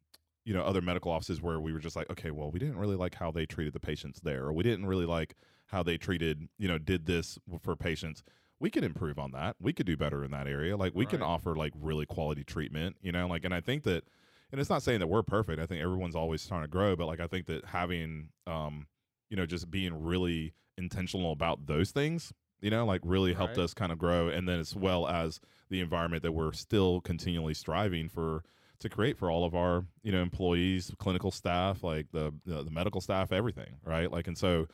you 0.45 0.53
know 0.53 0.63
other 0.63 0.83
medical 0.83 1.11
offices 1.11 1.41
where 1.41 1.59
we 1.59 1.73
were 1.73 1.79
just 1.79 1.97
like 1.97 2.09
okay 2.11 2.31
well 2.31 2.51
we 2.51 2.59
didn't 2.59 2.77
really 2.77 2.97
like 2.97 3.15
how 3.15 3.31
they 3.31 3.47
treated 3.47 3.73
the 3.73 3.81
patients 3.81 4.21
there 4.21 4.45
or 4.45 4.53
we 4.53 4.63
didn't 4.63 4.87
really 4.87 5.07
like 5.07 5.37
how 5.67 5.83
they 5.83 5.97
treated 5.97 6.49
you 6.59 6.69
know 6.69 6.79
did 6.79 7.07
this 7.07 7.39
for 7.63 7.75
patients. 7.77 8.23
We 8.59 8.71
could 8.71 8.85
improve 8.85 9.19
on 9.19 9.33
that. 9.33 9.57
We 9.61 9.75
could 9.75 9.85
do 9.85 9.99
better 9.99 10.25
in 10.25 10.31
that 10.31 10.47
area. 10.47 10.79
Like 10.79 10.95
we 10.95 11.05
can 11.05 11.21
offer 11.21 11.55
like 11.55 11.75
really 11.79 12.07
quality 12.07 12.43
treatment 12.45 12.97
you 13.03 13.13
know? 13.13 13.27
Like 13.27 13.45
and 13.45 13.55
i 13.55 13.61
think 13.61 13.83
that 13.85 14.05
and 14.53 14.61
it's 14.61 14.71
not 14.71 14.83
saying 14.83 15.01
that 15.01 15.09
we're 15.09 15.25
perfect. 15.25 15.61
I 15.61 15.67
think 15.67 15.83
everyone's 15.83 16.15
always 16.15 16.47
trying 16.47 16.63
to 16.63 16.69
grow 16.69 16.95
but 16.95 17.07
like 17.07 17.21
i 17.21 17.27
think 17.27 17.47
that 17.47 17.65
having 17.67 18.29
um 18.47 18.87
you 19.31 19.37
know 19.37 19.47
just 19.47 19.71
being 19.71 20.03
really 20.03 20.53
intentional 20.79 21.33
about 21.33 21.67
those 21.67 21.91
things 21.91 22.33
you 22.61 22.71
know 22.71 22.85
like 22.85 23.01
really 23.05 23.33
helped 23.35 23.57
Right. 23.57 23.65
us 23.65 23.75
kind 23.75 23.93
of 23.93 23.99
grow 23.99 24.29
and 24.29 24.49
then 24.49 24.59
as 24.59 24.75
well 24.75 25.07
as 25.07 25.41
the 25.69 25.81
environment 25.81 26.23
that 26.23 26.33
we're 26.33 26.53
still 26.53 27.01
continually 27.01 27.55
striving 27.55 28.09
for 28.09 28.43
to 28.79 28.89
create 28.89 29.17
for 29.19 29.31
all 29.31 29.45
of 29.45 29.55
our 29.55 29.85
you 30.03 30.13
know 30.13 30.23
employees 30.23 30.93
clinical 30.99 31.31
staff 31.31 31.83
like 31.83 32.07
the 32.13 32.33
the, 32.45 32.63
the 32.63 32.71
medical 32.71 33.01
staff 33.01 33.33
everything 33.33 33.77
right 33.85 34.11
like 34.11 34.27
and 34.27 34.37
so 34.39 34.67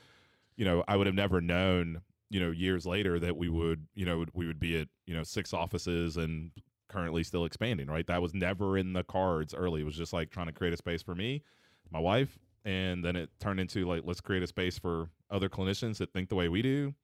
you 0.56 0.64
know, 0.64 0.84
I 0.86 0.96
would 0.96 1.06
have 1.06 1.16
never 1.16 1.40
known, 1.40 2.02
you 2.30 2.40
know, 2.40 2.50
years 2.50 2.86
later 2.86 3.18
that 3.18 3.36
we 3.36 3.48
would, 3.48 3.86
you 3.94 4.04
know, 4.04 4.24
we 4.34 4.46
would 4.46 4.60
be 4.60 4.78
at, 4.78 4.88
you 5.06 5.14
know, 5.14 5.22
six 5.22 5.52
offices 5.52 6.16
and 6.16 6.50
currently 6.88 7.22
still 7.22 7.44
expanding, 7.44 7.86
right? 7.86 8.06
That 8.06 8.20
was 8.20 8.34
never 8.34 8.76
in 8.76 8.92
the 8.92 9.02
cards 9.04 9.54
early. 9.54 9.80
It 9.80 9.84
was 9.84 9.96
just 9.96 10.12
like 10.12 10.30
trying 10.30 10.46
to 10.46 10.52
create 10.52 10.74
a 10.74 10.76
space 10.76 11.02
for 11.02 11.14
me, 11.14 11.42
my 11.90 11.98
wife, 11.98 12.38
and 12.64 13.04
then 13.04 13.16
it 13.16 13.30
turned 13.40 13.60
into 13.60 13.86
like 13.86 14.02
let's 14.04 14.20
create 14.20 14.42
a 14.42 14.46
space 14.46 14.78
for 14.78 15.08
other 15.30 15.48
clinicians 15.48 15.98
that 15.98 16.12
think 16.12 16.28
the 16.28 16.34
way 16.34 16.48
we 16.48 16.62
do 16.62 16.94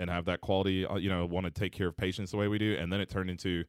and 0.00 0.10
have 0.10 0.24
that 0.24 0.40
quality, 0.40 0.84
uh, 0.86 0.96
you 0.96 1.10
know, 1.10 1.26
want 1.26 1.44
to 1.44 1.50
take 1.52 1.72
care 1.72 1.88
of 1.88 1.96
patients 1.96 2.30
the 2.30 2.36
way 2.38 2.48
we 2.48 2.58
do, 2.58 2.74
and 2.78 2.92
then 2.92 3.00
it 3.00 3.08
turned 3.10 3.30
into 3.30 3.64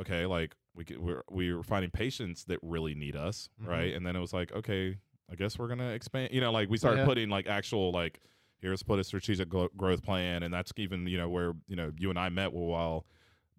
okay, 0.00 0.24
like 0.26 0.54
we 0.74 0.84
could, 0.84 0.98
we're 0.98 1.22
we 1.30 1.52
were 1.52 1.62
finding 1.64 1.90
patients 1.90 2.44
that 2.44 2.58
really 2.62 2.94
need 2.94 3.16
us, 3.16 3.50
Mhm. 3.60 3.66
right? 3.66 3.92
And 3.94 4.06
then 4.06 4.14
it 4.14 4.20
was 4.20 4.32
like, 4.32 4.52
okay, 4.52 4.96
I 5.30 5.34
guess 5.34 5.58
we're 5.58 5.68
gonna 5.68 5.90
expand. 5.90 6.30
You 6.32 6.40
know, 6.40 6.52
like 6.52 6.70
we 6.70 6.78
started 6.78 7.00
Yeah. 7.00 7.04
putting 7.06 7.28
like 7.28 7.48
actual 7.48 7.90
like 7.92 8.20
here's 8.60 8.82
put 8.82 8.98
a 9.00 9.04
strategic 9.04 9.48
growth 9.48 10.02
plan, 10.02 10.42
and 10.44 10.54
that's 10.54 10.72
even 10.76 11.06
you 11.08 11.18
know 11.18 11.28
where 11.28 11.52
you 11.66 11.76
know 11.76 11.90
you 11.98 12.10
and 12.10 12.18
I 12.18 12.28
met 12.28 12.52
while 12.52 13.04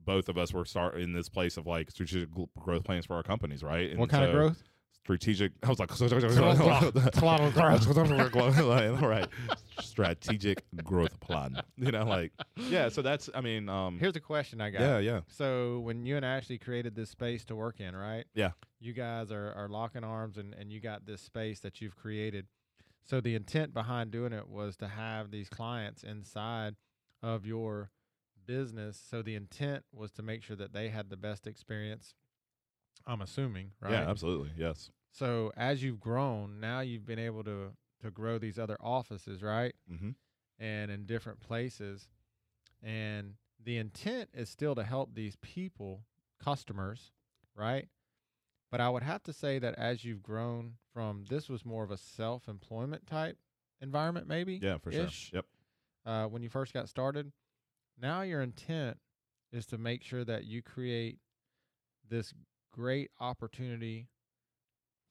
both 0.05 0.29
of 0.29 0.37
us 0.37 0.53
were 0.53 0.63
start 0.65 0.95
in 0.99 1.11
this 1.13 1.27
place 1.27 1.57
of 1.57 1.67
like 1.67 1.91
strategic 1.91 2.29
growth 2.57 2.85
plans 2.85 3.05
for 3.05 3.15
our 3.15 3.23
companies, 3.23 3.61
right? 3.61 3.89
And 3.91 3.99
what 3.99 4.09
kind 4.09 4.23
of 4.23 4.31
growth? 4.31 4.63
Strategic. 5.09 5.53
I 5.63 5.69
was 5.69 5.79
like, 5.79 5.89
right. 9.01 9.27
Strategic 9.79 10.63
growth 10.83 11.19
plan. 11.19 11.59
You 11.77 11.91
know, 11.91 12.05
like 12.05 12.31
yeah. 12.55 12.89
So 12.89 13.01
that's. 13.01 13.27
I 13.33 13.41
mean, 13.41 13.69
um. 13.69 13.97
Here's 13.97 14.15
a 14.15 14.19
question 14.19 14.61
I 14.61 14.69
got. 14.69 14.81
yeah, 14.81 14.99
yeah. 14.99 15.21
So 15.27 15.79
when 15.79 16.05
you 16.05 16.15
and 16.15 16.23
Ashley 16.23 16.59
created 16.59 16.93
this 16.93 17.09
space 17.09 17.43
to 17.45 17.55
work 17.55 17.79
in, 17.79 17.95
right? 17.95 18.25
Yeah. 18.35 18.51
You 18.79 18.93
guys 18.93 19.31
are, 19.31 19.51
are 19.53 19.67
locking 19.67 20.03
arms 20.03 20.37
and, 20.37 20.53
and 20.53 20.71
you 20.71 20.79
got 20.79 21.07
this 21.07 21.21
space 21.21 21.59
that 21.61 21.81
you've 21.81 21.95
created. 21.95 22.45
So 23.03 23.19
the 23.19 23.33
intent 23.33 23.73
behind 23.73 24.11
doing 24.11 24.31
it 24.31 24.47
was 24.47 24.77
to 24.77 24.87
have 24.87 25.31
these 25.31 25.49
clients 25.49 26.03
inside 26.03 26.75
of 27.23 27.47
your 27.47 27.89
business. 28.45 29.01
So 29.09 29.23
the 29.23 29.33
intent 29.33 29.85
was 29.91 30.11
to 30.11 30.21
make 30.21 30.43
sure 30.43 30.55
that 30.55 30.71
they 30.71 30.89
had 30.89 31.09
the 31.09 31.17
best 31.17 31.47
experience. 31.47 32.13
I'm 33.07 33.21
assuming, 33.21 33.71
right? 33.81 33.93
Yeah, 33.93 34.09
absolutely. 34.09 34.51
Yes. 34.55 34.91
So 35.11 35.51
as 35.57 35.83
you've 35.83 35.99
grown, 35.99 36.59
now 36.59 36.81
you've 36.81 37.05
been 37.05 37.19
able 37.19 37.43
to 37.43 37.73
to 38.01 38.11
grow 38.11 38.37
these 38.37 38.57
other 38.57 38.77
offices, 38.79 39.43
right? 39.43 39.75
Mm-hmm. 39.91 40.11
and 40.57 40.91
in 40.91 41.05
different 41.05 41.39
places. 41.39 42.07
And 42.81 43.33
the 43.61 43.77
intent 43.77 44.29
is 44.33 44.49
still 44.49 44.75
to 44.75 44.83
help 44.83 45.13
these 45.13 45.35
people, 45.41 46.05
customers, 46.41 47.11
right? 47.55 47.87
But 48.71 48.81
I 48.81 48.89
would 48.89 49.03
have 49.03 49.23
to 49.23 49.33
say 49.33 49.59
that 49.59 49.75
as 49.75 50.05
you've 50.05 50.23
grown 50.23 50.75
from 50.93 51.25
this 51.29 51.49
was 51.49 51.65
more 51.65 51.83
of 51.83 51.91
a 51.91 51.97
self 51.97 52.47
employment 52.47 53.07
type 53.07 53.37
environment, 53.81 54.27
maybe. 54.27 54.59
Yeah, 54.61 54.77
for 54.77 54.91
sure. 54.91 55.07
Yep. 55.33 55.45
Uh, 56.05 56.25
when 56.25 56.41
you 56.41 56.49
first 56.49 56.73
got 56.73 56.87
started. 56.87 57.31
Now 58.01 58.21
your 58.21 58.41
intent 58.41 58.97
is 59.51 59.65
to 59.67 59.77
make 59.77 60.03
sure 60.03 60.23
that 60.23 60.45
you 60.45 60.61
create 60.61 61.17
this 62.07 62.33
great 62.71 63.11
opportunity 63.19 64.07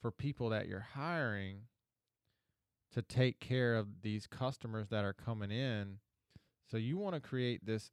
for 0.01 0.11
people 0.11 0.51
that 0.51 0.69
you're 0.69 0.87
hiring 0.95 1.63
to 2.95 3.03
take 3.03 3.41
care 3.41 3.75
of 3.75 4.03
these 4.03 4.27
customers 4.27 4.89
that 4.89 5.05
are 5.05 5.13
coming 5.13 5.51
in. 5.51 5.99
So 6.71 6.77
you 6.77 6.97
want 6.97 7.15
to 7.15 7.21
create 7.21 7.65
this 7.65 7.91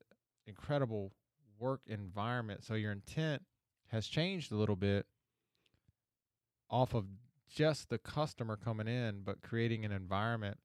incredible 0.48 1.12
work 1.60 1.82
environment. 1.88 2.64
So 2.64 2.76
your 2.76 2.92
intent 2.92 3.44
has 3.88 4.08
changed 4.08 4.52
a 4.52 4.56
little 4.56 4.76
bit 4.76 5.06
off 6.70 6.94
of 6.94 7.06
just 7.50 7.90
the 7.90 7.98
customer 7.98 8.58
coming 8.58 8.88
in, 8.88 9.22
but 9.24 9.42
creating 9.42 9.86
an 9.86 9.92
environment 9.92 10.58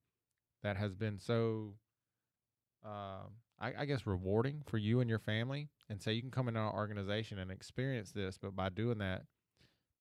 that 0.62 0.76
has 0.76 0.94
been 0.94 1.18
so, 1.18 1.74
uh, 2.84 3.24
I, 3.60 3.72
I 3.80 3.84
guess, 3.84 4.06
rewarding 4.06 4.62
for 4.66 4.78
you 4.78 5.00
and 5.00 5.08
your 5.08 5.18
family. 5.18 5.68
And 5.88 6.00
so 6.02 6.10
you 6.10 6.20
can 6.20 6.30
come 6.30 6.48
into 6.48 6.60
our 6.60 6.74
organization 6.74 7.38
and 7.38 7.50
experience 7.50 8.12
this, 8.12 8.38
but 8.40 8.56
by 8.56 8.68
doing 8.68 8.98
that, 8.98 9.22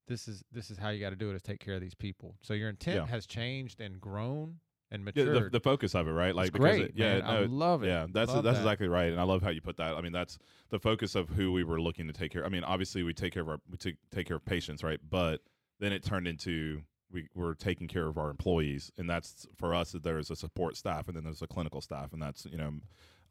this 0.09 0.27
is 0.27 0.43
this 0.51 0.69
is 0.69 0.77
how 0.77 0.89
you 0.89 0.99
got 0.99 1.11
to 1.11 1.15
do 1.15 1.29
it 1.31 1.35
is 1.35 1.41
take 1.41 1.59
care 1.61 1.75
of 1.75 1.81
these 1.81 1.95
people. 1.95 2.35
So 2.41 2.53
your 2.53 2.67
intent 2.67 2.97
Yeah. 2.97 3.05
has 3.07 3.25
changed 3.25 3.79
and 3.79 4.01
grown 4.01 4.59
and 4.91 5.03
Yeah, 5.15 5.23
matured. 5.25 5.45
the, 5.45 5.49
the 5.51 5.59
focus 5.61 5.95
of 5.95 6.07
it, 6.07 6.11
right? 6.11 6.35
Like 6.35 6.47
it's 6.47 6.51
because 6.53 6.77
great, 6.77 6.89
it, 6.89 6.91
yeah, 6.95 7.19
man. 7.19 7.23
I 7.23 7.39
love 7.45 7.83
it. 7.83 7.87
yeah, 7.87 8.07
that's 8.11 8.33
Love 8.33 8.43
that's 8.43 8.57
that. 8.57 8.63
exactly 8.63 8.87
right, 8.87 9.11
and 9.11 9.21
I 9.21 9.23
love 9.23 9.41
how 9.41 9.49
you 9.51 9.61
put 9.61 9.77
that. 9.77 9.95
I 9.95 10.01
mean, 10.01 10.11
that's 10.11 10.37
the 10.69 10.79
focus 10.79 11.15
of 11.15 11.29
who 11.29 11.53
we 11.53 11.63
were 11.63 11.79
looking 11.79 12.07
to 12.07 12.13
take 12.13 12.31
care. 12.33 12.45
I 12.45 12.49
mean, 12.49 12.63
obviously 12.63 13.03
we 13.03 13.13
take 13.13 13.33
care 13.33 13.43
of 13.43 13.49
our 13.49 13.59
we 13.69 13.77
take 13.77 13.95
take 14.11 14.27
care 14.27 14.35
of 14.37 14.43
patients, 14.43 14.83
right? 14.83 14.99
But 15.07 15.41
then 15.79 15.93
it 15.93 16.03
turned 16.03 16.27
into 16.27 16.81
we 17.11 17.27
we're 17.35 17.53
taking 17.53 17.87
care 17.87 18.07
of 18.07 18.17
our 18.17 18.29
employees, 18.31 18.91
and 18.97 19.09
that's 19.09 19.47
for 19.55 19.73
us. 19.75 19.91
There's 19.91 20.31
a 20.31 20.35
support 20.35 20.75
staff, 20.75 21.07
and 21.07 21.15
then 21.15 21.23
there's 21.23 21.41
a 21.41 21.47
clinical 21.47 21.81
staff, 21.81 22.11
and 22.13 22.21
that's 22.21 22.45
you 22.45 22.57
know, 22.57 22.73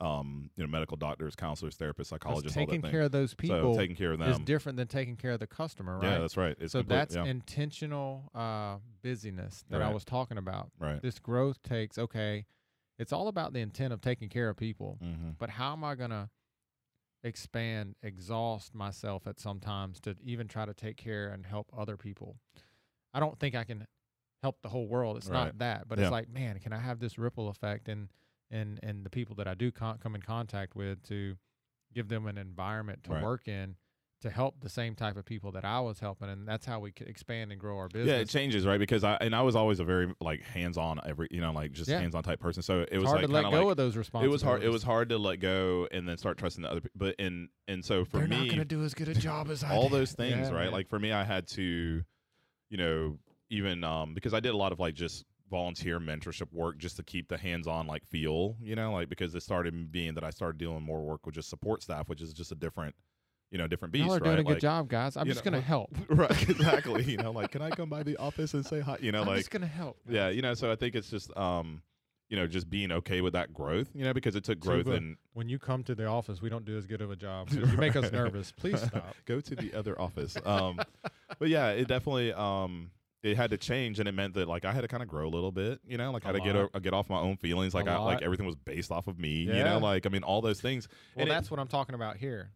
um, 0.00 0.50
you 0.56 0.62
know, 0.62 0.68
medical 0.70 0.96
doctors, 0.96 1.34
counselors, 1.34 1.76
therapists, 1.76 2.06
psychologists, 2.06 2.56
all 2.56 2.66
taking 2.66 2.80
that 2.82 2.90
care 2.90 3.00
thing. 3.00 3.06
of 3.06 3.12
those 3.12 3.34
people 3.34 3.74
so 3.74 3.80
taking 3.80 3.96
care 3.96 4.12
of 4.12 4.18
them 4.20 4.30
is 4.30 4.38
different 4.40 4.76
than 4.78 4.87
taking 4.87 5.16
care 5.16 5.32
of 5.32 5.40
the 5.40 5.46
customer, 5.46 5.98
right? 5.98 6.04
yeah, 6.12 6.18
that's 6.20 6.37
right. 6.37 6.56
It's 6.61 6.72
so 6.72 6.80
complete- 6.80 6.96
that's 6.96 7.16
yeah, 7.16 7.24
intentional 7.24 8.30
uh, 8.34 8.76
busyness 9.02 9.64
that 9.70 9.82
I 9.82 9.92
was 9.92 10.04
talking 10.04 10.38
about. 10.38 10.70
right. 10.78 11.02
This 11.02 11.18
growth 11.18 11.62
takes 11.62 11.98
okay. 11.98 12.46
It's 12.98 13.12
all 13.12 13.28
about 13.28 13.52
the 13.52 13.61
intent 13.61 13.92
of 13.92 14.00
taking 14.00 14.28
care 14.28 14.48
of 14.48 14.56
people, 14.56 14.98
Mm-hmm. 15.02 15.30
but 15.38 15.50
how 15.50 15.72
am 15.72 15.82
I 15.84 15.94
gonna 15.96 16.30
expand, 17.24 17.96
exhaust 18.02 18.74
myself 18.74 19.26
at 19.26 19.40
some 19.40 19.61
times 19.61 20.00
to 20.00 20.16
even 20.24 20.46
try 20.48 20.64
to 20.64 20.74
take 20.74 20.96
care 20.96 21.28
and 21.28 21.44
help 21.46 21.68
other 21.76 21.96
people? 21.96 22.37
I 23.12 23.20
don't 23.20 23.38
think 23.38 23.54
I 23.54 23.64
can 23.64 23.87
help 24.42 24.62
the 24.62 24.68
whole 24.68 24.87
world. 24.87 25.16
It's 25.16 25.28
Right. 25.28 25.46
not 25.46 25.58
that, 25.58 25.88
but 25.88 25.98
Yeah. 25.98 26.04
it's 26.06 26.12
like, 26.12 26.28
man, 26.28 26.58
can 26.61 26.72
I 26.72 26.78
have 26.78 27.00
this 27.00 27.18
ripple 27.18 27.48
effect 27.48 27.88
and 27.88 28.08
and 28.50 28.80
and 28.82 29.04
the 29.04 29.11
people 29.11 29.34
that 29.37 29.46
I 29.48 29.54
do 29.54 29.70
con- 29.70 29.98
come 29.98 30.14
in 30.14 30.22
contact 30.22 30.74
with 30.76 31.02
to 31.08 31.37
give 31.94 32.08
them 32.08 32.26
an 32.26 32.38
environment 32.38 33.04
to 33.04 33.12
Right. 33.12 33.22
work 33.22 33.48
in 33.48 33.76
to 34.20 34.30
help 34.30 34.61
the 34.61 34.68
same 34.68 34.96
type 34.96 35.16
of 35.16 35.24
people 35.24 35.52
that 35.52 35.64
I 35.64 35.78
was 35.78 36.00
helping, 36.00 36.28
and 36.28 36.46
that's 36.46 36.66
how 36.66 36.80
we 36.80 36.90
could 36.90 37.06
expand 37.08 37.52
and 37.52 37.61
grow 37.61 37.76
our 37.78 37.87
business. 37.88 38.08
Yeah, 38.08 38.18
it 38.18 38.28
changes, 38.28 38.66
right? 38.66 38.78
Because 38.80 39.04
I 39.04 39.14
and 39.20 39.32
I 39.34 39.42
was 39.42 39.54
always 39.54 39.78
a 39.78 39.84
very 39.84 40.12
like 40.20 40.42
hands-on 40.42 41.00
every, 41.06 41.28
you 41.30 41.40
know, 41.40 41.52
like 41.52 41.70
just 41.70 41.88
Yeah. 41.88 42.00
hands-on 42.00 42.24
type 42.24 42.40
person. 42.40 42.62
So 42.64 42.80
it 42.80 42.88
it's 42.90 43.00
was 43.00 43.04
hard 43.11 43.20
like 43.20 43.26
to 43.28 43.32
let 43.32 43.42
go 43.44 43.62
like, 43.66 43.70
of 43.70 43.76
those 43.76 43.96
responses. 43.96 44.26
it 44.26 44.30
was 44.32 44.42
hard. 44.42 44.62
It 44.64 44.70
was 44.70 44.82
hard 44.82 45.11
to 45.11 45.18
let 45.18 45.37
go 45.38 45.87
and 45.92 46.08
then 46.08 46.18
start 46.18 46.37
trusting 46.37 46.62
the 46.62 46.68
other. 46.70 46.80
people. 46.80 46.98
But 46.98 47.14
and 47.20 47.48
and 47.68 47.84
so 47.84 48.04
for 48.04 48.18
They're 48.18 48.26
me, 48.26 48.37
not 48.38 48.46
going 48.46 48.58
to 48.58 48.64
do 48.64 48.82
as 48.82 48.92
good 48.92 49.06
a 49.08 49.14
job 49.14 49.50
as 49.50 49.62
I 49.62 49.70
all 49.76 49.82
did. 49.88 49.92
those 49.92 50.12
things, 50.12 50.48
Yeah, 50.50 50.54
right? 50.56 50.64
man. 50.64 50.72
Like 50.72 50.88
for 50.88 50.98
me, 50.98 51.12
I 51.12 51.22
had 51.22 51.46
to, 51.50 52.02
you 52.70 52.76
know, 52.76 53.18
even 53.50 53.84
um 53.84 54.14
because 54.14 54.34
I 54.34 54.40
did 54.40 54.52
a 54.52 54.56
lot 54.56 54.72
of 54.72 54.80
like 54.80 54.94
just 54.94 55.24
volunteer 55.50 55.98
mentorship 56.00 56.52
work 56.52 56.78
just 56.78 56.96
to 56.96 57.02
keep 57.02 57.28
the 57.28 57.37
hands-on 57.38 57.87
like 57.87 58.04
feel, 58.06 58.56
you 58.61 58.74
know, 58.76 58.92
like 58.92 59.08
because 59.08 59.34
it 59.34 59.42
started 59.42 59.90
being 59.92 60.14
that 60.14 60.24
I 60.24 60.30
started 60.30 60.58
doing 60.58 60.82
more 60.82 61.02
work 61.02 61.24
with 61.26 61.34
just 61.34 61.48
support 61.50 61.82
staff, 61.82 62.08
which 62.08 62.20
is 62.20 62.32
just 62.32 62.52
a 62.52 62.54
different, 62.54 62.94
you 63.50 63.58
know, 63.58 63.66
different 63.66 63.92
beast, 63.92 64.04
Y'all 64.06 64.14
are 64.14 64.18
right? 64.18 64.24
doing 64.24 64.38
a 64.40 64.42
good 64.44 64.52
Like- 64.54 64.61
job, 64.61 64.88
guys. 64.88 65.16
I'm 65.16 65.26
just 65.26 65.44
know, 65.44 65.50
going 65.52 65.62
to 65.62 65.66
help. 65.66 65.90
right? 66.08 66.30
Exactly. 66.50 67.04
you 67.04 67.16
know, 67.16 67.30
like 67.32 67.50
can 67.50 67.62
I 67.62 67.70
come 67.70 67.88
by 67.88 68.02
the 68.02 68.16
office 68.18 68.54
and 68.54 68.64
say 68.64 68.80
hi? 68.80 68.98
You 69.00 69.12
know, 69.12 69.22
I'm 69.22 69.26
like 69.26 69.38
just 69.38 69.50
going 69.50 69.62
to 69.62 69.66
help. 69.68 69.98
yeah, 70.08 70.28
you 70.28 70.42
know, 70.42 70.54
so 70.54 70.70
I 70.70 70.76
think 70.76 70.94
it's 70.94 71.11
just 71.11 71.34
um, 71.37 71.82
you 72.28 72.37
know, 72.37 72.46
just 72.46 72.68
being 72.68 72.92
okay 72.92 73.22
with 73.22 73.32
that 73.32 73.54
growth, 73.54 73.88
you 73.94 74.04
know, 74.04 74.12
because 74.12 74.37
it 74.37 74.44
took 74.44 74.61
growth 74.61 74.84
Tuba. 74.84 74.96
and 74.98 75.16
When 75.32 75.48
you 75.48 75.58
come 75.58 75.82
to 75.84 75.94
the 75.94 76.04
office, 76.04 76.42
we 76.42 76.50
don't 76.50 76.66
do 76.66 76.76
as 76.76 76.87
good 76.87 77.00
of 77.00 77.11
a 77.11 77.16
job. 77.16 77.48
So 77.52 77.61
you 77.61 77.66
make 77.78 77.96
us 77.96 78.12
nervous. 78.12 78.52
Please 78.52 78.82
stop. 78.82 79.14
go 79.24 79.40
to 79.40 79.56
the 79.56 79.72
other 79.72 79.98
office. 79.98 80.37
Um, 80.44 80.78
but 81.38 81.48
yeah, 81.48 81.70
it 81.70 81.88
definitely 81.88 82.34
um, 82.34 82.90
it 83.22 83.37
had 83.37 83.50
to 83.50 83.57
change, 83.59 83.98
and 83.98 84.09
it 84.09 84.12
meant 84.12 84.35
that 84.35 84.46
like 84.48 84.64
I 84.64 84.72
had 84.72 84.83
to 84.83 84.88
kind 84.88 85.02
of 85.02 85.09
grow 85.09 85.26
a 85.26 85.31
little 85.31 85.50
bit, 85.52 85.81
you 85.87 85.96
know, 85.98 86.12
like 86.12 86.24
I 86.24 86.28
had 86.28 86.37
to 86.37 86.40
get 86.40 86.54
lot. 86.54 86.70
o- 86.74 86.78
get 86.81 86.92
off 86.94 87.09
my 87.11 87.18
own 87.18 87.37
feelings, 87.37 87.74
like 87.74 87.88
I 87.88 87.98
like 87.98 88.22
everything 88.22 88.46
was 88.46 88.54
based 88.57 88.90
off 88.92 89.09
of 89.09 89.18
me, 89.18 89.31
you 89.31 89.52
Yeah. 89.54 89.64
know, 89.64 89.78
like 89.78 90.07
I 90.07 90.09
mean 90.09 90.22
all 90.22 90.40
those 90.40 90.61
things, 90.61 90.87
Well, 91.14 91.22
And 91.22 91.31
it- 91.31 91.35
that's 91.35 91.50
what 91.50 91.59
I'm 91.59 91.68
talking 91.68 91.94
about 91.94 92.16
here. 92.18 92.52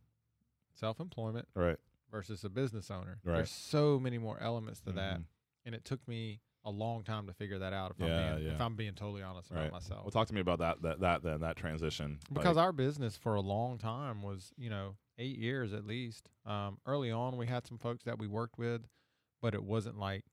Self-employment 0.75 1.49
right? 1.55 1.77
versus 2.11 2.45
a 2.45 2.49
business 2.49 2.91
owner. 2.91 3.19
Right. 3.25 3.37
There's 3.37 3.51
so 3.51 3.99
many 4.01 4.19
more 4.19 4.39
elements 4.41 4.81
to 4.83 4.93
that, 4.93 5.19
Mhm. 5.21 5.25
and 5.67 5.75
it 5.75 5.85
took 5.85 6.07
me 6.09 6.41
a 6.65 6.71
long 6.71 7.03
time 7.03 7.27
to 7.27 7.33
figure 7.35 7.59
that 7.59 7.73
out. 7.73 7.91
If 7.91 7.99
Yeah, 8.01 8.07
I'm 8.07 8.37
being, 8.39 8.53
if. 8.53 8.61
I'm 8.61 8.77
being 8.77 8.95
totally 8.95 9.23
honest 9.23 9.51
about 9.51 9.63
Right. 9.65 9.73
myself. 9.73 10.05
Well, 10.05 10.11
talk 10.13 10.29
to 10.29 10.35
me 10.35 10.41
about 10.41 10.61
that 10.61 10.81
that 10.83 11.01
that 11.01 11.23
then 11.23 11.41
that 11.41 11.57
transition 11.57 12.21
because 12.33 12.57
our 12.57 12.73
business 12.73 13.17
for 13.17 13.35
a 13.35 13.41
long 13.41 13.79
time 13.79 14.23
was 14.23 14.53
you 14.57 14.71
know 14.71 14.97
eight 15.19 15.37
years 15.39 15.73
at 15.73 15.85
least 15.85 16.31
um, 16.47 16.79
early 16.87 17.11
on 17.11 17.37
we 17.37 17.47
had 17.49 17.67
some 17.67 17.79
folks 17.79 18.05
that 18.05 18.19
we 18.19 18.27
worked 18.29 18.59
with 18.59 18.87
but 19.41 19.55
it 19.55 19.63
wasn't 19.65 19.99
like 19.99 20.25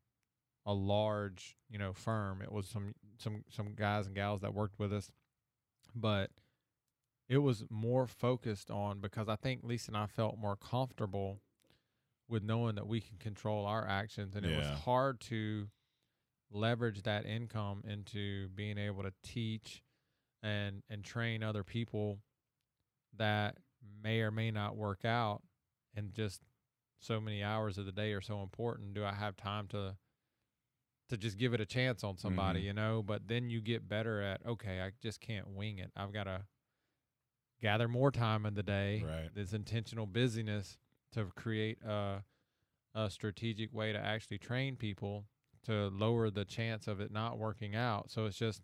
a 0.70 0.74
large 0.74 1.56
you 1.70 1.80
know 1.80 1.94
firm. 1.94 2.42
It 2.42 2.52
was 2.52 2.68
some 2.68 2.94
some 3.18 3.44
some 3.50 3.74
guys 3.76 4.06
and 4.06 4.16
gals 4.16 4.42
that 4.42 4.54
worked 4.54 4.80
with 4.80 4.94
us 4.94 5.12
but 5.96 6.30
it 7.28 7.40
was 7.40 7.64
more 7.70 8.06
focused 8.08 8.70
on 8.70 9.00
because 9.00 9.28
i 9.28 9.36
think 9.36 9.62
lisa 9.64 9.90
and 9.90 9.98
i 9.98 10.06
felt 10.06 10.38
more 10.38 10.56
comfortable 10.56 11.42
with 12.28 12.44
knowing 12.44 12.76
that 12.76 12.88
we 12.88 13.02
can 13.02 13.18
control 13.18 13.66
our 13.66 13.88
actions 13.88 14.36
and 14.36 14.46
it 14.46 14.56
was 14.56 14.68
hard 14.68 15.20
to 15.20 15.68
leverage 16.52 17.02
that 17.04 17.26
income 17.26 17.84
into 17.88 18.48
being 18.50 18.78
able 18.78 19.04
to 19.04 19.14
teach 19.24 19.82
and 20.44 20.84
and 20.90 21.04
train 21.04 21.44
other 21.44 21.64
people 21.64 22.20
that 23.18 23.58
may 24.04 24.22
or 24.22 24.32
may 24.32 24.52
not 24.52 24.76
work 24.76 25.04
out 25.04 25.42
and 25.96 26.14
just 26.14 26.42
so 27.00 27.20
many 27.20 27.44
hours 27.44 27.78
of 27.78 27.86
the 27.86 27.92
day 27.92 28.12
are 28.14 28.22
so 28.22 28.42
important. 28.42 28.94
Do 28.94 29.04
i 29.06 29.14
have 29.14 29.36
time 29.36 29.68
to 29.70 29.96
to 31.10 31.18
just 31.18 31.38
give 31.38 31.54
it 31.54 31.62
a 31.62 31.66
chance 31.66 32.04
on 32.04 32.18
somebody, 32.18 32.62
Mhm. 32.62 32.66
you 32.66 32.74
know. 32.74 33.04
But 33.04 33.28
then 33.28 33.50
you 33.50 33.62
get 33.62 33.88
better 33.88 34.22
at 34.22 34.46
okay, 34.46 34.82
I 34.82 34.92
just 35.02 35.20
can't 35.20 35.48
wing 35.50 35.78
it. 35.80 35.92
I've 35.96 36.14
got 36.14 36.26
to 36.26 36.46
gather 37.62 37.88
more 37.88 38.12
time 38.12 38.46
in 38.46 38.54
the 38.54 38.64
day. 38.64 39.04
Right. 39.04 39.34
This 39.34 39.54
intentional 39.54 40.06
busyness 40.06 40.78
to 41.12 41.26
create 41.36 41.82
a 41.84 42.24
a 42.96 43.10
strategic 43.10 43.72
way 43.72 43.94
to 43.94 44.00
actually 44.00 44.40
train 44.40 44.76
people 44.76 45.28
to 45.62 45.90
lower 45.90 46.32
the 46.32 46.44
chance 46.46 46.88
of 46.88 47.00
it 47.00 47.12
not 47.12 47.38
working 47.38 47.76
out. 47.76 48.10
So 48.10 48.26
it's 48.26 48.38
just 48.38 48.64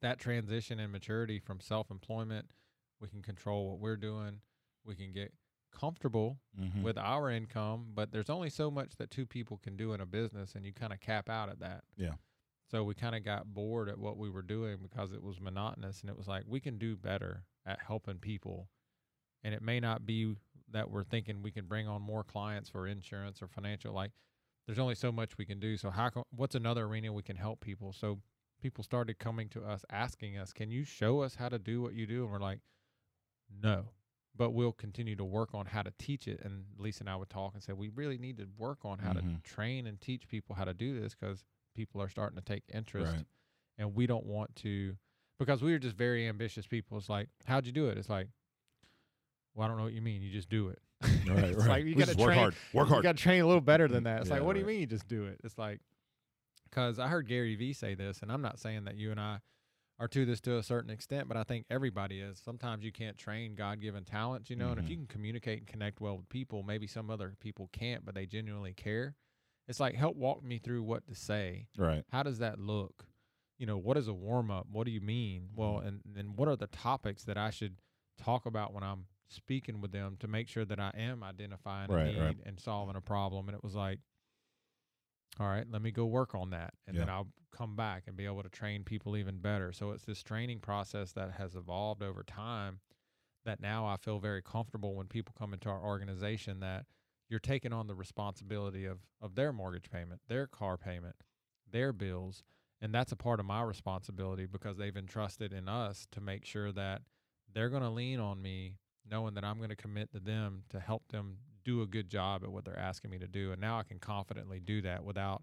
that 0.00 0.18
transition 0.18 0.80
and 0.80 0.90
maturity 0.90 1.38
from 1.38 1.60
self 1.60 1.90
employment. 1.90 2.54
We 2.98 3.08
can 3.08 3.20
control 3.22 3.68
what 3.70 3.78
we're 3.78 3.96
doing. 3.98 4.40
We 4.84 4.94
can 4.96 5.12
get 5.12 5.34
comfortable 5.70 6.40
Mhm. 6.58 6.82
with 6.82 6.98
our 6.98 7.30
income, 7.30 7.92
but 7.94 8.10
there's 8.12 8.30
only 8.30 8.50
so 8.50 8.70
much 8.70 8.96
that 8.96 9.10
two 9.10 9.26
people 9.26 9.58
can 9.58 9.76
do 9.76 9.92
in 9.92 10.00
a 10.00 10.06
business, 10.06 10.54
and 10.54 10.64
you 10.66 10.72
kind 10.72 10.92
of 10.92 11.00
cap 11.00 11.28
out 11.28 11.48
at 11.48 11.58
that. 11.60 11.84
Yeah. 11.96 12.16
So 12.66 12.84
we 12.84 12.94
kind 12.94 13.16
of 13.16 13.24
got 13.24 13.52
bored 13.52 13.88
at 13.88 13.98
what 13.98 14.16
we 14.16 14.30
were 14.30 14.42
doing 14.42 14.78
because 14.82 15.12
it 15.12 15.22
was 15.22 15.40
monotonous, 15.40 16.00
and 16.02 16.10
it 16.10 16.16
was 16.16 16.28
like 16.28 16.44
we 16.46 16.60
can 16.60 16.78
do 16.78 16.96
better 16.96 17.44
at 17.64 17.80
helping 17.80 18.18
people. 18.18 18.68
And 19.42 19.54
it 19.54 19.62
may 19.62 19.80
not 19.80 20.04
be 20.06 20.36
that 20.68 20.90
we're 20.90 21.02
thinking 21.02 21.42
we 21.42 21.50
can 21.50 21.66
bring 21.66 21.88
on 21.88 22.02
more 22.02 22.22
clients 22.22 22.68
for 22.68 22.86
insurance 22.86 23.42
or 23.42 23.48
financial. 23.48 23.92
Like, 23.92 24.12
there's 24.66 24.78
only 24.78 24.94
so 24.94 25.10
much 25.10 25.36
we 25.38 25.46
can 25.46 25.58
do. 25.58 25.76
So 25.76 25.90
how? 25.90 26.10
Can, 26.10 26.22
what's 26.30 26.54
another 26.54 26.84
arena 26.84 27.12
we 27.12 27.22
can 27.22 27.36
help 27.36 27.60
people? 27.60 27.92
So 27.92 28.22
people 28.60 28.84
started 28.84 29.18
coming 29.18 29.48
to 29.48 29.64
us 29.64 29.84
asking 29.90 30.36
us, 30.36 30.52
"Can 30.52 30.70
you 30.70 30.84
show 30.84 31.20
us 31.22 31.34
how 31.36 31.48
to 31.48 31.58
do 31.58 31.80
what 31.82 31.94
you 31.94 32.06
do?" 32.06 32.22
And 32.22 32.30
we're 32.32 32.38
like, 32.38 32.60
"No." 33.48 33.94
But 34.36 34.50
we'll 34.50 34.72
continue 34.72 35.16
to 35.16 35.24
work 35.24 35.50
on 35.54 35.66
how 35.66 35.82
to 35.82 35.92
teach 35.98 36.26
it. 36.28 36.40
And 36.42 36.64
Lisa 36.78 37.02
and 37.02 37.10
I 37.10 37.16
would 37.16 37.30
talk 37.30 37.54
and 37.54 37.62
say, 37.62 37.72
we 37.72 37.88
really 37.88 38.16
need 38.18 38.36
to 38.38 38.46
work 38.56 38.84
on 38.84 38.98
how 38.98 39.12
Mhm. 39.12 39.36
to 39.36 39.42
train 39.42 39.86
and 39.86 40.00
teach 40.00 40.28
people 40.28 40.54
how 40.54 40.64
to 40.64 40.72
do 40.74 40.98
this 40.98 41.14
because 41.14 41.44
people 41.74 42.00
are 42.00 42.08
starting 42.08 42.36
to 42.38 42.44
take 42.44 42.62
interest. 42.72 43.12
Right. 43.12 43.26
And 43.78 43.94
we 43.94 44.06
don't 44.06 44.26
want 44.26 44.54
to, 44.56 44.96
because 45.38 45.62
we 45.62 45.72
are 45.74 45.78
just 45.78 45.96
very 45.96 46.28
ambitious 46.28 46.66
people. 46.66 46.96
It's 46.98 47.08
like, 47.08 47.28
how'd 47.46 47.66
you 47.66 47.72
do 47.72 47.88
it? 47.88 47.98
It's 47.98 48.08
like, 48.10 48.28
well, 49.54 49.64
I 49.64 49.68
don't 49.68 49.78
know 49.78 49.84
what 49.84 49.92
you 49.92 50.02
mean. 50.02 50.22
You 50.22 50.30
just 50.30 50.48
do 50.48 50.68
it. 50.68 50.80
Right, 51.26 51.44
it's 51.44 51.58
right. 51.58 51.68
like 51.68 51.84
you 51.84 51.94
got 51.94 52.00
to 52.06 52.14
just 52.14 52.18
work 52.18 52.34
hard. 52.34 52.54
Work 52.72 52.88
You 52.90 53.02
got 53.02 53.16
to 53.16 53.22
train 53.22 53.40
a 53.40 53.46
little 53.46 53.60
better 53.60 53.88
than 53.88 54.04
that. 54.04 54.20
It's 54.22 54.28
Yeah, 54.30 54.36
like, 54.36 54.44
what 54.44 54.54
do 54.54 54.60
you 54.60 54.66
mean 54.66 54.80
you 54.80 54.86
just 54.86 55.06
do 55.08 55.26
it? 55.26 55.40
It's 55.44 55.56
like, 55.58 55.80
because 56.64 56.98
I 56.98 57.08
heard 57.08 57.26
Gary 57.28 57.54
Vee 57.56 57.72
say 57.72 57.94
this, 57.94 58.20
and 58.20 58.30
I'm 58.32 58.42
not 58.42 58.58
saying 58.58 58.84
that 58.84 58.96
you 58.96 59.10
and 59.10 59.20
I 59.20 59.40
are 60.00 60.08
to 60.08 60.24
this 60.24 60.40
to 60.40 60.56
a 60.56 60.62
certain 60.62 60.90
extent, 60.90 61.28
but 61.28 61.36
I 61.36 61.44
think 61.44 61.66
everybody 61.70 62.20
is. 62.20 62.40
Sometimes 62.42 62.84
you 62.84 62.90
can't 62.90 63.18
train 63.18 63.54
God 63.54 63.80
given 63.80 64.02
talents, 64.04 64.48
you 64.48 64.56
know, 64.56 64.70
and 64.70 64.80
if 64.80 64.88
you 64.88 64.96
can 64.96 65.06
communicate 65.06 65.58
and 65.58 65.66
connect 65.66 66.00
well 66.00 66.16
with 66.16 66.28
people, 66.30 66.62
maybe 66.62 66.86
some 66.86 67.10
other 67.10 67.34
people 67.38 67.68
can't, 67.70 68.04
but 68.04 68.14
they 68.14 68.24
genuinely 68.24 68.72
care. 68.72 69.14
It's 69.68 69.78
like, 69.78 69.94
help 69.94 70.16
walk 70.16 70.42
me 70.42 70.58
through 70.58 70.82
what 70.82 71.06
to 71.06 71.14
say. 71.14 71.66
Right. 71.76 72.02
How 72.10 72.22
does 72.22 72.38
that 72.38 72.58
look? 72.58 73.04
You 73.58 73.66
know, 73.66 73.76
what 73.76 73.98
is 73.98 74.08
a 74.08 74.14
warm 74.14 74.50
up? 74.50 74.66
What 74.72 74.86
do 74.86 74.90
you 74.90 75.02
mean? 75.02 75.50
Well, 75.54 75.74
Mm-hmm. 75.74 75.86
and, 75.86 76.00
and 76.16 76.36
what 76.36 76.48
are 76.48 76.56
the 76.56 76.66
topics 76.66 77.24
that 77.24 77.36
I 77.36 77.50
should 77.50 77.76
talk 78.18 78.46
about 78.46 78.72
when 78.72 78.82
I'm 78.82 79.04
speaking 79.28 79.82
with 79.82 79.92
them 79.92 80.16
to 80.20 80.26
make 80.28 80.48
sure 80.48 80.64
that 80.64 80.80
I 80.80 80.92
am 80.96 81.22
identifying 81.22 81.90
a 81.92 82.04
need 82.04 82.18
right. 82.18 82.36
and 82.46 82.58
solving 82.58 82.96
a 82.96 83.02
problem? 83.02 83.48
And 83.48 83.54
it 83.54 83.62
was 83.62 83.74
like, 83.74 83.98
all 85.38 85.46
right, 85.46 85.66
let 85.70 85.82
me 85.82 85.90
go 85.90 86.06
work 86.06 86.34
on 86.34 86.50
that. 86.50 86.74
And 86.86 86.96
then 86.96 87.08
I'll 87.08 87.28
come 87.50 87.76
back 87.76 88.04
and 88.06 88.16
be 88.16 88.26
able 88.26 88.42
to 88.42 88.48
train 88.48 88.84
people 88.84 89.16
even 89.16 89.38
better. 89.38 89.72
So 89.72 89.90
it's 89.90 90.04
this 90.04 90.22
training 90.22 90.60
process 90.60 91.12
that 91.12 91.32
has 91.32 91.54
evolved 91.54 92.02
over 92.02 92.22
time 92.22 92.80
that 93.44 93.60
now 93.60 93.86
I 93.86 93.96
feel 93.96 94.18
very 94.18 94.42
comfortable 94.42 94.94
when 94.94 95.06
people 95.06 95.34
come 95.38 95.52
into 95.52 95.68
our 95.68 95.82
organization 95.82 96.60
that 96.60 96.86
you're 97.28 97.40
taking 97.40 97.72
on 97.72 97.86
the 97.86 97.94
responsibility 97.94 98.84
of, 98.84 98.98
of 99.22 99.34
their 99.34 99.52
mortgage 99.52 99.90
payment, 99.90 100.20
their 100.28 100.46
car 100.46 100.76
payment, 100.76 101.16
their 101.70 101.92
bills. 101.92 102.42
And 102.82 102.94
that's 102.94 103.12
a 103.12 103.16
part 103.16 103.40
of 103.40 103.46
my 103.46 103.62
responsibility 103.62 104.46
because 104.46 104.76
they've 104.76 104.96
entrusted 104.96 105.52
in 105.52 105.68
us 105.68 106.06
to 106.12 106.20
make 106.20 106.44
sure 106.44 106.72
that 106.72 107.02
they're 107.52 107.68
going 107.68 107.82
to 107.82 107.90
lean 107.90 108.20
on 108.20 108.40
me, 108.40 108.74
knowing 109.08 109.34
that 109.34 109.44
I'm 109.44 109.58
going 109.58 109.70
to 109.70 109.76
commit 109.76 110.10
to 110.12 110.20
them 110.20 110.64
to 110.70 110.80
help 110.80 111.08
them 111.08 111.38
do 111.64 111.82
a 111.82 111.86
good 111.86 112.08
job 112.10 112.42
at 112.44 112.50
what 112.50 112.64
they're 112.64 112.78
asking 112.78 113.10
me 113.10 113.18
to 113.18 113.28
do. 113.28 113.52
And 113.52 113.60
now 113.60 113.78
I 113.78 113.82
can 113.82 113.98
confidently 113.98 114.60
do 114.60 114.82
that 114.82 115.04
without 115.04 115.42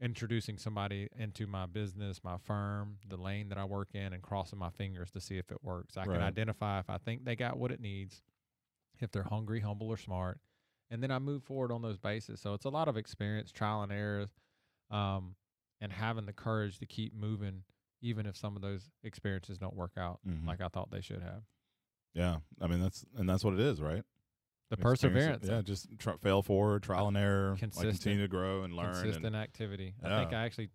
introducing 0.00 0.58
somebody 0.58 1.08
into 1.16 1.46
my 1.46 1.66
business, 1.66 2.24
my 2.24 2.36
firm, 2.38 2.98
the 3.08 3.16
lane 3.16 3.48
that 3.50 3.58
I 3.58 3.64
work 3.64 3.90
in, 3.94 4.12
and 4.12 4.22
crossing 4.22 4.58
my 4.58 4.70
fingers 4.70 5.10
to 5.12 5.20
see 5.20 5.38
if 5.38 5.50
it 5.52 5.62
works. 5.62 5.96
I 5.96 6.04
can 6.04 6.14
identify 6.22 6.80
if 6.80 6.90
I 6.90 6.98
think 6.98 7.24
they 7.24 7.36
got 7.36 7.56
what 7.56 7.70
it 7.70 7.80
needs, 7.80 8.22
if 9.00 9.12
they're 9.12 9.22
hungry, 9.22 9.60
humble, 9.60 9.88
or 9.88 9.96
smart, 9.96 10.40
and 10.90 11.02
then 11.02 11.10
I 11.12 11.18
move 11.20 11.44
forward 11.44 11.70
on 11.70 11.82
those 11.82 11.98
bases. 11.98 12.40
So 12.40 12.52
it's 12.54 12.64
a 12.64 12.68
lot 12.70 12.88
of 12.88 12.96
experience, 12.96 13.52
trial 13.52 13.82
and 13.82 13.92
error, 13.92 14.26
um, 14.90 15.36
and 15.80 15.92
having 15.92 16.26
the 16.26 16.32
courage 16.32 16.78
to 16.78 16.86
keep 16.86 17.14
moving, 17.14 17.62
even 18.00 18.26
if 18.26 18.36
some 18.36 18.56
of 18.56 18.62
those 18.62 18.90
experiences 19.04 19.56
don't 19.58 19.76
work 19.76 19.92
out 19.96 20.20
Mhm. 20.26 20.46
like 20.46 20.60
I 20.60 20.68
thought 20.68 20.90
they 20.90 21.00
should 21.00 21.22
have. 21.22 21.44
Yeah. 22.12 22.40
I 22.60 22.66
mean 22.66 22.80
that's 22.80 23.04
and 23.14 23.28
that's 23.28 23.44
what 23.44 23.54
it 23.54 23.60
is, 23.60 23.80
right? 23.80 24.04
The 24.76 24.82
perseverance, 24.82 25.46
Yeah. 25.46 25.60
Just 25.60 25.86
tr- 25.98 26.16
fail 26.22 26.42
forward, 26.42 26.82
trial 26.82 27.08
and 27.08 27.16
error, 27.16 27.58
like 27.60 27.72
continue 27.72 28.22
to 28.22 28.28
grow 28.28 28.62
and 28.62 28.72
learn. 28.74 28.94
consistent 28.94 29.26
And, 29.26 29.36
activity. 29.36 29.94
I 30.02 30.18
think 30.20 30.32
I 30.32 30.44
actually 30.44 30.70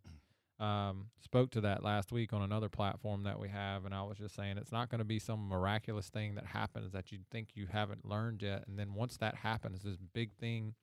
um, 0.59 1.07
spoke 1.19 1.49
to 1.51 1.61
that 1.61 1.83
last 1.83 2.11
week 2.11 2.31
on 2.31 2.41
another 2.43 2.69
platform 2.69 3.23
that 3.23 3.39
we 3.39 3.49
have, 3.49 3.85
and 3.85 3.93
I 3.95 4.03
was 4.03 4.17
just 4.19 4.35
saying 4.35 4.57
it's 4.59 4.71
not 4.71 4.89
going 4.89 4.99
to 4.99 5.05
be 5.05 5.17
some 5.19 5.47
miraculous 5.47 6.09
thing 6.09 6.35
that 6.35 6.45
happens 6.45 6.91
that 6.93 7.11
you 7.11 7.19
think 7.31 7.49
you 7.55 7.65
haven't 7.71 8.05
learned 8.05 8.43
yet, 8.43 8.65
and 8.67 8.77
then 8.77 8.93
once 8.93 9.17
that 9.17 9.35
happens, 9.35 9.81
this 9.81 9.97
big 10.13 10.31
thing 10.33 10.75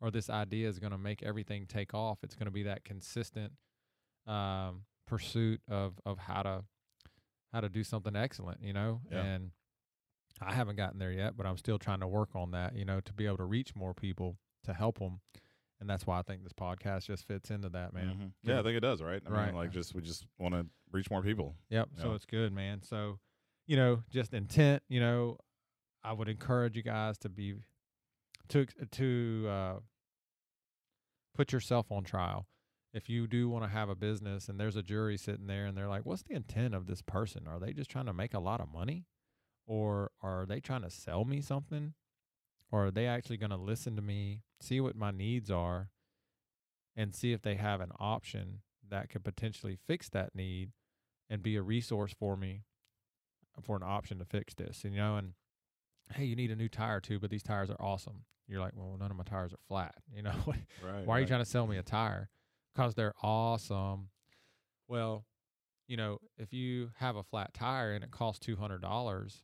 or 0.00 0.10
this 0.10 0.28
idea 0.30 0.66
is 0.68 0.78
going 0.78 0.92
to 0.92 0.98
make 0.98 1.22
everything 1.22 1.66
take 1.66 1.92
off. 1.94 2.18
It's 2.22 2.34
going 2.34 2.44
to 2.46 2.50
be 2.52 2.62
that 2.64 2.84
consistent 2.84 3.52
um, 4.26 4.82
pursuit 5.06 5.60
of 5.68 6.00
of 6.06 6.18
how 6.18 6.42
to 6.42 6.64
how 7.52 7.60
to 7.60 7.68
do 7.68 7.84
something 7.84 8.16
excellent, 8.16 8.62
you 8.62 8.72
know, 8.72 9.02
Yeah. 9.10 9.22
and. 9.24 9.50
I 10.40 10.52
haven't 10.52 10.76
gotten 10.76 10.98
there 10.98 11.12
yet, 11.12 11.36
but 11.36 11.46
I'm 11.46 11.56
still 11.56 11.78
trying 11.78 12.00
to 12.00 12.06
work 12.08 12.30
on 12.34 12.50
that, 12.52 12.74
you 12.76 12.84
know, 12.84 13.00
to 13.00 13.12
be 13.12 13.26
able 13.26 13.38
to 13.38 13.44
reach 13.44 13.74
more 13.74 13.94
people 13.94 14.36
to 14.64 14.72
help 14.74 14.98
them. 14.98 15.20
And 15.80 15.88
that's 15.90 16.06
why 16.06 16.18
I 16.18 16.22
think 16.22 16.42
this 16.42 16.52
podcast 16.52 17.06
just 17.06 17.26
fits 17.26 17.50
into 17.50 17.68
that, 17.70 17.92
man. 17.92 18.16
Mhm. 18.16 18.32
Yeah, 18.42 18.60
I 18.60 18.62
think 18.62 18.76
it 18.76 18.80
does, 18.80 19.02
right? 19.02 19.22
I 19.26 19.30
Right. 19.30 19.46
mean, 19.46 19.54
like 19.54 19.70
just 19.70 19.94
we 19.94 20.02
just 20.02 20.26
want 20.38 20.54
to 20.54 20.66
reach 20.90 21.10
more 21.10 21.22
people. 21.22 21.54
Yep. 21.68 21.90
So 21.96 22.14
it's 22.14 22.24
good, 22.26 22.52
man. 22.52 22.82
So, 22.82 23.18
you 23.66 23.76
know, 23.76 24.02
just 24.10 24.32
intent, 24.32 24.82
you 24.88 25.00
know, 25.00 25.38
I 26.02 26.12
would 26.12 26.28
encourage 26.28 26.76
you 26.76 26.82
guys 26.82 27.18
to 27.18 27.28
be 27.28 27.56
to 28.48 28.64
to 28.66 29.46
uh 29.48 29.80
put 31.34 31.52
yourself 31.52 31.90
on 31.92 32.04
trial. 32.04 32.46
If 32.94 33.08
you 33.10 33.26
do 33.26 33.48
want 33.48 33.64
to 33.64 33.68
have 33.68 33.88
a 33.90 33.94
business 33.94 34.48
and 34.48 34.58
there's 34.58 34.76
a 34.76 34.82
jury 34.82 35.18
sitting 35.18 35.46
there 35.46 35.66
and 35.66 35.76
they're 35.76 35.88
like, 35.88 36.06
"What's 36.06 36.22
the 36.22 36.34
intent 36.34 36.74
of 36.74 36.86
this 36.86 37.02
person? 37.02 37.46
Are 37.46 37.58
they 37.58 37.72
just 37.74 37.90
trying 37.90 38.06
to 38.06 38.14
make 38.14 38.32
a 38.32 38.38
lot 38.40 38.60
of 38.60 38.70
money 38.72 39.04
or 39.66 40.10
are 40.22 40.46
they 40.46 40.60
trying 40.60 40.82
to 40.82 40.90
sell 40.90 41.24
me 41.24 41.40
something? 41.40 41.94
Or 42.72 42.86
are 42.86 42.90
they 42.90 43.06
actually 43.06 43.36
going 43.36 43.50
to 43.50 43.56
listen 43.56 43.96
to 43.96 44.02
me, 44.02 44.42
see 44.60 44.80
what 44.80 44.96
my 44.96 45.10
needs 45.10 45.50
are 45.50 45.90
and 46.96 47.14
see 47.14 47.32
if 47.32 47.42
they 47.42 47.56
have 47.56 47.80
an 47.80 47.92
option 48.00 48.60
that 48.88 49.10
could 49.10 49.22
potentially 49.22 49.76
fix 49.86 50.08
that 50.08 50.34
need 50.34 50.70
and 51.28 51.42
be 51.42 51.56
a 51.56 51.62
resource 51.62 52.14
for 52.18 52.36
me 52.36 52.62
uh, 53.56 53.60
for 53.60 53.76
an 53.76 53.82
option 53.84 54.18
to 54.18 54.24
fix 54.24 54.54
this, 54.54 54.84
And, 54.84 54.94
you 54.94 55.00
know, 55.00 55.16
and 55.16 55.32
hey, 56.14 56.24
you 56.24 56.36
need 56.36 56.50
a 56.50 56.56
new 56.56 56.68
tire 56.68 57.00
too, 57.00 57.18
but 57.18 57.30
these 57.30 57.42
tires 57.42 57.68
are 57.68 57.80
awesome. 57.80 58.24
You're 58.48 58.60
like, 58.60 58.72
well, 58.76 58.96
none 58.98 59.10
of 59.10 59.16
my 59.16 59.24
tires 59.24 59.52
are 59.52 59.58
flat, 59.68 59.96
you 60.14 60.22
know. 60.22 60.32
Right. 60.46 61.04
Why 61.04 61.16
are 61.16 61.20
you 61.20 61.26
trying 61.26 61.42
to 61.42 61.50
sell 61.50 61.66
me 61.66 61.76
a 61.76 61.82
tire? 61.82 62.30
Because 62.74 62.94
they're 62.94 63.14
awesome. 63.22 64.10
Well, 64.88 65.24
you 65.88 65.96
know, 65.96 66.18
if 66.38 66.52
you 66.52 66.90
have 66.98 67.16
a 67.16 67.22
flat 67.22 67.54
tire 67.54 67.92
and 67.92 68.04
it 68.04 68.10
costs 68.10 68.44
two 68.44 68.56
hundred 68.56 68.82
dollars, 68.82 69.42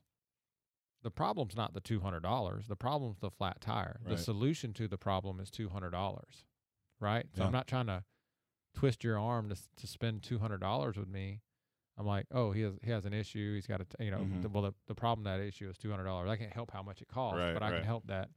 the 1.03 1.11
problem's 1.11 1.55
not 1.55 1.73
the 1.73 1.81
two 1.81 1.99
hundred 1.99 2.23
dollars. 2.23 2.67
The 2.67 2.75
problem's 2.75 3.19
the 3.19 3.29
flat 3.29 3.59
tire. 3.61 3.99
Right. 4.03 4.15
The 4.15 4.21
solution 4.21 4.73
to 4.73 4.87
the 4.87 4.97
problem 4.97 5.39
is 5.39 5.51
two 5.51 5.69
hundred 5.69 5.91
dollars. 5.91 6.45
Right? 6.99 7.25
So 7.35 7.41
Yeah. 7.41 7.47
I'm 7.47 7.51
not 7.53 7.67
trying 7.67 7.87
to 7.87 8.03
twist 8.73 9.03
your 9.03 9.19
arm 9.19 9.49
to 9.49 9.53
s- 9.55 9.69
to 9.77 9.87
spend 9.87 10.23
two 10.23 10.39
hundred 10.39 10.61
dollars 10.61 10.95
with 10.97 11.07
me. 11.09 11.41
I'm 11.97 12.07
like, 12.07 12.25
oh, 12.31 12.51
he 12.51 12.61
has 12.61 12.73
he 12.81 12.89
has 12.91 13.05
an 13.05 13.13
issue. 13.13 13.53
He's 13.53 13.67
got 13.67 13.77
to, 13.87 14.03
you 14.03 14.09
know, 14.11 14.19
Mhm. 14.19 14.41
the, 14.41 14.49
well, 14.49 14.63
the, 14.63 14.73
the 14.87 14.95
problem 14.95 15.25
that 15.25 15.39
issue 15.39 15.69
is 15.69 15.77
two 15.77 15.91
hundred 15.91 16.05
dollars. 16.05 16.29
I 16.29 16.37
can't 16.37 16.53
help 16.53 16.71
how 16.71 16.81
much 16.81 17.01
it 17.01 17.07
costs, 17.07 17.37
Right, 17.39 17.53
but 17.53 17.61
I 17.61 17.69
right. 17.69 17.77
can 17.77 17.85
help 17.85 18.07
that 18.07 18.29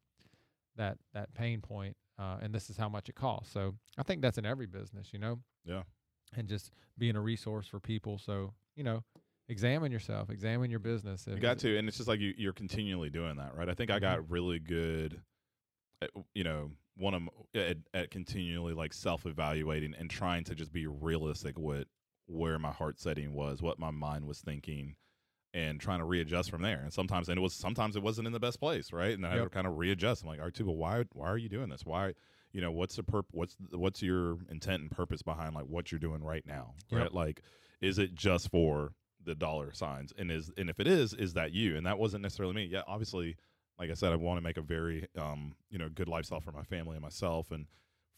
that 0.76 0.98
that 1.14 1.32
pain 1.34 1.60
point, 1.62 1.96
uh, 2.18 2.38
and 2.42 2.54
this 2.54 2.68
is 2.68 2.76
how 2.76 2.88
much 2.88 3.08
it 3.08 3.14
costs. 3.14 3.50
So 3.52 3.74
I 3.96 4.02
think 4.02 4.20
that's 4.20 4.36
in 4.36 4.44
every 4.44 4.66
business, 4.66 5.12
you 5.12 5.18
know. 5.18 5.40
Yeah. 5.64 5.84
And 6.36 6.48
just 6.48 6.70
being 6.98 7.16
a 7.16 7.20
resource 7.20 7.66
for 7.66 7.80
people. 7.80 8.18
So 8.18 8.52
you 8.74 8.84
know, 8.84 9.04
examine 9.48 9.92
yourself, 9.92 10.30
examine 10.30 10.70
your 10.70 10.80
business. 10.80 11.26
You 11.26 11.38
got 11.40 11.58
to, 11.60 11.76
and 11.76 11.88
it's 11.88 11.96
just 11.96 12.08
like 12.08 12.20
you, 12.20 12.34
you're 12.36 12.52
continually 12.52 13.10
doing 13.10 13.36
that, 13.36 13.54
right? 13.54 13.68
I 13.68 13.74
think 13.74 13.90
I 13.90 13.96
Mhm. 13.96 14.00
got 14.02 14.30
really 14.30 14.58
good, 14.58 15.22
at, 16.02 16.10
you 16.34 16.44
know, 16.44 16.72
one 16.96 17.14
of 17.14 17.22
at, 17.54 17.76
at 17.92 18.10
continually 18.10 18.72
like 18.72 18.92
self 18.92 19.26
evaluating 19.26 19.94
and 19.98 20.08
trying 20.10 20.44
to 20.44 20.54
just 20.54 20.72
be 20.72 20.86
realistic 20.86 21.58
with 21.58 21.88
where 22.26 22.58
my 22.58 22.72
heart 22.72 22.98
setting 22.98 23.32
was, 23.32 23.62
what 23.62 23.78
my 23.78 23.90
mind 23.90 24.26
was 24.26 24.40
thinking, 24.40 24.96
and 25.54 25.80
trying 25.80 25.98
to 26.00 26.04
readjust 26.04 26.50
from 26.50 26.62
there. 26.62 26.80
And 26.82 26.92
sometimes, 26.92 27.28
and 27.28 27.38
it 27.38 27.42
was 27.42 27.54
sometimes 27.54 27.96
it 27.96 28.02
wasn't 28.02 28.26
in 28.26 28.32
the 28.32 28.40
best 28.40 28.60
place, 28.60 28.92
right? 28.92 29.12
And 29.14 29.26
I 29.26 29.30
had 29.30 29.36
Yep. 29.36 29.44
to 29.44 29.50
kind 29.50 29.66
of 29.66 29.76
readjust. 29.78 30.22
I'm 30.22 30.28
like, 30.28 30.38
all 30.38 30.46
right, 30.46 30.54
too, 30.54 30.64
but 30.64 30.72
why 30.72 31.04
why 31.12 31.28
are 31.28 31.38
you 31.38 31.48
doing 31.48 31.68
this? 31.68 31.84
Why 31.84 32.14
you 32.52 32.60
know 32.60 32.70
what's 32.72 32.96
the 32.96 33.02
perp 33.02 33.24
what's 33.32 33.56
the, 33.70 33.78
what's 33.78 34.02
your 34.02 34.38
intent 34.50 34.80
and 34.82 34.90
purpose 34.90 35.20
behind 35.22 35.54
like 35.54 35.66
what 35.66 35.92
you're 35.92 35.98
doing 35.98 36.22
right 36.22 36.46
now 36.46 36.74
Yep. 36.90 37.00
right 37.00 37.12
like 37.12 37.42
is 37.82 37.98
it 37.98 38.14
just 38.14 38.50
for 38.50 38.94
the 39.26 39.34
dollar 39.34 39.72
signs 39.74 40.12
and 40.16 40.30
is 40.30 40.50
and 40.56 40.70
if 40.70 40.80
it 40.80 40.86
is 40.86 41.12
is 41.12 41.34
that 41.34 41.52
you? 41.52 41.76
And 41.76 41.84
that 41.86 41.98
wasn't 41.98 42.22
necessarily 42.22 42.54
me. 42.54 42.64
Yeah 42.64 42.82
obviously 42.86 43.36
like 43.78 43.90
i 43.90 43.94
said 43.94 44.10
i 44.10 44.16
want 44.16 44.38
to 44.38 44.42
make 44.42 44.56
a 44.56 44.62
very 44.62 45.06
um 45.18 45.54
you 45.68 45.76
know 45.76 45.90
good 45.90 46.08
lifestyle 46.08 46.40
for 46.40 46.50
my 46.52 46.62
family 46.62 46.94
and 46.96 47.02
myself 47.02 47.50
and 47.50 47.66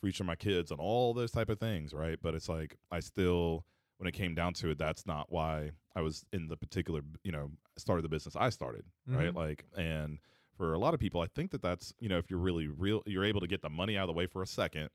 for 0.00 0.06
each 0.06 0.20
of 0.20 0.26
my 0.26 0.36
kids 0.36 0.70
and 0.70 0.78
all 0.78 1.12
those 1.12 1.32
type 1.32 1.48
of 1.48 1.58
things 1.58 1.92
right? 1.92 2.18
But 2.22 2.34
it's 2.36 2.48
like 2.48 2.76
i 2.92 3.00
still 3.00 3.64
when 3.96 4.06
it 4.06 4.12
came 4.12 4.36
down 4.36 4.52
to 4.54 4.70
it 4.70 4.78
that's 4.78 5.04
not 5.06 5.32
why 5.32 5.72
i 5.96 6.00
was 6.00 6.24
in 6.32 6.46
the 6.46 6.56
particular 6.56 7.00
you 7.24 7.32
know 7.32 7.50
started 7.76 8.02
the 8.04 8.08
business 8.08 8.36
i 8.36 8.48
started 8.50 8.84
right? 9.08 9.32
Mhm. 9.32 9.34
like 9.34 9.64
and 9.76 10.20
for 10.56 10.72
a 10.74 10.78
lot 10.78 10.94
of 10.94 11.00
people 11.00 11.20
i 11.20 11.26
think 11.26 11.50
that 11.50 11.62
that's 11.62 11.92
you 11.98 12.08
know 12.08 12.18
if 12.18 12.30
you're 12.30 12.38
really 12.38 12.68
real 12.68 13.02
you're 13.06 13.24
able 13.24 13.40
to 13.40 13.48
get 13.48 13.60
the 13.60 13.68
money 13.70 13.96
out 13.96 14.02
of 14.02 14.14
the 14.14 14.18
way 14.20 14.26
for 14.26 14.42
a 14.42 14.46
second 14.46 14.90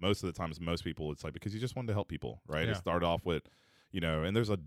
most 0.00 0.22
of 0.22 0.26
the 0.28 0.32
times 0.32 0.58
most 0.58 0.82
people 0.84 1.12
it's 1.12 1.24
like 1.24 1.34
because 1.34 1.52
you 1.52 1.60
just 1.60 1.76
wanted 1.76 1.88
to 1.88 1.92
help 1.92 2.08
people 2.08 2.40
right? 2.46 2.64
Yeah. 2.64 2.70
it 2.72 2.76
started 2.78 3.04
off 3.04 3.26
with 3.26 3.42
you 3.92 4.00
know 4.00 4.22
and 4.22 4.36
there's 4.36 4.50
a 4.50 4.58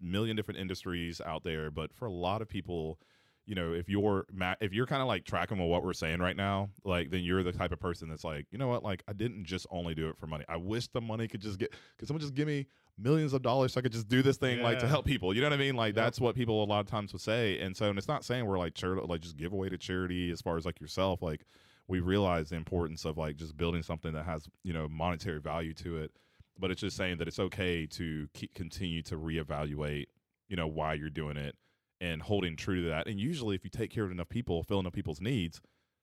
million 0.00 0.36
different 0.36 0.60
industries 0.60 1.20
out 1.24 1.44
there 1.44 1.70
but 1.70 1.92
for 1.92 2.06
a 2.06 2.12
lot 2.12 2.40
of 2.40 2.48
people 2.48 2.98
you 3.46 3.54
know 3.54 3.72
if 3.72 3.88
you're 3.88 4.26
if 4.60 4.72
you're 4.72 4.86
kind 4.86 5.00
of 5.00 5.08
like 5.08 5.24
tracking 5.24 5.58
with 5.58 5.68
what 5.68 5.82
we're 5.82 5.92
saying 5.94 6.20
right 6.20 6.36
now 6.36 6.68
like 6.84 7.10
then 7.10 7.22
you're 7.22 7.42
the 7.42 7.50
type 7.52 7.72
of 7.72 7.80
person 7.80 8.08
that's 8.08 8.22
like 8.22 8.46
you 8.50 8.58
know 8.58 8.68
what? 8.68 8.82
Like 8.84 9.02
i 9.08 9.12
didn't 9.12 9.44
just 9.44 9.66
only 9.70 9.94
do 9.94 10.08
it 10.08 10.18
for 10.18 10.26
money. 10.26 10.44
I 10.48 10.56
wish 10.56 10.88
the 10.88 11.00
money 11.00 11.26
could 11.26 11.40
just 11.40 11.58
get 11.58 11.74
could 11.98 12.06
someone 12.06 12.20
just 12.20 12.34
give 12.34 12.46
me 12.46 12.66
millions 12.98 13.32
of 13.32 13.42
dollars 13.42 13.72
so 13.72 13.78
i 13.78 13.82
could 13.82 13.92
just 13.92 14.08
do 14.08 14.22
this 14.22 14.36
thing 14.36 14.60
like 14.60 14.78
to 14.80 14.88
help 14.88 15.04
people 15.06 15.32
you 15.34 15.40
know 15.40 15.46
what 15.46 15.54
i 15.54 15.56
mean? 15.56 15.76
Like 15.76 15.94
Yep. 15.94 16.04
that's 16.04 16.20
what 16.20 16.34
people 16.34 16.62
a 16.62 16.66
lot 16.66 16.80
of 16.80 16.86
times 16.86 17.12
would 17.12 17.22
say 17.22 17.58
and 17.58 17.76
so 17.76 17.88
and 17.88 17.98
it's 17.98 18.08
not 18.08 18.24
saying 18.24 18.44
we're 18.44 18.58
like 18.58 18.74
charity 18.74 19.02
like 19.08 19.20
just 19.22 19.36
give 19.36 19.52
away 19.52 19.68
to 19.68 19.78
charity 19.78 20.30
as 20.30 20.42
far 20.42 20.56
as 20.56 20.66
like 20.66 20.80
yourself 20.80 21.22
like 21.22 21.46
we 21.86 22.00
realize 22.00 22.50
the 22.50 22.56
importance 22.56 23.06
of 23.06 23.16
like 23.16 23.36
just 23.36 23.56
building 23.56 23.82
something 23.82 24.12
that 24.12 24.26
has 24.26 24.46
you 24.62 24.72
know 24.74 24.88
monetary 24.88 25.40
value 25.40 25.72
to 25.72 25.96
it 25.96 26.12
but 26.58 26.70
it's 26.70 26.80
just 26.80 26.96
saying 26.96 27.18
that 27.18 27.28
it's 27.28 27.38
okay 27.38 27.86
to 27.86 28.28
keep, 28.34 28.54
continue 28.54 29.02
to 29.02 29.16
reevaluate 29.16 30.06
you 30.48 30.56
know 30.56 30.66
why 30.66 30.94
you're 30.94 31.10
doing 31.10 31.36
it 31.36 31.56
and 32.00 32.22
holding 32.22 32.56
true 32.56 32.82
to 32.82 32.88
that 32.88 33.06
and 33.06 33.18
usually 33.20 33.54
if 33.54 33.64
you 33.64 33.70
take 33.70 33.90
care 33.90 34.04
of 34.04 34.10
enough 34.10 34.28
people 34.28 34.62
fill 34.62 34.80
enough 34.80 34.92
people's 34.92 35.20
needs 35.20 35.60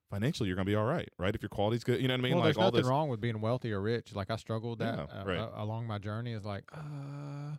financially 0.10 0.48
you're 0.48 0.56
gonna 0.56 0.66
be 0.66 0.76
all 0.76 0.86
right 0.86 1.10
right 1.18 1.34
if 1.36 1.42
your 1.42 1.50
quality's 1.50 1.84
good 1.84 2.00
you 2.02 2.08
know 2.08 2.14
what 2.14 2.20
i 2.20 2.24
mean 2.24 2.34
well, 2.34 2.40
like 2.42 2.56
there's 2.56 2.58
nothing 2.58 2.82
this 2.82 2.88
wrong 2.88 3.10
with 3.10 3.20
being 3.20 3.42
wealthy 3.42 3.74
or 3.74 3.82
rich. 3.82 4.14
Like 4.14 4.30
I 4.30 4.36
struggled 4.36 4.80
that 4.80 5.10
Yeah, 5.10 5.22
uh, 5.22 5.26
right. 5.26 5.38
uh, 5.40 5.50
along 5.56 5.88
my 5.88 5.98
journey. 5.98 6.34
Is 6.34 6.46
like, 6.46 6.64
uh, 6.74 7.58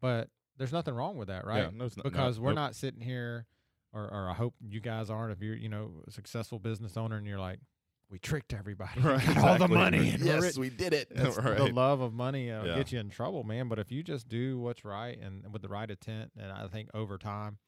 but 0.00 0.28
there's 0.56 0.72
nothing 0.72 0.94
wrong 0.94 1.16
with 1.16 1.28
that, 1.28 1.46
right? 1.46 1.64
yeah, 1.64 1.70
no, 1.72 1.84
not- 1.84 1.96
no, 1.96 2.02
because 2.02 2.40
we're 2.40 2.50
nope. 2.50 2.56
not 2.56 2.74
sitting 2.74 3.00
here, 3.00 3.46
or, 3.92 4.02
or 4.02 4.28
I 4.28 4.34
hope 4.34 4.54
you 4.60 4.80
guys 4.80 5.10
aren't. 5.10 5.32
If 5.32 5.40
you're, 5.40 5.56
you 5.56 5.68
know, 5.68 6.02
a 6.06 6.10
successful 6.10 6.58
business 6.58 6.96
owner 6.96 7.16
and 7.16 7.26
you're 7.26 7.38
like, 7.38 7.60
we 8.10 8.18
tricked 8.18 8.52
everybody, 8.52 9.00
Right, 9.02 9.24
got 9.26 9.38
all 9.38 9.58
the 9.58 9.68
money, 9.68 10.10
and 10.10 10.20
yes 10.22 10.42
rich." 10.42 10.56
we 10.56 10.70
did 10.70 10.92
it 10.92 11.08
right 11.16 11.56
The 11.58 11.72
love 11.72 12.00
of 12.00 12.12
money 12.12 12.50
uh, 12.50 12.64
Yeah. 12.64 12.76
gets 12.76 12.92
you 12.92 13.00
in 13.00 13.10
trouble, 13.10 13.44
man. 13.44 13.68
But 13.68 13.78
if 13.78 13.90
you 13.90 14.02
just 14.02 14.28
do 14.28 14.58
what's 14.58 14.84
right 14.84 15.18
and 15.18 15.52
with 15.52 15.62
the 15.62 15.68
right 15.68 15.90
intent, 15.90 16.32
and 16.38 16.52
I 16.52 16.66
think 16.68 16.90
over 16.94 17.18
time, 17.18 17.58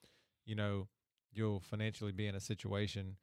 you 0.44 0.54
know, 0.54 0.88
you'll 1.32 1.60
financially 1.60 2.12
be 2.12 2.26
in 2.26 2.34
a 2.34 2.40
situation 2.40 3.16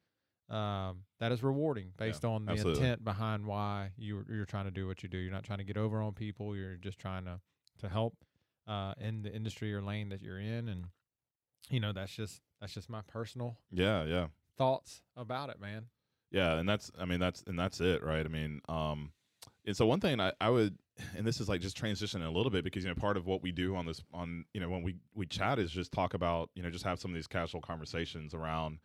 um, 0.50 1.04
that 1.20 1.32
is 1.32 1.42
rewarding 1.42 1.92
based 1.96 2.24
on 2.24 2.44
the 2.44 2.52
absolutely. 2.52 2.82
intent 2.82 3.04
behind 3.04 3.46
why 3.46 3.92
you're 3.96 4.24
you're 4.28 4.44
trying 4.44 4.66
to 4.66 4.70
do 4.70 4.86
what 4.86 5.02
you 5.02 5.08
do. 5.08 5.16
You're 5.16 5.32
not 5.32 5.44
trying 5.44 5.58
to 5.58 5.64
get 5.64 5.76
over 5.78 6.02
on 6.02 6.12
people. 6.12 6.54
You're 6.54 6.76
just 6.76 6.98
trying 6.98 7.24
to 7.24 7.40
to 7.78 7.88
help 7.88 8.14
uh, 8.66 8.92
in 9.00 9.22
the 9.22 9.34
industry 9.34 9.72
or 9.74 9.80
lane 9.80 10.10
that 10.10 10.20
you're 10.20 10.38
in, 10.38 10.68
and 10.68 10.86
you 11.70 11.80
know 11.80 11.92
that's 11.92 12.14
just 12.14 12.42
that's 12.60 12.74
just 12.74 12.90
my 12.90 13.00
personal 13.06 13.56
yeah 13.70 14.04
yeah 14.04 14.26
thoughts 14.58 15.00
about 15.16 15.48
it, 15.48 15.58
man. 15.60 15.86
Yeah, 16.34 16.58
and 16.58 16.68
that's 16.68 16.90
I 16.98 17.04
mean 17.04 17.20
that's 17.20 17.44
and 17.46 17.56
that's 17.56 17.80
it, 17.80 18.02
right? 18.02 18.26
I 18.26 18.28
mean, 18.28 18.60
um 18.68 19.12
and 19.64 19.76
so 19.76 19.86
one 19.86 20.00
thing 20.00 20.20
I, 20.20 20.32
I 20.40 20.50
would 20.50 20.76
and 21.16 21.24
this 21.24 21.40
is 21.40 21.48
like 21.48 21.60
just 21.60 21.80
transitioning 21.80 22.26
a 22.26 22.30
little 22.30 22.50
bit 22.50 22.64
because 22.64 22.82
you 22.82 22.90
know 22.90 22.96
part 22.96 23.16
of 23.16 23.24
what 23.24 23.40
we 23.40 23.52
do 23.52 23.76
on 23.76 23.86
this 23.86 24.02
on 24.12 24.44
you 24.52 24.60
know 24.60 24.68
when 24.68 24.82
we 24.82 24.96
we 25.14 25.26
chat 25.26 25.60
is 25.60 25.70
just 25.70 25.92
talk 25.92 26.12
about, 26.12 26.50
you 26.56 26.62
know, 26.62 26.70
just 26.70 26.84
have 26.84 26.98
some 26.98 27.12
of 27.12 27.14
these 27.14 27.28
casual 27.28 27.60
conversations 27.60 28.34
around 28.34 28.78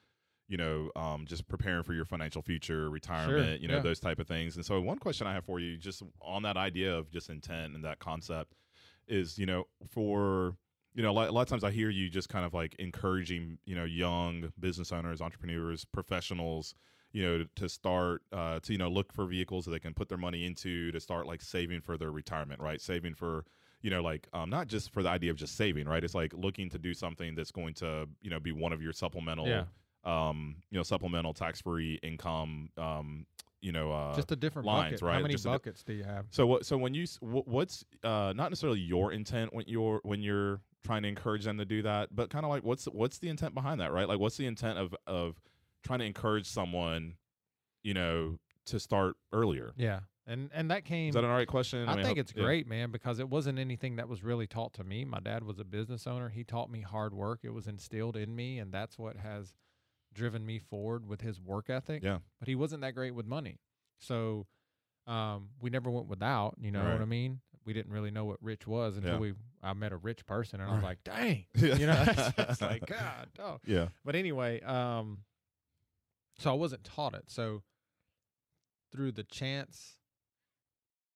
you 0.47 0.58
know, 0.58 0.89
um, 0.95 1.26
just 1.28 1.47
preparing 1.47 1.84
for 1.84 1.93
your 1.93 2.06
financial 2.06 2.41
future, 2.41 2.89
retirement, 2.89 3.62
you 3.62 3.68
know, 3.68 3.76
yeah. 3.76 3.82
those 3.82 4.00
type 4.00 4.18
of 4.18 4.28
things. 4.28 4.56
And 4.56 4.66
so, 4.66 4.82
one 4.82 4.97
question 4.97 5.28
I 5.28 5.34
have 5.34 5.45
for 5.45 5.60
you, 5.60 5.78
just 5.78 6.02
on 6.24 6.41
that 6.41 6.58
idea 6.58 6.91
of 6.91 7.12
just 7.12 7.30
intent 7.30 7.76
and 7.76 7.86
that 7.86 8.00
concept, 8.00 8.56
is 9.08 9.38
you 9.38 9.45
know, 9.45 9.68
for 9.88 10.56
you 10.95 11.04
know, 11.04 11.12
a 11.12 11.14
lot, 11.14 11.30
a 11.30 11.32
lot 11.32 11.43
of 11.43 11.47
times 11.47 11.64
I 11.64 11.70
hear 11.70 11.91
you 11.91 12.10
just 12.10 12.30
kind 12.30 12.43
of 12.43 12.54
like 12.56 12.76
encouraging, 12.80 13.60
you 13.66 13.76
know, 13.76 13.86
young 13.86 14.52
business 14.60 14.91
owners, 14.91 15.22
entrepreneurs, 15.22 15.86
professionals, 15.86 16.74
you 17.12 17.24
know, 17.24 17.45
to 17.55 17.68
start 17.70 18.22
uh, 18.32 18.60
to 18.62 18.72
you 18.72 18.78
know 18.78 18.89
look 18.89 19.12
for 19.14 19.26
vehicles 19.26 19.66
that 19.66 19.72
they 19.72 19.80
can 19.80 19.93
put 19.93 20.10
their 20.10 20.18
money 20.18 20.45
into 20.45 20.91
to 20.91 20.99
start 20.99 21.26
like 21.28 21.41
saving 21.41 21.82
for 21.82 21.97
their 21.97 22.12
retirement, 22.12 22.60
right? 22.62 22.80
Saving 22.82 23.14
for 23.16 23.45
you 23.82 23.89
know 23.89 24.01
like 24.01 24.28
um, 24.34 24.49
not 24.49 24.68
just 24.68 24.91
for 24.91 25.01
the 25.03 25.10
idea 25.10 25.32
of 25.32 25.38
just 25.38 25.55
saving, 25.55 25.88
right? 25.88 26.03
It's 26.03 26.16
like 26.16 26.34
looking 26.34 26.70
to 26.70 26.78
do 26.80 26.93
something 26.93 27.36
that's 27.36 27.51
going 27.51 27.74
to 27.76 28.07
you 28.22 28.30
know 28.30 28.39
be 28.39 28.51
one 28.51 28.74
of 28.74 28.82
your 28.82 28.93
supplemental, 28.93 29.47
Yeah. 29.47 29.64
um, 30.03 30.57
you 30.70 30.78
know, 30.78 30.84
supplemental 30.84 31.34
tax 31.34 31.62
free 31.62 31.99
income, 32.03 32.70
um, 32.78 33.26
you 33.62 33.72
know, 33.74 33.91
uh, 33.91 34.16
just 34.16 34.32
a 34.32 34.36
different 34.38 34.66
lines, 34.66 34.93
bucket. 34.93 35.01
right? 35.01 35.16
How 35.16 35.22
many 35.22 35.34
Just 35.34 35.45
a 35.45 35.49
di- 35.49 35.53
buckets 35.55 35.84
do 35.84 35.93
you 35.93 36.03
have? 36.03 36.26
so 36.30 36.45
what? 36.47 36.66
So 36.66 36.78
when 36.78 36.93
you 36.93 37.05
what's 37.22 37.84
uh, 38.03 38.34
not 38.36 38.49
necessarily 38.51 38.80
your 38.80 39.12
intent 39.12 39.53
when 39.53 39.66
you're 39.68 39.99
when 40.03 40.22
you're 40.22 40.62
trying 40.86 41.01
to 41.03 41.10
encourage 41.10 41.43
them 41.43 41.57
to 41.57 41.66
do 41.66 41.82
that, 41.82 42.16
but 42.16 42.30
kind 42.30 42.45
of 42.45 42.49
like 42.49 42.64
what's 42.64 42.86
what's 42.86 43.18
the 43.18 43.28
intent 43.30 43.53
behind 43.53 43.82
that, 43.82 43.91
right? 43.91 44.07
Like 44.07 44.20
what's 44.20 44.38
the 44.38 44.45
intent 44.45 44.78
of 44.78 44.95
of 45.07 45.41
trying 45.84 45.99
to 45.99 46.05
encourage 46.05 46.47
someone, 46.47 47.15
you 47.84 47.93
know, 47.93 48.38
to 48.67 48.80
start 48.80 49.15
earlier? 49.34 49.73
Yeah, 49.77 50.01
and 50.27 50.49
and 50.53 50.71
that 50.71 50.86
came. 50.86 51.09
Is 51.09 51.15
that 51.15 51.23
an 51.23 51.30
alright 51.30 51.47
question? 51.47 51.88
I, 51.88 51.95
mean, 51.95 52.05
think 52.05 52.17
it's 52.17 52.34
yeah. 52.36 52.43
great, 52.43 52.67
man, 52.67 52.91
because 52.91 53.19
it 53.19 53.30
wasn't 53.30 53.59
anything 53.59 53.95
that 53.97 54.07
was 54.07 54.23
really 54.23 54.47
taught 54.47 54.73
to 54.75 54.84
me. 54.84 55.05
My 55.05 55.19
dad 55.19 55.43
was 55.43 55.59
a 55.59 55.63
business 55.65 56.05
owner. 56.07 56.30
He 56.30 56.43
taught 56.43 56.69
me 56.69 56.82
hard 56.82 57.13
work. 57.13 57.39
It 57.43 57.53
was 57.53 57.67
instilled 57.67 58.15
in 58.15 58.36
me, 58.36 58.59
and 58.59 58.71
that's 58.71 58.97
what 58.97 59.17
has 59.17 59.53
driven 60.13 60.45
me 60.45 60.59
forward 60.59 61.07
with 61.07 61.21
his 61.21 61.39
work 61.39 61.69
ethic. 61.69 62.03
Yeah. 62.03 62.19
But 62.39 62.47
he 62.47 62.55
wasn't 62.55 62.82
that 62.82 62.95
great 62.95 63.13
with 63.13 63.25
money. 63.25 63.59
So 63.99 64.47
um, 65.07 65.49
we 65.59 65.69
never 65.69 65.89
went 65.89 66.07
without, 66.07 66.55
you 66.59 66.71
know 66.71 66.84
Right. 66.84 66.93
what 66.93 67.01
I 67.01 67.05
mean? 67.05 67.41
We 67.65 67.73
didn't 67.73 67.91
really 67.91 68.09
know 68.11 68.25
what 68.25 68.38
rich 68.41 68.65
was 68.65 68.97
until 68.97 69.13
Yeah. 69.13 69.19
we 69.19 69.34
I 69.61 69.73
met 69.73 69.91
a 69.91 69.97
rich 69.97 70.25
person 70.25 70.61
and 70.61 70.69
I 70.69 70.73
was 70.73 70.82
Right. 70.84 70.89
like, 70.89 71.03
dang. 71.03 71.45
Yeah. 71.55 71.75
You 71.80 71.86
know, 71.88 72.05
it's 72.38 72.61
like, 72.61 72.86
God, 72.86 73.30
Oh. 73.39 73.59
Yeah. 73.65 73.89
But 74.05 74.15
anyway, 74.15 74.61
um, 74.61 75.19
so 76.40 76.50
I 76.52 76.54
wasn't 76.54 76.84
taught 76.84 77.14
it. 77.14 77.26
So 77.28 77.64
through 78.92 79.12
the 79.12 79.24
chance 79.24 79.98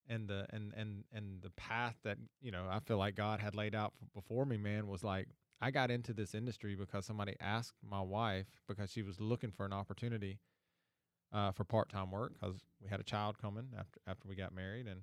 and 0.07 0.27
the 0.27 0.45
and 0.49 0.73
and 0.75 1.05
and 1.11 1.41
the 1.41 1.49
path 1.51 1.95
that 2.03 2.17
you 2.41 2.51
know 2.51 2.65
I 2.69 2.79
feel 2.79 2.97
like 2.97 3.15
God 3.15 3.39
had 3.39 3.55
laid 3.55 3.73
out 3.73 3.93
f- 4.01 4.09
before 4.13 4.45
me, 4.45 4.57
man, 4.57 4.87
was 4.87 5.03
like 5.03 5.27
I 5.61 5.71
got 5.71 5.89
into 5.89 6.13
this 6.13 6.35
industry 6.35 6.75
because 6.75 7.05
somebody 7.05 7.35
asked 7.39 7.75
my 7.87 8.01
wife 8.01 8.47
because 8.67 8.91
she 8.91 9.01
was 9.01 9.19
looking 9.19 9.51
for 9.51 9.65
an 9.65 9.73
opportunity 9.73 10.39
uh, 11.31 11.51
for 11.51 11.63
part 11.63 11.89
time 11.89 12.11
work 12.11 12.33
because 12.39 12.57
we 12.81 12.89
had 12.89 12.99
a 12.99 13.03
child 13.03 13.37
coming 13.37 13.69
after 13.77 13.99
after 14.05 14.27
we 14.27 14.35
got 14.35 14.53
married, 14.53 14.87
and 14.87 15.01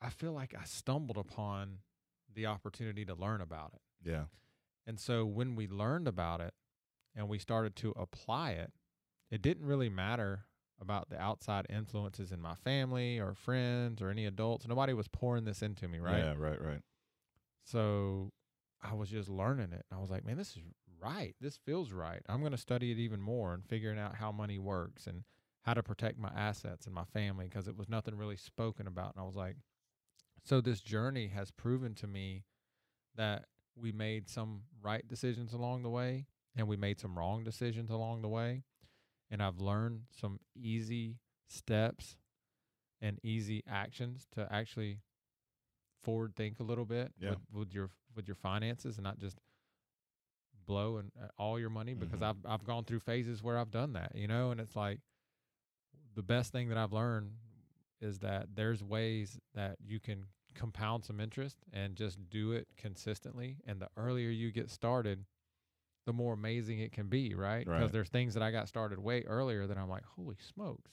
I 0.00 0.08
feel 0.08 0.32
like 0.32 0.54
I 0.58 0.64
stumbled 0.64 1.18
upon 1.18 1.78
the 2.34 2.46
opportunity 2.46 3.04
to 3.04 3.14
learn 3.14 3.40
about 3.40 3.72
it. 3.74 4.08
Yeah. 4.08 4.24
And 4.86 4.98
so 4.98 5.26
when 5.26 5.54
we 5.54 5.68
learned 5.68 6.08
about 6.08 6.40
it 6.40 6.54
and 7.14 7.28
we 7.28 7.38
started 7.38 7.76
to 7.76 7.92
apply 7.96 8.52
it, 8.52 8.72
it 9.30 9.42
didn't 9.42 9.66
really 9.66 9.88
matter 9.88 10.46
about 10.80 11.10
the 11.10 11.20
outside 11.20 11.66
influences 11.68 12.32
in 12.32 12.40
my 12.40 12.54
family 12.54 13.18
or 13.18 13.34
friends 13.34 14.00
or 14.00 14.10
any 14.10 14.26
adults. 14.26 14.66
Nobody 14.66 14.92
was 14.94 15.08
pouring 15.08 15.44
this 15.44 15.62
into 15.62 15.88
me, 15.88 15.98
right? 15.98 16.18
Yeah. 16.18 16.34
Right. 16.36 16.60
Right. 16.60 16.80
So 17.64 18.32
I 18.82 18.94
was 18.94 19.10
just 19.10 19.28
learning 19.28 19.72
it. 19.72 19.84
And 19.90 19.98
I 19.98 20.00
was 20.00 20.10
like, 20.10 20.24
man, 20.24 20.38
this 20.38 20.56
is 20.56 20.62
right. 21.00 21.34
This 21.40 21.58
feels 21.64 21.92
right. 21.92 22.22
I'm 22.28 22.40
going 22.40 22.52
to 22.52 22.58
study 22.58 22.90
it 22.90 22.98
even 22.98 23.20
more 23.20 23.52
and 23.52 23.64
figuring 23.64 23.98
out 23.98 24.16
how 24.16 24.32
money 24.32 24.58
works 24.58 25.06
and 25.06 25.24
how 25.62 25.74
to 25.74 25.82
protect 25.82 26.18
my 26.18 26.30
assets 26.34 26.86
and 26.86 26.94
my 26.94 27.04
family 27.04 27.46
because 27.46 27.68
it 27.68 27.76
was 27.76 27.88
nothing 27.88 28.16
really 28.16 28.36
spoken 28.36 28.86
about. 28.86 29.14
And 29.14 29.22
I 29.22 29.26
was 29.26 29.36
like, 29.36 29.56
so 30.42 30.60
this 30.60 30.80
journey 30.80 31.28
has 31.28 31.50
proven 31.50 31.94
to 31.96 32.06
me 32.06 32.44
that 33.16 33.44
we 33.76 33.92
made 33.92 34.28
some 34.28 34.62
right 34.82 35.06
decisions 35.06 35.52
along 35.52 35.82
the 35.82 35.90
way 35.90 36.26
and 36.56 36.66
we 36.68 36.76
made 36.76 36.98
some 37.00 37.16
wrong 37.18 37.44
decisions 37.44 37.90
along 37.90 38.22
the 38.22 38.28
way. 38.28 38.62
And 39.30 39.42
I've 39.42 39.60
learned 39.60 40.02
some 40.10 40.40
easy 40.56 41.16
steps 41.46 42.16
and 43.00 43.18
easy 43.22 43.62
actions 43.68 44.26
to 44.32 44.46
actually 44.52 44.98
forward 46.02 46.34
think 46.34 46.58
a 46.60 46.62
little 46.64 46.84
bit 46.84 47.12
Yeah. 47.20 47.30
with, 47.30 47.38
with 47.52 47.74
your 47.74 47.90
with 48.16 48.26
your 48.26 48.34
finances 48.34 48.96
and 48.96 49.04
not 49.04 49.18
just 49.18 49.38
blow 50.66 50.96
and 50.98 51.10
uh, 51.20 51.28
all 51.38 51.58
your 51.58 51.70
money 51.70 51.94
because 51.94 52.20
Mhm. 52.20 52.24
I've 52.28 52.46
I've 52.46 52.64
gone 52.64 52.84
through 52.84 53.00
phases 53.00 53.42
where 53.42 53.58
I've 53.58 53.70
done 53.70 53.92
that, 53.94 54.14
you 54.14 54.26
know, 54.28 54.50
and 54.50 54.60
it's 54.60 54.76
like 54.76 55.00
the 56.14 56.22
best 56.22 56.52
thing 56.52 56.68
that 56.68 56.78
I've 56.78 56.92
learned 56.92 57.32
is 58.00 58.18
that 58.20 58.54
there's 58.54 58.82
ways 58.82 59.38
that 59.54 59.76
you 59.80 60.00
can 60.00 60.26
compound 60.54 61.04
some 61.04 61.20
interest 61.20 61.58
and 61.72 61.94
just 61.96 62.18
do 62.28 62.52
it 62.52 62.66
consistently 62.76 63.58
and 63.66 63.80
the 63.80 63.88
earlier 63.96 64.30
you 64.30 64.50
get 64.50 64.68
started 64.70 65.24
the 66.06 66.12
more 66.12 66.32
amazing 66.34 66.80
it 66.80 66.92
can 66.92 67.08
be, 67.08 67.34
right? 67.34 67.66
Because 67.66 67.82
Right. 67.82 67.92
there's 67.92 68.08
things 68.08 68.34
that 68.34 68.42
I 68.42 68.50
got 68.50 68.68
started 68.68 68.98
way 68.98 69.22
earlier 69.22 69.66
that 69.66 69.76
I'm 69.78 69.88
like, 69.88 70.04
holy 70.04 70.36
smokes. 70.36 70.90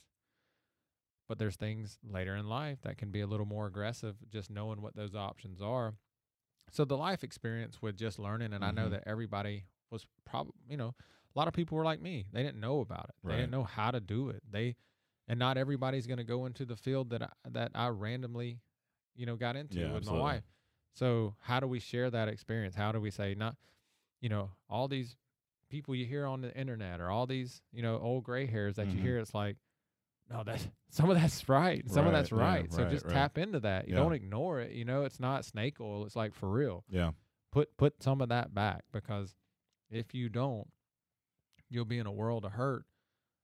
But 1.27 1.39
there's 1.39 1.55
things 1.57 1.99
later 2.03 2.35
in 2.35 2.47
life 2.47 2.79
that 2.83 2.97
can 2.97 3.11
be 3.11 3.21
a 3.21 3.27
little 3.27 3.45
more 3.45 3.67
aggressive, 3.67 4.15
just 4.29 4.49
knowing 4.49 4.81
what 4.81 4.95
those 4.95 5.13
options 5.15 5.61
are. 5.61 5.95
So 6.71 6.85
the 6.85 6.97
life 6.97 7.23
experience 7.23 7.81
with 7.81 7.97
just 7.97 8.19
learning, 8.19 8.53
and 8.53 8.63
I 8.63 8.71
know 8.71 8.87
Mhm. 8.87 8.91
that 8.91 9.03
everybody 9.05 9.65
was 9.89 10.05
probably, 10.25 10.53
you 10.69 10.77
know, 10.77 10.95
a 11.35 11.39
lot 11.39 11.47
of 11.47 11.53
people 11.53 11.77
were 11.77 11.83
like 11.85 12.01
me. 12.01 12.27
They 12.31 12.43
didn't 12.43 12.59
know 12.59 12.79
about 12.81 13.09
it. 13.09 13.15
They 13.23 13.35
didn't 13.35 13.51
know 13.51 13.63
how 13.63 13.91
to 13.91 13.99
do 13.99 14.29
it. 14.29 14.41
They, 14.49 14.75
and 15.27 15.37
not 15.39 15.57
everybody's 15.57 16.07
going 16.07 16.17
to 16.17 16.23
go 16.23 16.45
into 16.45 16.65
the 16.65 16.75
field 16.75 17.09
that 17.11 17.21
I, 17.21 17.29
that 17.49 17.71
I 17.75 17.87
randomly, 17.87 18.61
you 19.15 19.25
know, 19.25 19.35
got 19.35 19.55
into 19.55 19.75
Yeah, 19.79 19.85
with 19.93 19.95
absolutely. 19.97 20.19
my 20.19 20.33
wife. 20.33 20.43
So 20.93 21.35
how 21.41 21.59
do 21.59 21.67
we 21.67 21.79
share 21.79 22.09
that 22.09 22.27
experience? 22.27 22.75
How 22.75 22.91
do 22.91 22.99
we 22.99 23.11
say 23.11 23.35
not, 23.35 23.55
you 24.21 24.29
know, 24.29 24.51
all 24.69 24.87
these 24.87 25.15
people 25.69 25.93
you 25.95 26.05
hear 26.05 26.25
on 26.25 26.41
the 26.41 26.55
internet 26.57 26.99
or 27.01 27.09
all 27.09 27.25
these, 27.27 27.61
you 27.71 27.81
know, 27.81 27.99
old 27.99 28.23
gray 28.23 28.45
hairs 28.45 28.75
that 28.77 28.87
you 28.87 28.97
Mhm. 28.97 29.01
hear? 29.01 29.17
It's 29.19 29.33
like, 29.33 29.57
no, 30.29 30.43
that's 30.43 30.67
some 30.89 31.09
of 31.09 31.17
that's 31.19 31.47
right. 31.49 31.87
Some 31.89 32.05
of 32.07 32.13
that's 32.13 32.31
Right, 32.31 32.67
yeah, 32.69 32.75
so 32.75 32.83
right, 32.83 32.91
just 32.91 33.05
right. 33.05 33.13
tap 33.13 33.37
into 33.37 33.59
that. 33.61 33.87
You 33.87 33.93
Yeah. 33.95 34.01
don't 34.01 34.13
ignore 34.13 34.59
it. 34.61 34.71
You 34.71 34.85
know, 34.85 35.03
it's 35.03 35.19
not 35.19 35.45
snake 35.45 35.79
oil. 35.79 36.05
It's 36.05 36.15
like 36.15 36.33
for 36.33 36.49
real. 36.49 36.83
Yeah. 36.89 37.11
Put 37.51 37.75
put 37.77 38.01
some 38.03 38.21
of 38.21 38.29
that 38.29 38.53
back 38.53 38.83
because 38.91 39.35
if 39.89 40.13
you 40.13 40.29
don't, 40.29 40.67
you'll 41.69 41.85
be 41.85 41.97
in 41.97 42.05
a 42.07 42.11
world 42.11 42.45
of 42.45 42.53
hurt. 42.53 42.85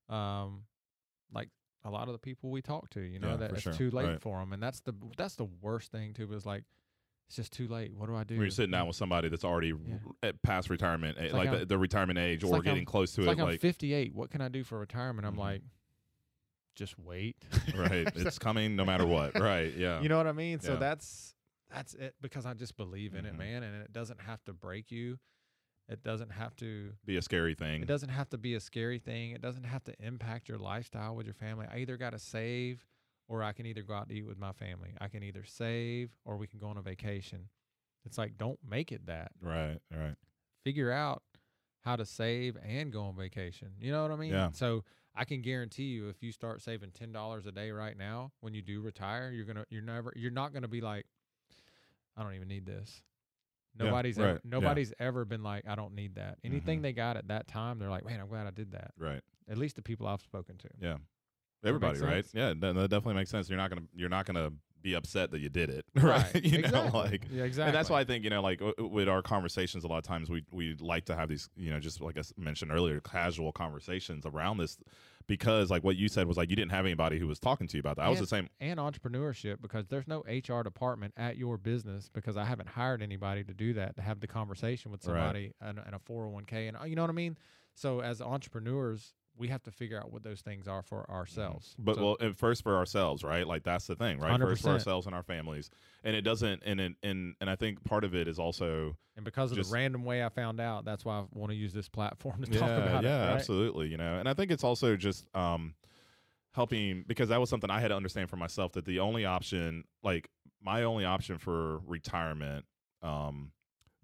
Um, 0.10 0.66
like 1.32 1.50
a 1.84 1.90
lot 1.90 2.08
of 2.08 2.14
the 2.14 2.20
people 2.20 2.50
we 2.52 2.62
talk 2.62 2.90
to, 2.92 3.02
you 3.02 3.20
know, 3.20 3.32
Yeah, 3.32 3.38
that 3.38 3.52
it's 3.52 3.62
sure. 3.62 3.74
too 3.74 3.92
late 3.92 4.06
Right. 4.08 4.22
for 4.22 4.40
'em, 4.42 4.54
and 4.54 4.62
that's 4.62 4.82
the 4.82 4.94
that's 5.18 5.36
the 5.36 5.46
worst 5.46 5.92
thing 5.92 6.14
too. 6.14 6.32
Is 6.34 6.46
like 6.46 6.64
it's 7.28 7.36
just 7.38 7.54
too 7.54 7.68
late. 7.68 7.94
What 7.96 8.08
do 8.08 8.16
I 8.16 8.24
do? 8.24 8.36
When 8.36 8.42
you're 8.44 8.52
sitting 8.52 8.72
down 8.72 8.88
with 8.88 8.96
somebody 8.96 9.30
that's 9.30 9.44
already 9.46 9.70
Yeah. 9.70 9.96
r- 10.06 10.16
at 10.24 10.42
past 10.44 10.70
retirement, 10.70 11.18
eh, 11.18 11.24
It's 11.26 11.34
like, 11.34 11.50
like 11.50 11.60
the, 11.62 11.66
the 11.66 11.78
retirement 11.78 12.20
age, 12.20 12.44
or 12.44 12.48
like 12.48 12.58
I'm- 12.60 12.64
getting 12.76 12.86
close 12.86 13.14
to 13.14 13.22
it, 13.22 13.26
like 13.26 13.40
I'm 13.40 13.58
58. 13.58 14.14
What 14.14 14.30
can 14.30 14.42
I 14.42 14.50
do 14.50 14.64
for 14.64 14.78
retirement? 14.80 15.26
I'm 15.26 15.36
Mhm. 15.36 15.40
like, 15.40 15.62
just 16.76 16.98
wait. 17.00 17.38
right, 17.76 18.08
it's 18.16 18.40
coming 18.40 18.76
no 18.76 18.86
matter 18.86 19.06
what. 19.06 19.40
Right. 19.40 19.74
Yeah. 19.76 20.02
You 20.02 20.10
know 20.10 20.18
what 20.18 20.28
I 20.28 20.32
mean? 20.32 20.60
So 20.60 20.74
Yeah. 20.74 20.80
that's 20.80 21.36
that's 21.70 21.96
it 21.96 22.14
because 22.22 22.46
I 22.46 22.54
just 22.54 22.78
believe 22.78 23.16
in 23.16 23.26
it, 23.26 23.34
Mhm. 23.34 23.38
man, 23.40 23.64
and 23.64 23.82
it 23.82 23.92
doesn't 23.92 24.22
have 24.22 24.44
to 24.46 24.54
break 24.54 24.92
you. 24.92 25.18
It 25.90 26.04
doesn't 26.04 26.30
have 26.32 26.56
to 26.58 26.94
be 27.04 27.18
a 27.18 27.22
scary 27.22 27.56
thing. 27.56 27.82
it 27.82 27.88
doesn't 27.88 28.10
have 28.10 28.30
to 28.30 28.38
be 28.38 28.54
a 28.54 28.60
scary 28.60 29.00
thing. 29.00 29.32
It 29.32 29.42
doesn't 29.42 29.64
have 29.66 29.84
to 29.86 29.94
impact 30.06 30.48
your 30.50 30.58
lifestyle 30.60 31.16
with 31.16 31.26
your 31.26 31.34
family. 31.34 31.66
I 31.70 31.80
either 31.80 31.98
got 31.98 32.12
to 32.12 32.20
save 32.20 32.86
or 33.28 33.42
I 33.44 33.54
can 33.54 33.66
either 33.66 33.82
go 33.84 33.94
out 33.94 34.10
to 34.10 34.16
eat 34.16 34.26
with 34.26 34.38
my 34.38 34.52
family. 34.52 34.94
I 35.00 35.08
can 35.08 35.24
either 35.24 35.44
save 35.46 36.12
or 36.26 36.38
we 36.38 36.48
can 36.48 36.60
go 36.60 36.68
on 36.68 36.78
a 36.78 36.82
vacation. 36.82 37.50
It's 38.06 38.18
like 38.18 38.38
don't 38.38 38.60
make 38.68 38.92
it 38.92 39.06
that. 39.08 39.32
Right. 39.42 39.80
Right. 39.96 40.16
Figure 40.64 40.92
out 40.92 41.24
how 41.82 41.96
to 41.96 42.06
save 42.06 42.58
and 42.66 42.92
go 42.92 43.04
on 43.04 43.16
vacation. 43.16 43.70
You 43.80 43.92
know 43.92 44.02
what 44.04 44.12
I 44.12 44.16
mean? 44.16 44.32
Yeah. 44.32 44.52
So 44.52 44.84
I 45.16 45.26
can 45.26 45.42
guarantee 45.42 45.84
you 45.86 46.10
if 46.10 46.22
you 46.24 46.32
start 46.32 46.62
saving 46.62 46.92
ten 46.92 47.12
dollars 47.12 47.46
a 47.46 47.52
day 47.52 47.72
right 47.72 47.98
now, 47.98 48.32
when 48.42 48.54
you 48.54 48.62
do 48.62 48.82
retire, 48.82 49.32
you're 49.32 49.46
gonna 49.46 49.66
you're 49.70 49.82
never 49.82 50.12
you're 50.16 50.32
not 50.32 50.54
gonna 50.54 50.68
be 50.68 50.82
like, 50.82 51.06
I 52.18 52.24
don't 52.24 52.34
even 52.36 52.48
need 52.48 52.66
this. 52.66 53.02
Yeah, 53.78 53.86
Nobody's 53.86 54.20
ever, 54.20 54.28
right, 54.34 54.36
yeah. 54.44 54.50
nobody's 54.50 54.94
ever 55.00 55.26
been 55.26 55.42
like, 55.42 55.68
I 55.68 55.74
don't 55.76 55.96
need 55.96 56.16
that. 56.16 56.38
Anything 56.44 56.80
Mhm. 56.80 56.84
they 56.84 56.94
got 56.94 57.18
at 57.18 57.28
that 57.30 57.48
time, 57.48 57.80
they're 57.80 57.90
like, 57.90 58.06
man, 58.06 58.20
I'm 58.20 58.28
glad 58.28 58.46
I 58.46 58.52
did 58.52 58.72
that. 58.74 58.92
Right. 59.00 59.22
At 59.50 59.58
least 59.58 59.76
the 59.78 59.82
people 59.82 60.06
I've 60.08 60.22
spoken 60.22 60.58
to. 60.60 60.70
Yeah. 60.80 60.98
Everybody, 61.64 62.00
right? 62.00 62.26
Yeah, 62.34 62.54
that, 62.60 62.76
that 62.76 62.90
definitely 62.90 63.16
makes 63.16 63.30
sense. 63.30 63.50
You're 63.50 63.58
not 63.58 63.70
gonna 63.70 63.84
you're 63.96 64.10
not 64.10 64.26
gonna 64.26 64.52
be 64.82 64.96
upset 64.96 65.32
that 65.32 65.40
you 65.40 65.48
did 65.48 65.70
it, 65.70 65.86
Right. 65.96 66.30
you 66.44 66.60
exactly. 66.60 66.72
know, 66.92 66.98
like. 66.98 67.26
yeah, 67.32 67.44
exactly. 67.46 67.68
And 67.70 67.76
that's 67.76 67.90
why 67.90 68.02
I 68.02 68.04
think 68.04 68.26
you 68.26 68.30
know, 68.30 68.42
like 68.42 68.62
with 68.78 69.08
our 69.08 69.22
conversations, 69.22 69.86
a 69.86 69.88
lot 69.88 69.98
of 70.00 70.04
times 70.04 70.30
we 70.30 70.44
we 70.52 70.76
like 70.80 71.06
to 71.06 71.16
have 71.16 71.30
these, 71.30 71.50
you 71.56 71.70
know, 71.72 71.80
just 71.80 72.02
like 72.02 72.18
I 72.18 72.22
mentioned 72.38 72.72
earlier, 72.72 73.00
casual 73.00 73.54
conversations 73.54 74.26
around 74.26 74.58
this, 74.58 74.78
because 75.26 75.72
like 75.72 75.86
what 75.86 75.96
you 75.96 76.10
said 76.10 76.28
was 76.28 76.36
like 76.36 76.50
you 76.50 76.58
didn't 76.58 76.72
have 76.72 76.84
anybody 76.86 77.18
who 77.18 77.28
was 77.28 77.40
talking 77.40 77.66
to 77.68 77.78
you 77.78 77.80
about 77.80 77.96
that. 77.96 78.02
I 78.06 78.10
was 78.10 78.20
the 78.20 78.28
same. 78.28 78.50
and 78.60 78.78
entrepreneurship 78.78 79.62
because 79.62 79.88
there's 79.88 80.06
no 80.08 80.26
HR 80.28 80.64
department 80.64 81.14
at 81.16 81.38
your 81.38 81.58
business 81.58 82.10
because 82.14 82.36
I 82.36 82.44
haven't 82.44 82.68
hired 82.68 83.02
anybody 83.02 83.46
to 83.46 83.54
do 83.54 83.72
that 83.76 83.96
to 83.96 84.02
have 84.02 84.20
the 84.20 84.28
conversation 84.28 84.92
with 84.92 85.00
Right. 85.08 85.14
somebody 85.16 85.54
and, 85.62 85.80
and 85.80 85.96
a 85.96 86.00
401k 86.00 86.68
and 86.68 86.76
uh, 86.76 86.84
you 86.84 86.96
know 86.98 87.04
what 87.04 87.10
I 87.10 87.14
mean. 87.14 87.38
So 87.74 88.02
as 88.02 88.22
entrepreneurs, 88.22 89.14
we 89.38 89.48
have 89.48 89.64
to 89.64 89.72
figure 89.72 90.00
out 90.00 90.12
what 90.12 90.24
those 90.24 90.42
things 90.42 90.68
are 90.68 90.84
for 90.84 91.10
ourselves. 91.10 91.76
But 91.80 91.96
So- 91.96 92.18
well, 92.20 92.34
first 92.34 92.64
for 92.64 92.76
ourselves, 92.78 93.24
right? 93.24 93.48
Like 93.48 93.64
that's 93.64 93.88
the 93.88 93.96
thing, 93.96 94.20
right? 94.20 94.40
First 94.40 94.64
for 94.64 94.70
ourselves 94.70 95.06
and 95.08 95.16
our 95.16 95.24
families, 95.24 95.70
and 96.04 96.16
it 96.16 96.22
doesn't, 96.22 96.64
and 96.66 96.80
it, 96.80 96.96
and 97.04 97.36
and 97.42 97.50
I 97.50 97.56
think 97.56 97.84
part 97.84 98.04
of 98.04 98.14
it 98.14 98.28
is 98.28 98.38
also 98.40 98.96
and 99.16 99.26
because 99.26 99.52
of 99.52 99.58
just- 99.58 99.70
the 99.70 99.74
random 99.76 100.06
way 100.06 100.24
I 100.24 100.30
found 100.30 100.60
out, 100.60 100.86
that's 100.86 101.04
why 101.06 101.20
I 101.20 101.26
want 101.32 101.52
to 101.52 101.56
use 101.56 101.74
this 101.74 101.90
platform 101.90 102.44
to 102.44 102.52
talk 102.60 102.70
about 102.70 103.04
yeah, 103.04 103.24
it. 103.24 103.28
right? 103.28 103.36
absolutely. 103.36 103.88
You 103.88 103.98
know, 103.98 104.20
and 104.20 104.30
I 104.30 104.34
think 104.34 104.52
it's 104.52 104.64
also 104.64 104.96
just 104.96 105.26
um, 105.36 105.74
helping 106.54 107.04
because 107.08 107.30
that 107.30 107.40
was 107.40 107.50
something 107.50 107.70
I 107.70 107.80
had 107.80 107.90
to 107.90 107.96
understand 107.96 108.30
for 108.30 108.38
myself 108.38 108.74
that 108.74 108.86
the 108.86 109.00
only 109.00 109.26
option, 109.26 109.84
like 110.04 110.30
my 110.62 110.84
only 110.84 111.06
option 111.06 111.38
for 111.38 111.80
retirement, 111.80 112.66
um, 113.02 113.52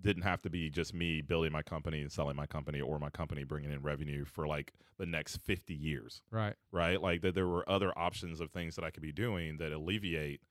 didn't 0.02 0.24
have 0.24 0.42
to 0.42 0.50
be 0.50 0.70
just 0.70 0.94
me 0.94 1.22
building 1.22 1.52
my 1.52 1.62
company 1.62 2.02
and 2.02 2.12
selling 2.12 2.36
my 2.36 2.46
company 2.46 2.80
or 2.82 3.00
my 3.00 3.10
company 3.10 3.44
bringing 3.44 3.72
in 3.72 3.82
revenue 3.82 4.24
for 4.26 4.48
like 4.48 4.74
the 4.98 5.06
next 5.06 5.38
50 5.38 5.74
years 5.74 6.22
Right. 6.32 6.56
right 6.72 7.02
like 7.02 7.22
that 7.22 7.36
there 7.36 7.48
were 7.48 7.70
other 7.70 7.92
options 7.98 8.40
of 8.40 8.52
things 8.52 8.76
that 8.76 8.84
i 8.86 8.92
could 8.92 9.04
be 9.04 9.12
doing 9.12 9.58
that 9.58 9.72
alleviate 9.72 10.42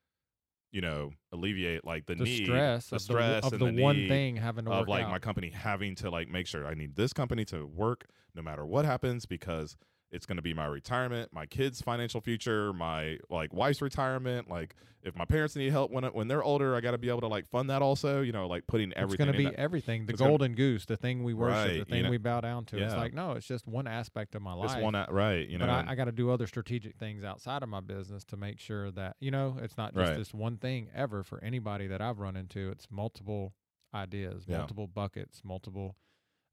you 0.70 0.80
know 0.82 1.12
alleviate 1.32 1.84
like 1.84 2.06
the, 2.06 2.14
The 2.14 2.24
need 2.24 2.44
stress 2.44 2.90
the 2.90 2.96
of 2.96 3.02
stress 3.02 3.40
the, 3.50 3.56
of 3.56 3.62
and 3.62 3.78
the, 3.78 3.82
one 3.82 4.06
thing 4.08 4.36
having 4.36 4.66
to 4.66 4.70
of 4.70 4.88
like 4.88 5.04
out. 5.06 5.10
my 5.10 5.18
company 5.18 5.50
having 5.50 5.94
to 5.96 6.10
like 6.10 6.28
make 6.28 6.46
sure 6.46 6.66
I 6.66 6.74
need 6.74 6.96
this 6.96 7.12
company 7.14 7.44
to 7.46 7.64
work 7.66 8.06
no 8.34 8.42
matter 8.42 8.66
what 8.66 8.84
happens 8.84 9.24
because 9.24 9.76
it's 10.10 10.24
going 10.26 10.36
to 10.36 10.42
be 10.42 10.54
my 10.54 10.66
retirement, 10.66 11.32
my 11.32 11.44
kids' 11.46 11.82
financial 11.82 12.20
future, 12.20 12.72
my 12.72 13.18
like 13.28 13.52
wife's 13.52 13.82
retirement. 13.82 14.48
Like 14.48 14.74
if 15.02 15.14
my 15.14 15.24
parents 15.26 15.54
need 15.54 15.70
help 15.70 15.90
when 15.90 16.04
when 16.04 16.28
they're 16.28 16.42
older, 16.42 16.74
I 16.74 16.80
got 16.80 16.92
to 16.92 16.98
be 16.98 17.08
able 17.08 17.20
to 17.20 17.28
like 17.28 17.46
fund 17.46 17.68
that 17.70 17.82
also. 17.82 18.22
You 18.22 18.32
know, 18.32 18.46
like 18.48 18.66
putting 18.66 18.92
everything. 18.94 19.12
it's 19.12 19.16
going 19.16 19.32
to 19.32 19.50
be 19.50 19.54
that. 19.56 19.60
everything. 19.60 20.06
The 20.06 20.12
it's 20.12 20.18
gonna- 20.20 20.30
golden 20.30 20.54
goose, 20.54 20.86
the 20.86 20.96
thing 20.96 21.24
we 21.24 21.34
worship, 21.34 21.56
Right, 21.56 21.68
the 21.72 21.74
you 21.78 21.84
thing 21.84 22.02
know- 22.04 22.10
we 22.10 22.16
bow 22.18 22.40
down 22.40 22.64
to. 22.66 22.78
It's 22.82 22.94
like, 22.94 23.12
no, 23.12 23.32
it's 23.32 23.46
just 23.46 23.66
one 23.66 23.86
aspect 23.86 24.34
of 24.34 24.42
my 24.42 24.54
life. 24.54 24.70
Just 24.70 24.80
one 24.80 24.94
right, 25.10 25.46
you 25.48 25.58
know. 25.58 25.66
but 25.66 25.70
I, 25.88 25.92
I 25.92 25.94
got 25.94 26.06
to 26.06 26.12
do 26.12 26.30
other 26.30 26.46
strategic 26.46 26.96
things 26.96 27.22
outside 27.22 27.62
of 27.62 27.68
my 27.68 27.80
business 27.80 28.24
to 28.26 28.36
make 28.36 28.58
sure 28.60 28.90
that 28.92 29.16
you 29.20 29.30
know 29.30 29.56
it's 29.60 29.76
not 29.76 29.94
just 29.94 30.08
Right. 30.10 30.16
this 30.18 30.32
one 30.32 30.56
thing 30.56 30.88
ever 30.94 31.22
for 31.22 31.42
anybody 31.44 31.86
that 31.88 32.00
I've 32.00 32.18
run 32.18 32.34
into. 32.36 32.70
It's 32.70 32.86
multiple 32.90 33.52
ideas, 33.94 34.44
Yeah. 34.46 34.58
multiple 34.58 34.86
buckets, 34.86 35.42
multiple 35.44 35.96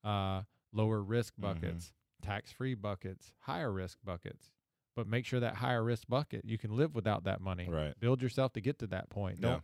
uh, 0.03 0.41
lower 0.71 1.01
risk 1.01 1.33
Mhm. 1.37 1.41
buckets, 1.41 1.93
tax 2.25 2.51
free 2.51 2.73
buckets, 2.75 3.33
higher 3.39 3.71
risk 3.71 3.97
buckets. 4.03 4.49
But 4.95 5.07
make 5.07 5.25
sure 5.25 5.41
that 5.41 5.55
higher 5.55 5.83
risk 5.83 6.07
bucket 6.07 6.45
you 6.45 6.57
can 6.57 6.75
live 6.75 6.95
without 6.95 7.25
that 7.25 7.41
money. 7.41 7.67
right. 7.69 7.93
Build 7.99 8.21
yourself 8.21 8.53
to 8.53 8.61
get 8.61 8.79
to 8.79 8.87
that 8.87 9.09
point. 9.09 9.39
Yeah. 9.41 9.49
Don't. 9.49 9.63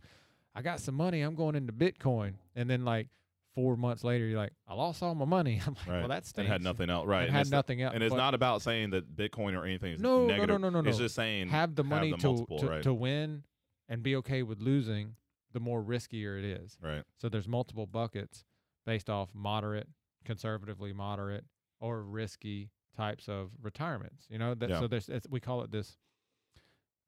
I 0.53 0.61
got 0.61 0.81
some 0.81 0.95
money. 0.95 1.21
I'm 1.21 1.35
going 1.35 1.55
into 1.55 1.71
Bitcoin, 1.71 2.33
and 2.55 2.69
then 2.69 2.83
like 2.83 3.07
four 3.55 3.77
months 3.77 4.03
later, 4.03 4.25
you're 4.25 4.37
like, 4.37 4.51
I 4.67 4.73
lost 4.73 5.01
all 5.01 5.15
my 5.15 5.23
money. 5.25 5.61
I'm 5.67 5.73
like, 5.75 5.87
Right. 5.87 5.99
well, 5.99 6.07
that's 6.09 6.33
And 6.35 6.47
had 6.47 6.61
nothing 6.61 6.89
else, 6.89 7.05
right? 7.07 7.23
And 7.27 7.35
had 7.35 7.49
nothing 7.49 7.81
else. 7.81 7.93
and 7.95 8.03
it's 8.03 8.13
not 8.15 8.33
about 8.33 8.61
saying 8.61 8.89
that 8.91 9.15
Bitcoin 9.15 9.57
or 9.57 9.65
anything 9.65 9.93
is 9.93 9.99
No, 10.01 10.25
no, 10.27 10.45
no, 10.45 10.57
no, 10.57 10.69
no, 10.69 10.81
no. 10.81 10.89
It's 10.89 10.97
just 10.97 11.15
saying 11.15 11.47
have 11.49 11.75
the 11.75 11.83
money 11.85 12.11
the 12.11 12.17
to 12.17 12.27
multiple, 12.27 12.59
to, 12.59 12.67
right. 12.67 12.83
to 12.83 12.93
win 12.93 13.43
and 13.87 14.03
be 14.03 14.15
okay 14.17 14.43
with 14.43 14.59
losing, 14.59 15.15
the 15.53 15.59
more 15.61 15.81
riskier 15.81 16.37
it 16.39 16.45
is. 16.45 16.77
right. 16.81 17.03
So 17.17 17.29
there's 17.29 17.47
multiple 17.47 17.85
buckets 17.85 18.43
based 18.85 19.09
off 19.09 19.29
moderate, 19.33 19.87
conservatively 20.25 20.91
moderate, 20.93 21.45
or 21.81 22.03
risky 22.03 22.69
types 22.95 23.27
of 23.27 23.49
retirements. 23.61 24.25
You 24.29 24.37
know, 24.37 24.53
that, 24.55 24.69
Yeah. 24.69 24.79
so 24.79 24.87
there's 24.87 25.09
it's, 25.09 25.27
we 25.29 25.39
call 25.41 25.63
it 25.63 25.71
this 25.71 25.97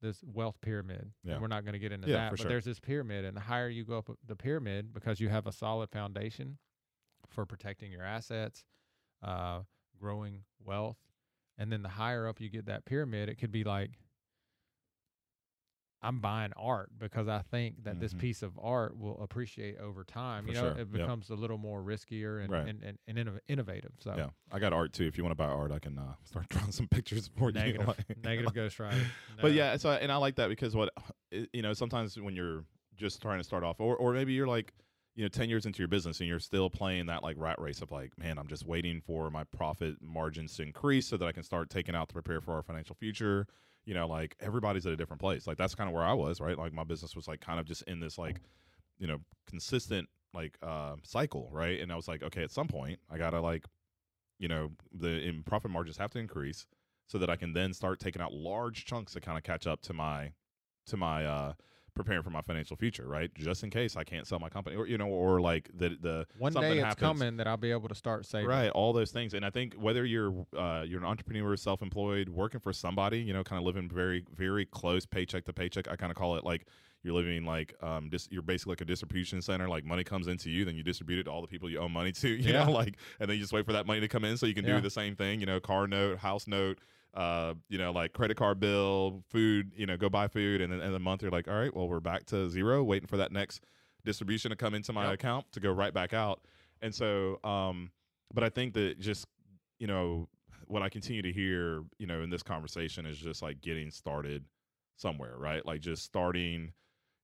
this 0.02 0.22
wealth 0.22 0.60
pyramid. 0.60 1.12
Yeah. 1.22 1.34
And 1.34 1.40
we're 1.40 1.48
not 1.48 1.64
going 1.64 1.72
to 1.72 1.78
get 1.78 1.90
into 1.92 2.08
Yeah, 2.08 2.16
that, 2.16 2.30
but 2.32 2.40
sure. 2.40 2.48
there's 2.50 2.66
this 2.66 2.78
pyramid, 2.78 3.24
and 3.24 3.34
the 3.34 3.40
higher 3.40 3.70
you 3.70 3.84
go 3.86 3.96
up 3.96 4.10
the 4.26 4.36
pyramid, 4.36 4.92
because 4.92 5.18
you 5.18 5.30
have 5.30 5.46
a 5.46 5.52
solid 5.52 5.88
foundation 5.90 6.58
for 7.30 7.46
protecting 7.46 7.90
your 7.90 8.02
assets, 8.02 8.64
uh, 9.22 9.60
growing 9.98 10.40
wealth, 10.62 10.98
and 11.56 11.72
then 11.72 11.82
the 11.82 11.88
higher 11.88 12.26
up 12.28 12.38
you 12.38 12.50
get 12.50 12.66
that 12.66 12.84
pyramid, 12.84 13.30
it 13.30 13.36
could 13.36 13.52
be 13.52 13.64
like 13.64 13.92
I'm 16.04 16.20
buying 16.20 16.52
art 16.56 16.90
because 16.98 17.26
I 17.28 17.40
think 17.50 17.84
that 17.84 17.98
this 17.98 18.12
Mhm. 18.14 18.18
piece 18.18 18.42
of 18.42 18.58
art 18.62 18.96
will 18.96 19.20
appreciate 19.22 19.78
over 19.78 20.04
time. 20.04 20.44
For 20.44 20.50
you 20.50 20.54
know, 20.56 20.60
sure, 20.62 20.72
it 20.72 20.78
yep. 20.78 20.92
becomes 20.92 21.30
a 21.30 21.34
little 21.34 21.58
more 21.58 21.82
riskier 21.82 22.42
and 22.44 22.52
Right. 22.52 22.68
and, 22.68 22.82
and, 22.82 22.98
and 23.08 23.18
innov- 23.18 23.40
innovative. 23.48 23.92
So 23.98 24.14
Yeah, 24.16 24.30
I 24.52 24.58
got 24.58 24.72
art 24.72 24.92
too. 24.92 25.04
If 25.06 25.16
you 25.16 25.24
want 25.24 25.32
to 25.32 25.42
buy 25.42 25.46
art, 25.48 25.72
I 25.72 25.78
can 25.78 25.98
uh, 25.98 26.14
start 26.24 26.48
drawing 26.50 26.72
some 26.72 26.86
pictures 26.88 27.28
for 27.36 27.48
you. 27.48 27.54
negative, 27.54 27.86
like- 28.08 28.22
negative 28.22 28.52
ghostwriter. 28.52 29.02
But 29.40 29.48
No. 29.48 29.54
yeah, 29.54 29.76
so 29.78 29.90
and 29.90 30.12
I 30.12 30.16
like 30.16 30.36
that 30.36 30.48
because 30.48 30.76
what 30.76 30.90
you 31.52 31.62
know, 31.62 31.72
sometimes 31.72 32.18
when 32.20 32.36
you're 32.36 32.64
just 32.96 33.20
trying 33.22 33.38
to 33.38 33.44
start 33.44 33.64
off, 33.64 33.80
or 33.80 33.96
or 33.96 34.12
maybe 34.12 34.32
you're 34.34 34.46
like, 34.46 34.72
you 35.16 35.22
know, 35.24 35.28
ten 35.28 35.48
years 35.48 35.64
into 35.66 35.78
your 35.78 35.88
business 35.88 36.20
and 36.20 36.28
you're 36.28 36.38
still 36.40 36.68
playing 36.70 37.06
that 37.06 37.22
like 37.22 37.36
rat 37.38 37.60
race 37.60 37.80
of 37.82 37.90
like, 37.90 38.16
man, 38.18 38.38
I'm 38.38 38.46
just 38.48 38.66
waiting 38.66 39.00
for 39.00 39.30
my 39.30 39.44
profit 39.44 39.96
margins 40.02 40.54
to 40.56 40.62
increase 40.62 41.06
so 41.06 41.16
that 41.16 41.26
I 41.26 41.32
can 41.32 41.42
start 41.42 41.70
taking 41.70 41.94
out 41.94 42.08
to 42.08 42.12
prepare 42.14 42.40
for 42.40 42.52
our 42.54 42.62
financial 42.62 42.94
future. 42.94 43.46
You 43.84 43.94
know, 43.94 44.06
like 44.06 44.36
everybody's 44.40 44.86
at 44.86 44.92
a 44.92 44.96
different 44.96 45.20
place. 45.20 45.46
Like 45.46 45.58
that's 45.58 45.74
kind 45.74 45.88
of 45.88 45.94
where 45.94 46.04
I 46.04 46.14
was, 46.14 46.40
right? 46.40 46.56
Like 46.56 46.72
my 46.72 46.84
business 46.84 47.14
was 47.14 47.28
like 47.28 47.40
kind 47.40 47.60
of 47.60 47.66
just 47.66 47.82
in 47.82 48.00
this 48.00 48.16
like, 48.18 48.40
you 48.98 49.06
know, 49.06 49.18
consistent 49.46 50.08
like 50.32 50.56
uh 50.62 50.96
cycle, 51.02 51.48
right? 51.52 51.80
And 51.80 51.92
I 51.92 51.96
was 51.96 52.08
like, 52.08 52.22
okay, 52.22 52.42
at 52.42 52.50
some 52.50 52.66
point 52.66 52.98
I 53.10 53.18
gotta 53.18 53.40
like, 53.40 53.64
you 54.38 54.48
know, 54.48 54.70
the 54.92 55.20
in 55.20 55.42
profit 55.42 55.70
margins 55.70 55.98
have 55.98 56.10
to 56.12 56.18
increase 56.18 56.66
so 57.06 57.18
that 57.18 57.28
I 57.28 57.36
can 57.36 57.52
then 57.52 57.74
start 57.74 58.00
taking 58.00 58.22
out 58.22 58.32
large 58.32 58.84
chunks 58.84 59.12
to 59.12 59.20
kind 59.20 59.36
of 59.36 59.44
catch 59.44 59.66
up 59.66 59.82
to 59.82 59.92
my 59.92 60.32
to 60.86 60.96
my 60.96 61.24
uh 61.26 61.52
preparing 61.94 62.22
for 62.22 62.30
my 62.30 62.42
financial 62.42 62.76
future, 62.76 63.06
right? 63.06 63.32
Just 63.34 63.62
in 63.62 63.70
case 63.70 63.96
I 63.96 64.04
can't 64.04 64.26
sell 64.26 64.38
my 64.38 64.48
company, 64.48 64.76
or 64.76 64.86
you 64.86 64.98
know, 64.98 65.06
or 65.06 65.40
like 65.40 65.70
the 65.74 65.90
the 66.00 66.26
One 66.38 66.52
day 66.52 66.72
it's 66.78 66.84
happens. 66.84 67.00
coming 67.00 67.36
that 67.38 67.46
I'll 67.46 67.56
be 67.56 67.70
able 67.70 67.88
to 67.88 67.94
start 67.94 68.26
saving. 68.26 68.48
Right, 68.48 68.70
all 68.70 68.92
those 68.92 69.12
things, 69.12 69.34
and 69.34 69.44
I 69.44 69.50
think 69.50 69.74
whether 69.74 70.04
you're 70.04 70.34
uh, 70.56 70.84
you're 70.86 71.00
an 71.00 71.06
entrepreneur, 71.06 71.56
self-employed, 71.56 72.28
working 72.28 72.60
for 72.60 72.72
somebody, 72.72 73.20
you 73.20 73.32
know, 73.32 73.44
kind 73.44 73.58
of 73.60 73.64
living 73.66 73.88
very 73.88 74.24
very 74.34 74.66
close 74.66 75.06
paycheck 75.06 75.44
to 75.44 75.52
paycheck. 75.52 75.88
I 75.90 75.96
kind 75.96 76.10
of 76.10 76.16
call 76.16 76.36
it 76.36 76.44
like 76.44 76.66
you're 77.02 77.14
living 77.14 77.44
like 77.44 77.74
um, 77.82 78.08
dis- 78.08 78.28
you're 78.30 78.42
basically 78.42 78.72
like 78.72 78.80
a 78.80 78.84
distribution 78.86 79.40
center. 79.42 79.68
Like 79.68 79.84
money 79.84 80.04
comes 80.04 80.26
into 80.26 80.50
you, 80.50 80.64
then 80.64 80.74
you 80.74 80.82
distribute 80.82 81.20
it 81.20 81.24
to 81.24 81.30
all 81.30 81.42
the 81.42 81.48
people 81.48 81.70
you 81.70 81.78
owe 81.78 81.88
money 81.88 82.12
to. 82.12 82.28
You 82.34 82.52
Yeah. 82.52 82.64
know, 82.64 82.72
like, 82.72 82.96
and 83.20 83.28
then 83.28 83.36
you 83.36 83.42
just 83.42 83.52
wait 83.52 83.64
for 83.66 83.72
that 83.72 83.86
money 83.86 84.00
to 84.00 84.08
come 84.08 84.24
in 84.24 84.36
so 84.36 84.46
you 84.46 84.54
can 84.54 84.64
Yeah. 84.64 84.76
do 84.76 84.80
the 84.80 84.90
same 84.90 85.14
thing. 85.14 85.38
You 85.40 85.46
know, 85.46 85.60
car 85.60 85.86
note, 85.86 86.18
house 86.18 86.46
note. 86.46 86.78
Uh, 87.14 87.54
you 87.68 87.78
know, 87.78 87.92
like 87.92 88.12
credit 88.12 88.36
card 88.36 88.58
bill, 88.58 89.22
food, 89.30 89.72
you 89.76 89.86
know, 89.86 89.96
go 89.96 90.08
buy 90.08 90.26
food, 90.26 90.60
and 90.60 90.72
then 90.72 90.80
in 90.80 90.94
a 90.94 90.98
month 90.98 91.22
you're 91.22 91.30
like, 91.30 91.46
all 91.46 91.54
right, 91.54 91.74
well, 91.74 91.88
we're 91.88 92.00
back 92.00 92.26
to 92.26 92.48
zero, 92.50 92.82
waiting 92.82 93.06
for 93.06 93.16
that 93.16 93.30
next 93.30 93.62
distribution 94.04 94.50
to 94.50 94.56
come 94.56 94.74
into 94.74 94.92
my 94.92 95.06
Yep. 95.06 95.14
account 95.14 95.52
to 95.52 95.60
go 95.60 95.70
right 95.70 95.94
back 95.94 96.12
out. 96.12 96.40
And 96.82 96.94
so, 96.94 97.38
um, 97.44 97.92
but 98.32 98.42
I 98.42 98.48
think 98.48 98.74
that 98.74 98.98
just, 98.98 99.26
you 99.78 99.86
know, 99.86 100.28
what 100.66 100.82
I 100.82 100.88
continue 100.88 101.22
to 101.22 101.32
hear, 101.32 101.84
you 101.98 102.06
know, 102.06 102.22
in 102.22 102.30
this 102.30 102.42
conversation 102.42 103.06
is 103.06 103.18
just 103.18 103.42
like 103.42 103.60
getting 103.60 103.90
started 103.90 104.44
somewhere, 104.96 105.36
right? 105.36 105.64
Like 105.64 105.80
just 105.80 106.02
starting, 106.04 106.72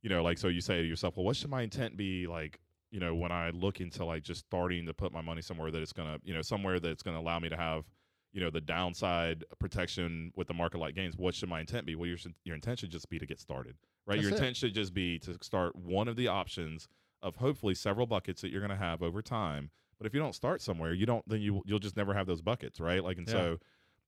you 0.02 0.08
know, 0.08 0.22
like 0.22 0.38
so 0.38 0.48
you 0.48 0.60
say 0.60 0.80
to 0.80 0.86
yourself, 0.86 1.16
well, 1.16 1.24
what 1.26 1.36
should 1.36 1.50
my 1.50 1.62
intent 1.62 1.96
be 1.96 2.26
like, 2.26 2.60
you 2.90 3.00
know, 3.00 3.14
when 3.14 3.32
I 3.32 3.50
look 3.50 3.80
into 3.80 4.04
like 4.04 4.22
just 4.22 4.46
starting 4.46 4.86
to 4.86 4.94
put 4.94 5.12
my 5.12 5.20
money 5.20 5.42
somewhere 5.42 5.70
that 5.70 5.82
it's 5.82 5.92
gonna, 5.92 6.18
you 6.22 6.34
know, 6.34 6.42
somewhere 6.42 6.80
that's 6.80 7.02
gonna 7.02 7.20
allow 7.20 7.38
me 7.38 7.48
to 7.48 7.56
have, 7.56 7.84
you 8.32 8.40
know, 8.40 8.50
the 8.50 8.60
downside 8.60 9.44
protection 9.58 10.32
with 10.36 10.46
the 10.48 10.54
market 10.54 10.78
like 10.78 10.94
gains. 10.94 11.16
What 11.16 11.34
should 11.34 11.48
my 11.48 11.60
intent 11.60 11.86
be? 11.86 11.94
Well, 11.94 12.06
your 12.08 12.18
your 12.44 12.54
intent 12.54 12.78
should 12.78 12.90
just 12.90 13.08
be 13.10 13.18
to 13.18 13.26
get 13.26 13.40
started, 13.40 13.76
right? 14.06 14.16
your 14.20 14.30
That's 14.30 14.40
it. 14.40 14.44
intent 14.44 14.56
should 14.56 14.74
just 14.74 14.94
be 14.94 15.18
to 15.20 15.36
start 15.42 15.74
one 15.76 16.08
of 16.08 16.16
the 16.16 16.28
options 16.28 16.88
of 17.22 17.36
hopefully 17.36 17.74
several 17.74 18.06
buckets 18.06 18.40
that 18.42 18.50
you're 18.50 18.60
going 18.60 18.70
to 18.70 18.76
have 18.76 19.02
over 19.02 19.20
time. 19.20 19.70
But 19.98 20.06
if 20.06 20.14
you 20.14 20.20
don't 20.20 20.34
start 20.34 20.62
somewhere, 20.62 20.94
you 20.94 21.06
don't 21.06 21.28
then 21.28 21.40
you 21.40 21.62
you'll 21.66 21.78
just 21.80 21.96
never 21.96 22.14
have 22.14 22.26
those 22.26 22.40
buckets, 22.40 22.80
right? 22.80 23.02
Like 23.04 23.18
and 23.18 23.26
Yeah. 23.26 23.32
so 23.34 23.58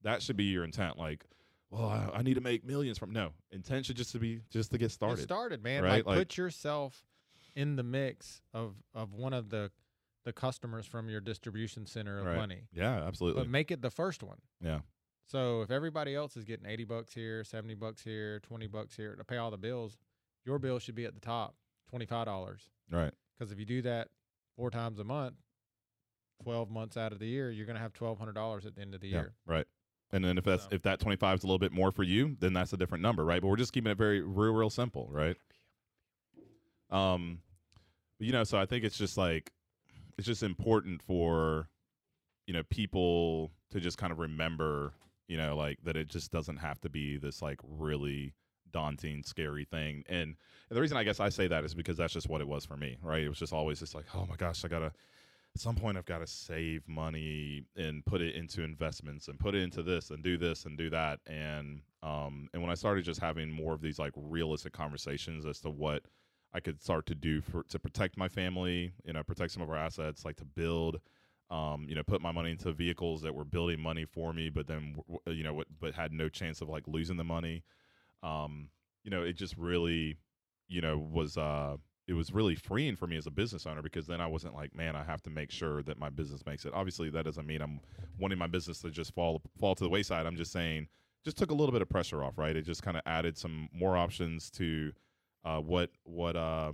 that 0.03 0.21
should 0.21 0.37
be 0.37 0.45
your 0.45 0.63
intent. 0.63 0.97
Like, 0.97 1.25
well, 1.69 1.85
I, 1.87 2.09
I 2.15 2.21
need 2.23 2.33
to 2.35 2.41
make 2.41 2.63
millions 2.65 2.97
from 2.97 3.11
no 3.11 3.31
intent 3.51 3.85
should 3.85 3.97
just 3.97 4.11
to 4.13 4.19
be 4.19 4.41
just 4.49 4.71
to 4.71 4.77
get 4.77 4.85
Get 4.85 4.91
started. 4.91 5.23
started, 5.23 5.63
man. 5.63 5.83
right? 5.83 5.97
Like, 5.97 6.05
Like- 6.05 6.17
put 6.17 6.37
yourself 6.37 7.05
in 7.55 7.75
the 7.75 7.83
mix 7.83 8.41
of 8.53 8.75
of 8.95 9.13
one 9.13 9.33
of 9.33 9.49
the 9.49 9.69
the 10.23 10.33
customers 10.33 10.85
from 10.85 11.09
your 11.09 11.19
distribution 11.21 11.85
center 11.85 12.19
of 12.19 12.25
Right. 12.25 12.35
money, 12.37 12.67
yeah, 12.71 13.03
absolutely. 13.05 13.41
but 13.43 13.49
make 13.49 13.71
it 13.71 13.81
the 13.81 13.91
first 13.91 14.23
one. 14.23 14.39
yeah, 14.61 14.81
So 15.25 15.61
if 15.61 15.71
everybody 15.71 16.15
else 16.15 16.35
is 16.37 16.43
getting 16.45 16.65
80 16.65 16.83
bucks 16.85 17.13
here, 17.13 17.43
70 17.43 17.75
bucks 17.75 18.03
here, 18.03 18.39
20 18.41 18.67
bucks 18.67 18.95
here 18.95 19.15
to 19.15 19.23
pay 19.23 19.37
all 19.37 19.51
the 19.51 19.57
bills, 19.57 19.97
your 20.45 20.59
bill 20.59 20.79
should 20.79 20.95
be 20.95 21.05
at 21.05 21.13
the 21.13 21.19
top, 21.21 21.55
$25. 21.91 22.69
right. 22.89 23.13
Because 23.37 23.51
if 23.51 23.59
you 23.59 23.65
do 23.65 23.81
that 23.81 24.09
four 24.55 24.69
times 24.69 24.99
a 24.99 25.03
month, 25.03 25.35
12 26.43 26.69
months 26.69 26.97
out 26.97 27.11
of 27.13 27.19
the 27.19 27.25
year, 27.27 27.49
you're 27.51 27.65
going 27.65 27.75
to 27.75 27.81
have 27.81 27.93
$1,200 27.93 28.65
at 28.65 28.75
the 28.75 28.81
end 28.81 28.93
of 28.93 29.01
the 29.01 29.07
Yeah, 29.09 29.21
year. 29.21 29.33
right. 29.45 29.67
And 30.11 30.23
then 30.23 30.37
if 30.37 30.43
that's 30.43 30.63
So- 30.63 30.69
if 30.71 30.83
that 30.83 30.99
25 30.99 31.39
is 31.39 31.43
a 31.43 31.47
little 31.47 31.57
bit 31.59 31.71
more 31.71 31.91
for 31.91 32.03
you, 32.03 32.35
then 32.39 32.53
that's 32.53 32.71
a 32.73 32.77
different 32.77 33.01
number, 33.01 33.25
right? 33.25 33.41
But 33.41 33.47
we're 33.47 33.55
just 33.57 33.73
keeping 33.73 33.91
it 33.91 33.95
very 33.97 34.21
real, 34.21 34.53
real 34.53 34.69
simple, 34.69 35.07
right? 35.09 35.35
Um, 36.89 37.41
you 38.19 38.31
know, 38.31 38.43
so 38.43 38.57
I 38.59 38.65
think 38.65 38.83
it's 38.85 38.97
just 38.97 39.17
like 39.17 39.51
it's 40.17 40.27
just 40.27 40.43
important 40.43 41.01
for 41.01 41.69
you 42.47 42.53
know 42.53 42.63
people 42.69 43.51
to 43.71 43.79
just 43.79 43.97
kind 43.97 44.11
of 44.11 44.19
remember, 44.19 44.93
you 45.27 45.37
know, 45.37 45.55
like 45.55 45.79
that 45.83 45.95
it 45.95 46.07
just 46.07 46.31
doesn't 46.31 46.57
have 46.57 46.79
to 46.81 46.89
be 46.89 47.17
this 47.17 47.41
like 47.41 47.59
really 47.63 48.33
daunting, 48.71 49.23
scary 49.23 49.65
thing. 49.65 50.03
And, 50.09 50.35
the 50.69 50.81
reason 50.81 50.97
I 50.97 51.03
guess 51.03 51.19
I 51.19 51.29
say 51.29 51.47
that 51.47 51.63
is 51.63 51.75
because 51.75 51.97
that's 51.97 52.13
just 52.13 52.27
what 52.27 52.41
it 52.41 52.47
was 52.47 52.65
for 52.65 52.75
me, 52.75 52.97
right? 53.03 53.21
It 53.21 53.29
was 53.29 53.37
just 53.37 53.53
always 53.53 53.79
just 53.79 53.93
like, 53.93 54.05
oh 54.15 54.25
my 54.25 54.35
gosh, 54.35 54.65
I 54.65 54.67
gotta 54.67 54.91
at 55.55 55.61
some 55.61 55.75
point 55.75 55.97
I've 55.97 56.05
got 56.05 56.19
to 56.19 56.25
save 56.27 56.87
money 56.87 57.63
and 57.75 58.03
put 58.05 58.21
it 58.21 58.33
into 58.33 58.63
investments 58.63 59.27
and 59.27 59.39
put 59.39 59.53
it 59.53 59.61
into 59.61 59.83
this 59.83 60.09
and 60.09 60.23
do 60.23 60.35
this 60.35 60.65
and 60.65 60.75
do 60.77 60.89
that. 60.89 61.19
And 61.27 61.81
um 62.01 62.49
and 62.53 62.61
when 62.63 62.71
I 62.71 62.75
started 62.75 63.05
just 63.05 63.19
having 63.21 63.51
more 63.51 63.73
of 63.73 63.81
these 63.81 63.99
like 63.99 64.13
realistic 64.15 64.73
conversations 64.73 65.45
as 65.45 65.59
to 65.59 65.69
what 65.69 66.03
I 66.53 66.59
could 66.59 66.81
start 66.81 67.05
to 67.07 67.15
do 67.15 67.41
for 67.41 67.63
to 67.63 67.79
protect 67.79 68.17
my 68.17 68.27
family, 68.27 68.93
you 69.05 69.13
know, 69.13 69.23
protect 69.23 69.51
some 69.51 69.63
of 69.63 69.69
our 69.69 69.75
assets, 69.75 70.25
like 70.25 70.37
to 70.37 70.45
build 70.45 70.99
um, 71.53 71.85
you 71.87 71.93
know, 71.93 72.01
put 72.01 72.19
my 72.19 72.31
money 72.31 72.49
into 72.49 72.71
vehicles 72.71 73.21
that 73.21 73.35
were 73.35 73.45
building 73.45 73.79
money 73.79 74.05
for 74.05 74.33
me, 74.33 74.49
but 74.49 74.65
then, 74.65 74.95
you 75.27 75.43
know, 75.43 75.63
but 75.79 75.93
had 75.93 76.11
no 76.11 76.27
chance 76.27 76.61
of 76.61 76.69
like 76.69 76.87
losing 76.87 77.15
the 77.15 77.23
money. 77.23 77.63
Um, 78.23 78.69
you 79.03 79.11
know, 79.11 79.21
it 79.21 79.33
just 79.33 79.55
really, 79.55 80.17
you 80.67 80.81
know, 80.81 80.97
was, 80.97 81.37
uh, 81.37 81.77
it 82.07 82.13
was 82.13 82.33
really 82.33 82.55
freeing 82.55 82.95
for 82.95 83.05
me 83.05 83.17
as 83.17 83.27
a 83.27 83.31
business 83.31 83.67
owner 83.67 83.83
because 83.83 84.07
then 84.07 84.19
I 84.19 84.25
wasn't 84.25 84.55
like, 84.55 84.75
man, 84.75 84.95
I 84.95 85.03
have 85.03 85.21
to 85.23 85.29
make 85.29 85.51
sure 85.51 85.83
that 85.83 85.99
my 85.99 86.09
business 86.09 86.43
makes 86.45 86.65
it. 86.65 86.73
Obviously, 86.73 87.09
that 87.11 87.23
doesn't 87.23 87.45
mean 87.45 87.61
I'm 87.61 87.79
wanting 88.19 88.39
my 88.39 88.47
business 88.47 88.79
to 88.79 88.89
just 88.89 89.13
fall 89.13 89.41
fall 89.57 89.75
to 89.75 89.83
the 89.83 89.89
wayside. 89.89 90.25
I'm 90.25 90.35
just 90.35 90.51
saying, 90.51 90.87
just 91.23 91.37
took 91.37 91.51
a 91.51 91.53
little 91.53 91.71
bit 91.71 91.81
of 91.81 91.87
pressure 91.87 92.23
off, 92.23 92.37
right? 92.37 92.55
It 92.55 92.65
just 92.65 92.81
kind 92.81 92.97
of 92.97 93.03
added 93.05 93.37
some 93.37 93.69
more 93.71 93.95
options 93.95 94.49
to 94.51 94.91
uh, 95.45 95.59
what 95.59 95.89
what 96.03 96.35
uh, 96.35 96.71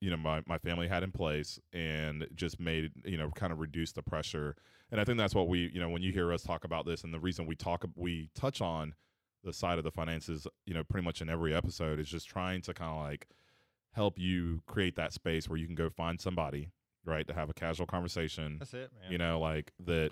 you 0.00 0.10
know 0.10 0.16
my, 0.16 0.42
my 0.46 0.58
family 0.58 0.88
had 0.88 1.02
in 1.02 1.12
place 1.12 1.58
and 1.72 2.26
just 2.34 2.60
made 2.60 2.90
you 3.04 3.16
know 3.16 3.30
kind 3.30 3.52
of 3.52 3.58
reduce 3.58 3.92
the 3.92 4.02
pressure 4.02 4.54
and 4.90 5.00
i 5.00 5.04
think 5.04 5.18
that's 5.18 5.34
what 5.34 5.48
we 5.48 5.70
you 5.72 5.80
know 5.80 5.88
when 5.88 6.02
you 6.02 6.12
hear 6.12 6.32
us 6.32 6.42
talk 6.42 6.64
about 6.64 6.86
this 6.86 7.04
and 7.04 7.12
the 7.12 7.20
reason 7.20 7.46
we 7.46 7.56
talk 7.56 7.84
we 7.94 8.28
touch 8.34 8.60
on 8.60 8.94
the 9.44 9.52
side 9.52 9.78
of 9.78 9.84
the 9.84 9.90
finances 9.90 10.46
you 10.66 10.74
know 10.74 10.84
pretty 10.84 11.04
much 11.04 11.20
in 11.22 11.28
every 11.28 11.54
episode 11.54 11.98
is 11.98 12.08
just 12.08 12.28
trying 12.28 12.60
to 12.60 12.74
kind 12.74 12.90
of 12.90 13.02
like 13.02 13.28
help 13.92 14.18
you 14.18 14.60
create 14.66 14.96
that 14.96 15.12
space 15.12 15.48
where 15.48 15.58
you 15.58 15.66
can 15.66 15.74
go 15.74 15.88
find 15.88 16.20
somebody 16.20 16.70
right 17.04 17.26
to 17.26 17.34
have 17.34 17.48
a 17.48 17.54
casual 17.54 17.86
conversation 17.86 18.56
That's 18.58 18.74
it, 18.74 18.90
man. 19.00 19.12
you 19.12 19.18
know 19.18 19.40
like 19.40 19.72
that 19.86 20.10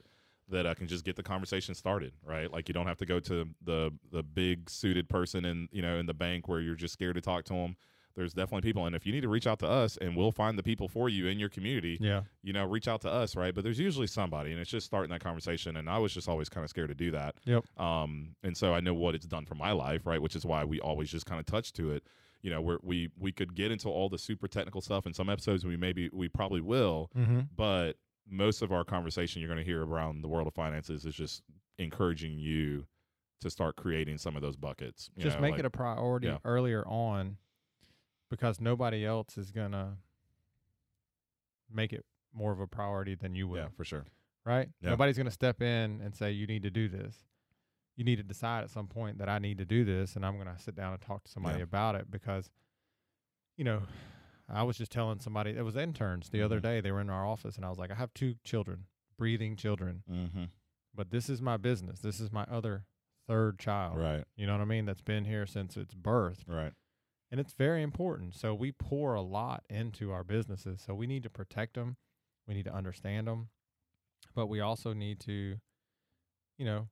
that 0.49 0.67
I 0.67 0.75
can 0.75 0.87
just 0.87 1.05
get 1.07 1.17
the 1.17 1.23
conversation 1.23 1.75
started, 1.75 2.13
right? 2.23 2.53
Like 2.53 2.69
you 2.69 2.75
don't 2.75 2.87
have 2.87 2.99
to 2.99 3.07
go 3.07 3.19
to 3.21 3.49
the 3.65 3.93
the 4.13 4.23
big 4.23 4.69
suited 4.69 5.09
person 5.09 5.45
in 5.45 5.69
you 5.73 5.81
know 5.81 5.97
in 5.97 6.07
the 6.07 6.15
bank 6.15 6.49
where 6.49 6.61
you're 6.61 6.75
just 6.75 6.93
scared 6.93 7.15
to 7.15 7.21
talk 7.21 7.45
to 7.47 7.55
them. 7.55 7.77
There's 8.17 8.33
definitely 8.33 8.67
people, 8.69 8.87
and 8.87 8.95
if 8.95 9.05
you 9.07 9.13
need 9.13 9.23
to 9.23 9.29
reach 9.29 9.47
out 9.47 9.59
to 9.59 9.69
us, 9.69 9.97
and 9.97 10.17
we'll 10.17 10.31
find 10.33 10.57
the 10.59 10.63
people 10.63 10.87
for 10.89 11.09
you 11.09 11.27
in 11.27 11.39
your 11.39 11.49
community. 11.49 11.99
yeah. 12.01 12.23
You 12.43 12.53
know, 12.53 12.65
reach 12.65 12.87
out 12.87 13.01
to 13.03 13.11
us, 13.11 13.35
right? 13.35 13.55
But 13.55 13.65
there's 13.65 13.79
usually 13.81 14.07
somebody, 14.07 14.53
and 14.53 14.61
it's 14.61 14.71
just 14.71 14.87
starting 14.87 15.11
that 15.11 15.21
conversation. 15.21 15.77
And 15.77 15.91
I 15.91 15.99
was 15.99 16.13
just 16.15 16.29
always 16.29 16.49
kind 16.49 16.63
of 16.63 16.71
scared 16.71 16.89
to 16.91 16.95
do 16.95 17.11
that. 17.11 17.35
Yep. 17.45 17.65
Um, 17.81 18.37
and 18.45 18.57
so 18.57 18.73
I 18.73 18.81
know 18.81 18.95
what 18.95 19.15
it's 19.17 19.27
done 19.27 19.47
for 19.47 19.57
my 19.57 19.73
life, 19.73 20.07
right? 20.07 20.23
Which 20.23 20.37
is 20.37 20.45
why 20.47 20.65
we 20.65 20.79
always 20.81 21.11
just 21.11 21.27
kind 21.27 21.41
of 21.41 21.47
touch 21.47 21.73
to 21.75 21.91
it. 21.91 22.05
You 22.43 22.51
know, 22.51 22.61
where 22.61 22.79
we 22.83 23.09
we 23.19 23.33
could 23.33 23.55
get 23.55 23.71
into 23.73 23.89
all 23.89 24.09
the 24.09 24.19
super 24.19 24.47
technical 24.49 24.81
stuff 24.83 25.07
in 25.07 25.15
some 25.15 25.29
episodes. 25.31 25.65
We 25.65 25.77
maybe 25.77 26.11
we 26.13 26.29
probably 26.29 26.61
will, 26.61 27.11
Mm-hmm. 27.17 27.41
but 27.57 27.95
most 28.29 28.63
of 28.63 28.71
our 28.73 28.85
conversation 28.85 29.41
you're 29.41 29.49
going 29.49 29.59
to 29.59 29.65
hear 29.65 29.85
around 29.85 30.21
the 30.23 30.29
world 30.29 30.47
of 30.47 30.55
finances 30.55 31.05
is 31.05 31.15
just 31.15 31.43
encouraging 31.79 32.39
you 32.39 32.87
to 33.41 33.51
start 33.51 33.77
creating 33.77 34.19
some 34.19 34.37
of 34.37 34.43
those 34.43 34.57
buckets. 34.57 35.11
Just 35.19 35.37
know, 35.37 35.43
make 35.43 35.53
like- 35.53 35.61
it 35.61 35.67
a 35.67 35.71
priority 35.71 36.29
yeah. 36.29 36.39
earlier 36.45 36.87
on 36.87 37.37
because 38.35 38.61
nobody 38.61 39.07
else 39.07 39.39
is 39.39 39.51
going 39.53 39.73
to 39.73 39.93
make 41.73 41.93
it 41.93 42.05
more 42.33 42.53
of 42.53 42.61
a 42.61 42.67
priority 42.67 43.15
than 43.15 43.35
you 43.35 43.47
will. 43.49 43.59
yeah, 43.59 43.69
for 43.77 43.85
sure. 43.85 44.05
right? 44.45 44.69
Yeah. 44.81 44.91
Nobody's 44.91 45.17
going 45.17 45.27
to 45.27 45.33
step 45.33 45.63
in 45.63 46.01
and 46.03 46.15
say 46.15 46.33
you 46.33 46.47
need 46.47 46.63
to 46.65 46.71
do 46.71 46.89
this. 46.89 47.15
You 47.97 48.05
need 48.05 48.17
to 48.17 48.23
decide 48.25 48.65
at 48.65 48.71
some 48.71 48.89
point 48.89 49.19
that 49.19 49.29
I 49.29 49.39
need 49.39 49.59
to 49.59 49.65
do 49.65 49.85
this, 49.85 50.17
and 50.17 50.27
I'm 50.27 50.35
going 50.35 50.55
to 50.55 50.61
sit 50.61 50.75
down 50.75 50.93
and 50.93 51.01
talk 51.01 51.23
to 51.25 51.31
somebody 51.31 51.59
Yeah. 51.59 51.65
about 51.65 51.95
it 51.95 52.11
because, 52.11 52.51
you 53.57 53.65
know, 53.65 53.83
I 54.49 54.65
was 54.65 54.77
just 54.77 54.91
telling 54.91 55.21
somebody 55.21 55.53
it 55.53 55.63
was 55.63 55.77
interns 55.77 56.29
the 56.29 56.43
other 56.43 56.59
Mhm. 56.59 56.63
day. 56.63 56.81
They 56.81 56.91
were 56.93 57.01
in 57.01 57.09
our 57.09 57.25
office, 57.27 57.57
and 57.57 57.65
I 57.65 57.69
was 57.71 57.79
like, 57.79 57.91
I 57.93 57.95
have 57.95 58.13
two 58.13 58.35
children, 58.45 58.87
breathing 59.17 59.55
children, 59.57 60.03
Mm-hmm. 60.11 60.45
but 60.93 61.11
this 61.11 61.31
is 61.31 61.41
my 61.41 61.57
business. 61.57 62.01
This 62.01 62.19
is 62.21 62.33
my 62.33 62.45
other 62.45 62.85
third 63.29 63.59
child. 63.61 63.97
Right, 63.99 64.25
You 64.37 64.47
know 64.47 64.53
what 64.55 64.61
I 64.61 64.67
mean? 64.67 64.85
That's 64.87 65.01
been 65.01 65.25
here 65.25 65.47
since 65.47 65.77
its 65.79 65.95
birth 65.95 66.45
right. 66.49 66.75
And 67.35 67.41
it's 67.41 67.55
very 67.55 67.83
important. 67.83 68.33
So 68.37 68.55
we 68.55 68.71
pour 68.71 69.15
a 69.15 69.21
lot 69.21 69.65
into 69.69 70.13
our 70.13 70.23
businesses. 70.23 70.81
So 70.87 70.95
we 70.95 71.09
need 71.09 71.25
to 71.25 71.31
protect 71.31 71.75
them. 71.75 71.97
We 72.47 72.55
need 72.55 72.65
to 72.67 72.73
understand 72.73 73.27
them, 73.27 73.49
but 74.37 74.47
we 74.47 74.61
also 74.61 74.93
need 74.93 75.19
to, 75.23 75.57
you 76.57 76.65
know, 76.65 76.87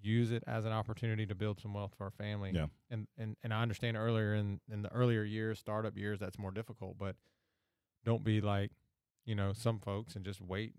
use 0.00 0.32
it 0.32 0.42
as 0.46 0.64
an 0.64 0.72
opportunity 0.72 1.26
to 1.26 1.34
build 1.34 1.60
some 1.60 1.74
wealth 1.74 1.92
for 1.98 2.04
our 2.04 2.10
family. 2.10 2.52
Yeah. 2.54 2.68
And 2.88 3.08
and 3.18 3.36
and 3.42 3.52
I 3.52 3.60
understand 3.60 3.98
earlier 3.98 4.32
in 4.32 4.62
in 4.72 4.80
the 4.80 4.90
earlier 4.90 5.22
years, 5.22 5.58
startup 5.58 5.98
years, 5.98 6.18
that's 6.18 6.38
more 6.38 6.50
difficult. 6.50 6.96
But 6.96 7.16
don't 8.06 8.24
be 8.24 8.40
like, 8.40 8.70
you 9.26 9.34
know, 9.34 9.52
some 9.52 9.80
folks 9.80 10.16
and 10.16 10.24
just 10.24 10.40
wait 10.40 10.72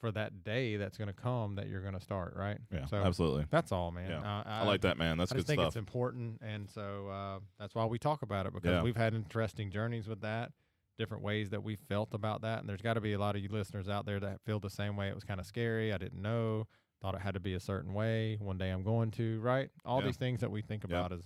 for 0.00 0.12
that 0.12 0.44
day 0.44 0.76
that's 0.76 0.96
going 0.96 1.08
to 1.08 1.14
come 1.14 1.56
that 1.56 1.68
you're 1.68 1.80
going 1.82 1.94
to 1.94 2.00
start. 2.00 2.34
Right. 2.36 2.58
Yeah, 2.72 2.86
So 2.86 2.96
absolutely. 2.98 3.46
that's 3.50 3.72
all, 3.72 3.90
man. 3.90 4.10
Yeah. 4.10 4.20
Uh, 4.20 4.42
I, 4.46 4.64
like 4.64 4.82
that, 4.82 4.96
man. 4.98 5.18
That's 5.18 5.32
I 5.32 5.36
good 5.36 5.46
think 5.46 5.60
stuff. 5.60 5.68
it's 5.68 5.76
important, 5.76 6.40
and 6.40 6.68
so 6.70 7.08
uh, 7.08 7.38
that's 7.58 7.74
why 7.74 7.84
we 7.86 7.98
talk 7.98 8.22
about 8.22 8.46
it 8.46 8.52
because 8.54 8.70
Yeah. 8.70 8.82
we've 8.82 8.96
had 8.96 9.14
interesting 9.14 9.70
journeys 9.70 10.06
with 10.08 10.20
that. 10.22 10.52
different 10.98 11.22
ways 11.22 11.50
that 11.50 11.62
we 11.62 11.76
felt 11.76 12.12
about 12.12 12.42
that. 12.42 12.58
And 12.58 12.68
there's 12.68 12.82
got 12.82 12.94
to 12.94 13.00
be 13.00 13.12
a 13.12 13.18
lot 13.20 13.36
of 13.36 13.40
you 13.42 13.48
listeners 13.48 13.88
out 13.88 14.04
there 14.04 14.18
that 14.18 14.40
feel 14.44 14.58
the 14.58 14.68
same 14.68 14.96
way. 14.96 15.06
It 15.08 15.14
was 15.14 15.22
kind 15.22 15.38
of 15.38 15.46
scary. 15.46 15.92
I 15.92 15.96
didn't 15.98 16.20
know. 16.20 16.66
Thought 17.00 17.14
it 17.14 17.20
had 17.20 17.34
to 17.34 17.40
be 17.40 17.54
a 17.54 17.60
certain 17.60 17.94
way. 17.94 18.36
One 18.40 18.58
day 18.58 18.70
I'm 18.70 18.82
going 18.82 19.12
to 19.12 19.38
right. 19.40 19.70
All 19.84 20.00
Yeah. 20.00 20.06
these 20.06 20.16
things 20.16 20.40
that 20.40 20.50
we 20.50 20.60
think 20.60 20.82
about 20.82 21.12
is 21.12 21.22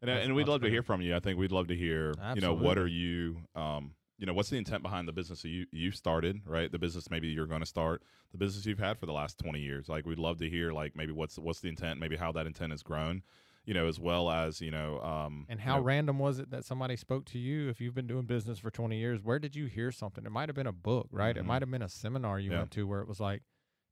And, 0.00 0.08
as 0.12 0.24
and 0.26 0.36
we'd 0.36 0.46
love 0.46 0.60
to 0.60 0.70
hear 0.70 0.84
from 0.84 1.00
you. 1.00 1.16
I 1.16 1.18
think 1.18 1.40
we'd 1.40 1.50
love 1.50 1.66
to 1.68 1.74
hear, 1.76 2.12
you 2.36 2.40
know, 2.40 2.54
what 2.54 2.78
are 2.78 2.86
you, 2.86 3.38
um, 3.56 3.94
you 4.18 4.26
know, 4.26 4.32
what's 4.32 4.50
the 4.50 4.56
intent 4.56 4.82
behind 4.82 5.06
the 5.06 5.12
business 5.12 5.42
that 5.42 5.48
you 5.48 5.66
you 5.72 5.90
started, 5.90 6.40
right? 6.46 6.70
The 6.72 6.78
business 6.78 7.10
maybe 7.10 7.28
you're 7.28 7.46
going 7.46 7.60
to 7.60 7.66
start, 7.66 8.02
the 8.32 8.38
business 8.38 8.64
you've 8.66 8.78
had 8.78 8.98
for 8.98 9.06
the 9.06 9.12
last 9.12 9.38
20 9.38 9.60
years. 9.60 9.88
Like 9.88 10.06
we'd 10.06 10.18
love 10.18 10.38
to 10.38 10.48
hear, 10.48 10.72
like 10.72 10.96
maybe 10.96 11.12
what's 11.12 11.38
what's 11.38 11.60
the 11.60 11.68
intent, 11.68 12.00
maybe 12.00 12.16
how 12.16 12.32
that 12.32 12.46
intent 12.46 12.72
has 12.72 12.82
grown, 12.82 13.22
you 13.64 13.74
know, 13.74 13.86
as 13.86 14.00
well 14.00 14.30
as 14.30 14.60
you 14.60 14.70
know, 14.70 15.00
um, 15.02 15.46
And 15.48 15.60
you 15.60 15.66
how 15.66 15.78
know, 15.78 15.82
random 15.82 16.18
was 16.18 16.38
it 16.38 16.50
that 16.50 16.64
somebody 16.64 16.96
spoke 16.96 17.24
to 17.26 17.38
you? 17.38 17.68
If 17.68 17.80
you've 17.80 17.94
been 17.94 18.06
doing 18.06 18.24
business 18.26 18.58
for 18.58 18.70
20 18.70 18.96
years, 18.98 19.22
where 19.22 19.38
did 19.38 19.54
you 19.54 19.66
hear 19.66 19.92
something? 19.92 20.24
It 20.24 20.30
might 20.32 20.48
have 20.48 20.56
been 20.56 20.66
a 20.66 20.72
book, 20.72 21.08
right? 21.10 21.36
It 21.36 21.42
Mhm. 21.42 21.46
might 21.46 21.62
have 21.62 21.70
been 21.70 21.82
a 21.82 21.88
seminar 21.88 22.40
you 22.40 22.52
Yeah. 22.52 22.58
went 22.60 22.70
to 22.72 22.86
where 22.86 23.00
it 23.02 23.08
was 23.08 23.20
like, 23.20 23.42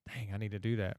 dang, 0.08 0.32
I 0.32 0.36
need 0.38 0.52
to 0.52 0.58
do 0.58 0.76
that. 0.76 0.98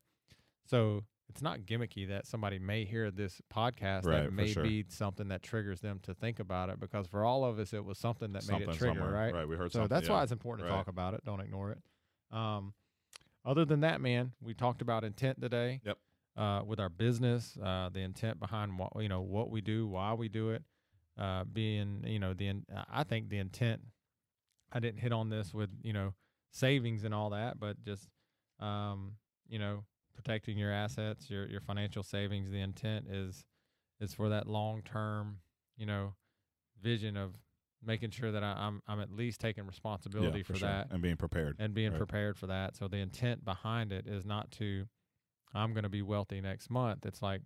So 0.65 1.03
it's 1.29 1.41
not 1.41 1.61
gimmicky 1.61 2.07
that 2.09 2.25
somebody 2.27 2.59
may 2.59 2.85
hear 2.85 3.09
this 3.11 3.41
podcast 3.53 4.05
Right, 4.05 4.23
that 4.23 4.33
may 4.33 4.51
sure. 4.53 4.63
be 4.63 4.85
something 4.89 5.27
that 5.29 5.41
triggers 5.43 5.81
them 5.81 5.99
to 6.03 6.13
think 6.13 6.39
about 6.39 6.69
it 6.69 6.79
because 6.79 7.07
for 7.07 7.25
all 7.25 7.43
of 7.43 7.57
us, 7.59 7.73
it 7.73 7.83
was 7.83 7.97
something 7.97 8.33
that 8.33 8.43
made 8.43 8.51
something 8.51 8.69
it 8.69 8.75
trigger, 8.77 8.99
somewhere, 8.99 9.11
right? 9.11 9.33
Right. 9.33 9.47
We 9.47 9.55
heard 9.55 9.71
So 9.71 9.87
that's 9.87 10.07
yeah. 10.07 10.13
why 10.13 10.23
it's 10.23 10.31
important 10.31 10.67
to 10.67 10.71
Right. 10.71 10.77
talk 10.77 10.87
about 10.87 11.13
it. 11.15 11.23
Don't 11.25 11.39
ignore 11.41 11.71
it. 11.71 11.79
Um, 12.31 12.73
other 13.43 13.65
than 13.65 13.81
that, 13.81 14.01
man, 14.01 14.33
we 14.41 14.53
talked 14.53 14.81
about 14.81 15.03
intent 15.03 15.41
today. 15.41 15.81
Yep. 15.83 15.97
Uh, 16.37 16.61
with 16.65 16.81
our 16.81 16.89
business, 16.89 17.57
uh, 17.63 17.89
the 17.93 18.01
intent 18.01 18.39
behind 18.41 18.77
what 18.77 18.91
you 18.99 19.07
know 19.07 19.21
what 19.21 19.49
we 19.49 19.61
do, 19.61 19.87
why 19.87 20.13
we 20.13 20.27
do 20.27 20.49
it, 20.49 20.63
uh, 21.17 21.45
being 21.45 22.03
you 22.05 22.19
know 22.19 22.33
the 22.33 22.47
in, 22.47 22.65
I 22.91 23.03
think 23.05 23.29
the 23.29 23.37
intent. 23.37 23.81
I 24.71 24.79
didn't 24.81 24.99
hit 24.99 25.13
on 25.13 25.29
this 25.29 25.53
with 25.53 25.69
you 25.81 25.93
know 25.93 26.13
savings 26.51 27.05
and 27.05 27.13
all 27.13 27.29
that, 27.29 27.57
but 27.57 27.81
just 27.85 28.09
um, 28.59 29.13
you 29.47 29.59
know 29.59 29.85
protecting 30.15 30.57
your 30.57 30.71
assets, 30.71 31.29
your 31.29 31.47
your 31.47 31.61
financial 31.61 32.03
savings. 32.03 32.49
The 32.49 32.61
intent 32.61 33.07
is 33.09 33.45
is 33.99 34.13
for 34.13 34.29
that 34.29 34.47
long 34.47 34.81
term, 34.81 35.39
you 35.77 35.85
know, 35.85 36.15
vision 36.81 37.17
of 37.17 37.35
making 37.83 38.09
sure 38.11 38.31
that 38.31 38.43
I, 38.43 38.53
I'm 38.53 38.81
I'm 38.87 38.99
at 38.99 39.11
least 39.11 39.39
taking 39.39 39.65
responsibility 39.65 40.39
yeah, 40.39 40.43
for, 40.43 40.55
sure. 40.55 40.67
that 40.67 40.87
and 40.91 41.01
being 41.01 41.17
prepared. 41.17 41.57
and 41.59 41.73
being 41.73 41.91
Right. 41.91 41.97
prepared 41.97 42.37
for 42.37 42.47
that. 42.47 42.75
So 42.75 42.87
the 42.87 42.97
intent 42.97 43.45
behind 43.45 43.91
it 43.91 44.07
is 44.07 44.25
not 44.25 44.51
to 44.51 44.87
I'm 45.53 45.73
going 45.73 45.83
to 45.83 45.89
be 45.89 46.01
wealthy 46.01 46.41
next 46.41 46.69
month. 46.69 47.05
It's 47.05 47.21
like 47.21 47.41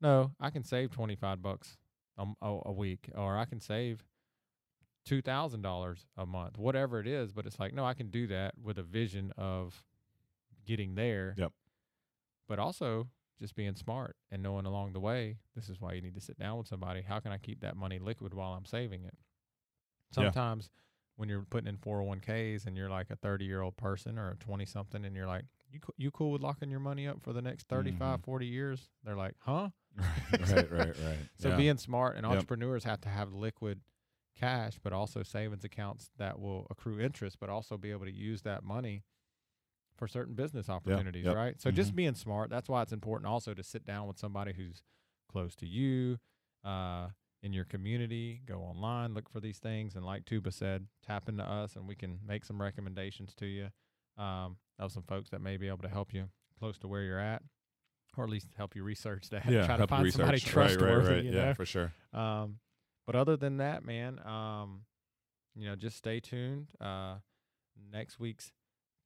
no, 0.00 0.32
I 0.40 0.50
can 0.50 0.64
save 0.64 0.90
25 0.90 1.42
bucks 1.42 1.76
a 2.18 2.26
a 2.42 2.72
week 2.72 3.10
or 3.14 3.36
I 3.36 3.44
can 3.44 3.60
save 3.60 4.04
$2,000 5.08 5.96
a 6.16 6.26
month, 6.26 6.56
whatever 6.56 6.98
it 6.98 7.06
is, 7.06 7.30
but 7.32 7.46
it's 7.46 7.60
like 7.60 7.74
no, 7.74 7.84
I 7.84 7.94
can 7.94 8.08
do 8.10 8.26
that 8.28 8.54
with 8.62 8.78
a 8.78 8.82
vision 8.82 9.32
of 9.36 9.84
getting 10.66 10.94
there. 10.94 11.34
Yep. 11.36 11.52
But 12.48 12.58
also 12.58 13.08
just 13.40 13.54
being 13.54 13.74
smart 13.74 14.16
and 14.30 14.42
knowing 14.42 14.66
along 14.66 14.92
the 14.92 15.00
way, 15.00 15.38
this 15.54 15.68
is 15.68 15.80
why 15.80 15.94
you 15.94 16.00
need 16.02 16.14
to 16.14 16.20
sit 16.20 16.38
down 16.38 16.58
with 16.58 16.68
somebody. 16.68 17.02
How 17.02 17.20
can 17.20 17.32
I 17.32 17.38
keep 17.38 17.60
that 17.60 17.76
money 17.76 17.98
liquid 17.98 18.34
while 18.34 18.52
I'm 18.52 18.64
saving 18.66 19.04
it? 19.04 19.14
Yeah. 20.16 20.24
Sometimes 20.24 20.70
when 21.16 21.28
you're 21.28 21.46
putting 21.48 21.68
in 21.68 21.76
401ks 21.78 22.66
and 22.66 22.76
you're 22.76 22.90
like 22.90 23.10
a 23.10 23.16
30 23.16 23.44
year 23.44 23.62
old 23.62 23.76
person 23.76 24.18
or 24.18 24.30
a 24.30 24.36
20 24.36 24.64
something 24.64 25.04
and 25.04 25.14
you're 25.16 25.26
like, 25.26 25.44
you, 25.70 25.80
you 25.96 26.10
cool 26.10 26.30
with 26.32 26.42
locking 26.42 26.70
your 26.70 26.80
money 26.80 27.08
up 27.08 27.22
for 27.22 27.32
the 27.32 27.42
next 27.42 27.68
35, 27.68 28.20
Mhm. 28.20 28.24
40 28.24 28.46
years? 28.46 28.88
They're 29.04 29.16
like, 29.16 29.34
huh? 29.38 29.70
right, 29.98 30.40
right, 30.50 30.70
right, 30.70 30.98
right. 30.98 31.18
So 31.38 31.50
yeah. 31.50 31.56
being 31.56 31.76
smart 31.78 32.16
and 32.16 32.24
Yep. 32.26 32.32
entrepreneurs 32.34 32.84
have 32.84 33.00
to 33.02 33.08
have 33.08 33.32
liquid 33.32 33.80
cash, 34.38 34.78
but 34.82 34.92
also 34.92 35.22
savings 35.22 35.64
accounts 35.64 36.10
that 36.18 36.38
will 36.38 36.66
accrue 36.70 37.00
interest, 37.00 37.38
but 37.40 37.48
also 37.48 37.76
be 37.76 37.90
able 37.90 38.06
to 38.06 38.12
use 38.12 38.42
that 38.42 38.64
money 38.64 39.02
for 39.96 40.08
certain 40.08 40.34
business 40.34 40.68
opportunities, 40.68 41.26
right? 41.26 41.60
So 41.60 41.70
just 41.70 41.92
mhm. 41.92 41.96
being 41.96 42.14
smart. 42.14 42.50
That's 42.50 42.68
why 42.68 42.82
it's 42.82 42.92
important 42.92 43.30
also 43.30 43.54
to 43.54 43.62
sit 43.62 43.86
down 43.86 44.06
with 44.06 44.18
somebody 44.18 44.52
who's 44.52 44.82
close 45.30 45.54
to 45.56 45.66
you, 45.66 46.18
uh, 46.64 47.08
in 47.44 47.52
your 47.52 47.66
community. 47.66 48.40
Go 48.46 48.60
online, 48.60 49.14
look 49.14 49.28
for 49.28 49.38
these 49.38 49.58
things, 49.58 49.94
and 49.94 50.04
like 50.04 50.24
Tuba 50.24 50.50
said, 50.50 50.86
tap 51.06 51.28
into 51.28 51.44
us, 51.44 51.76
and 51.76 51.86
we 51.86 51.94
can 51.94 52.18
make 52.26 52.44
some 52.44 52.60
recommendations 52.60 53.34
to 53.34 53.46
you 53.46 53.68
um, 54.18 54.56
of 54.78 54.90
some 54.90 55.02
folks 55.02 55.30
that 55.30 55.40
may 55.40 55.56
be 55.58 55.68
able 55.68 55.82
to 55.82 55.88
help 55.88 56.12
you 56.12 56.28
close 56.58 56.78
to 56.78 56.88
where 56.88 57.02
you're 57.02 57.20
at. 57.20 57.42
Or 58.16 58.22
at 58.22 58.30
least 58.30 58.46
help 58.56 58.76
you 58.76 58.84
research 58.84 59.28
that. 59.30 59.44
yeah, 59.50 59.66
Try 59.66 59.76
to 59.76 59.82
you 59.82 59.86
find 59.88 60.12
somebody 60.12 60.36
research. 60.36 60.54
Right, 60.54 60.68
trustworthy. 60.68 60.94
Right, 60.94 61.14
right, 61.16 61.24
you 61.24 61.32
yeah, 61.32 61.44
know? 61.46 61.54
for 61.54 61.66
sure. 61.66 61.92
Um, 62.12 62.60
but 63.06 63.16
other 63.16 63.36
than 63.36 63.56
that, 63.56 63.84
man, 63.84 64.20
um, 64.24 64.82
you 65.56 65.66
know, 65.66 65.74
just 65.74 65.96
stay 65.96 66.20
tuned. 66.20 66.68
Uh, 66.80 67.16
next 67.92 68.20
week's 68.20 68.52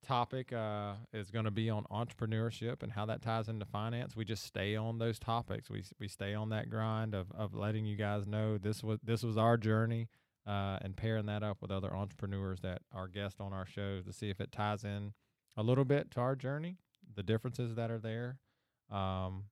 topic 0.05 0.53
uh, 0.53 0.93
is 1.13 1.31
going 1.31 1.45
to 1.45 1.51
be 1.51 1.69
on 1.69 1.85
entrepreneurship 1.91 2.83
and 2.83 2.91
how 2.91 3.05
that 3.05 3.21
ties 3.21 3.49
into 3.49 3.65
finance. 3.65 4.15
We 4.15 4.25
just 4.25 4.43
stay 4.43 4.75
on 4.75 4.97
those 4.97 5.19
topics. 5.19 5.69
We 5.69 5.83
we 5.99 6.07
stay 6.07 6.33
on 6.33 6.49
that 6.49 6.69
grind 6.69 7.13
of 7.13 7.31
of 7.31 7.53
letting 7.53 7.85
you 7.85 7.95
guys 7.95 8.25
know 8.27 8.57
this 8.57 8.83
was 8.83 8.99
this 9.03 9.23
was 9.23 9.37
our 9.37 9.57
journey. 9.57 10.09
Uh, 10.47 10.79
and 10.81 10.97
pairing 10.97 11.27
that 11.27 11.43
up 11.43 11.57
with 11.61 11.69
other 11.69 11.93
entrepreneurs 11.93 12.59
that 12.61 12.81
are 12.91 13.07
guests 13.07 13.39
on 13.39 13.53
our 13.53 13.67
shows 13.67 14.05
to 14.05 14.11
see 14.11 14.31
if 14.31 14.41
it 14.41 14.51
ties 14.51 14.83
in 14.83 15.13
a 15.55 15.61
little 15.61 15.85
bit 15.85 16.09
to 16.09 16.19
our 16.19 16.35
journey, 16.35 16.77
the 17.15 17.21
differences 17.21 17.75
that 17.75 17.91
are 17.91 17.99
there. 17.99 18.39
Um, 18.89 19.43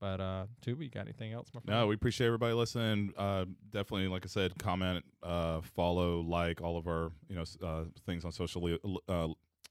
but 0.00 0.20
uh, 0.20 0.46
Tuba, 0.62 0.84
you 0.84 0.90
got 0.90 1.02
anything 1.06 1.32
else, 1.32 1.48
my 1.52 1.60
friend? 1.60 1.80
No, 1.80 1.86
we 1.88 1.94
appreciate 1.94 2.28
everybody 2.28 2.52
listening. 2.54 3.12
Uh, 3.16 3.46
definitely, 3.70 4.06
like 4.06 4.24
I 4.24 4.28
said, 4.28 4.56
comment, 4.58 5.04
uh, 5.24 5.60
follow, 5.60 6.20
like 6.20 6.60
all 6.60 6.76
of 6.76 6.86
our 6.86 7.10
you 7.28 7.34
know 7.34 7.44
uh, 7.62 7.84
things 8.06 8.24
on 8.24 8.30
social 8.30 8.78
uh, 9.08 9.28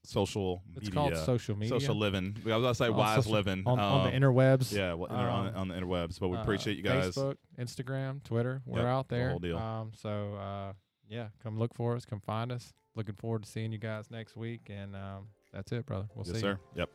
social 0.08 0.62
It's 0.76 0.86
media, 0.86 0.92
called 0.94 1.16
social 1.18 1.56
media. 1.56 1.78
social 1.80 1.94
living. 1.94 2.36
I 2.46 2.56
was 2.56 2.62
gonna 2.62 2.74
say 2.74 2.86
On 2.86 2.96
wise 2.96 3.16
social- 3.16 3.32
living 3.32 3.62
on, 3.66 3.78
on 3.78 4.06
um, 4.06 4.12
the 4.12 4.18
interwebs. 4.18 4.72
Yeah, 4.72 4.94
well, 4.94 5.10
inter- 5.10 5.28
on, 5.28 5.46
um, 5.48 5.56
on 5.56 5.68
the 5.68 5.74
interwebs. 5.74 6.18
But 6.18 6.28
we 6.28 6.36
uh, 6.36 6.42
appreciate 6.42 6.76
you 6.76 6.82
guys. 6.82 7.14
Facebook, 7.14 7.36
Instagram, 7.58 8.22
Twitter. 8.24 8.62
We're 8.64 8.78
Yep, 8.80 8.86
out 8.86 9.08
the 9.08 9.14
there. 9.16 9.30
whole 9.30 9.38
deal. 9.38 9.58
Um, 9.58 9.92
so 9.94 10.34
uh, 10.34 10.72
yeah, 11.08 11.28
come 11.42 11.58
look 11.58 11.74
for 11.74 11.94
us. 11.96 12.04
Come 12.04 12.20
find 12.20 12.50
us. 12.52 12.72
Looking 12.94 13.14
forward 13.16 13.42
to 13.44 13.48
seeing 13.48 13.70
you 13.70 13.78
guys 13.78 14.10
next 14.10 14.36
week. 14.36 14.62
And 14.70 14.96
um, 14.96 15.28
that's 15.52 15.70
it, 15.72 15.86
brother. 15.86 16.08
We'll 16.14 16.26
yes, 16.26 16.34
see. 16.36 16.40
sir. 16.40 16.58
You. 16.74 16.80
Yep. 16.80 16.90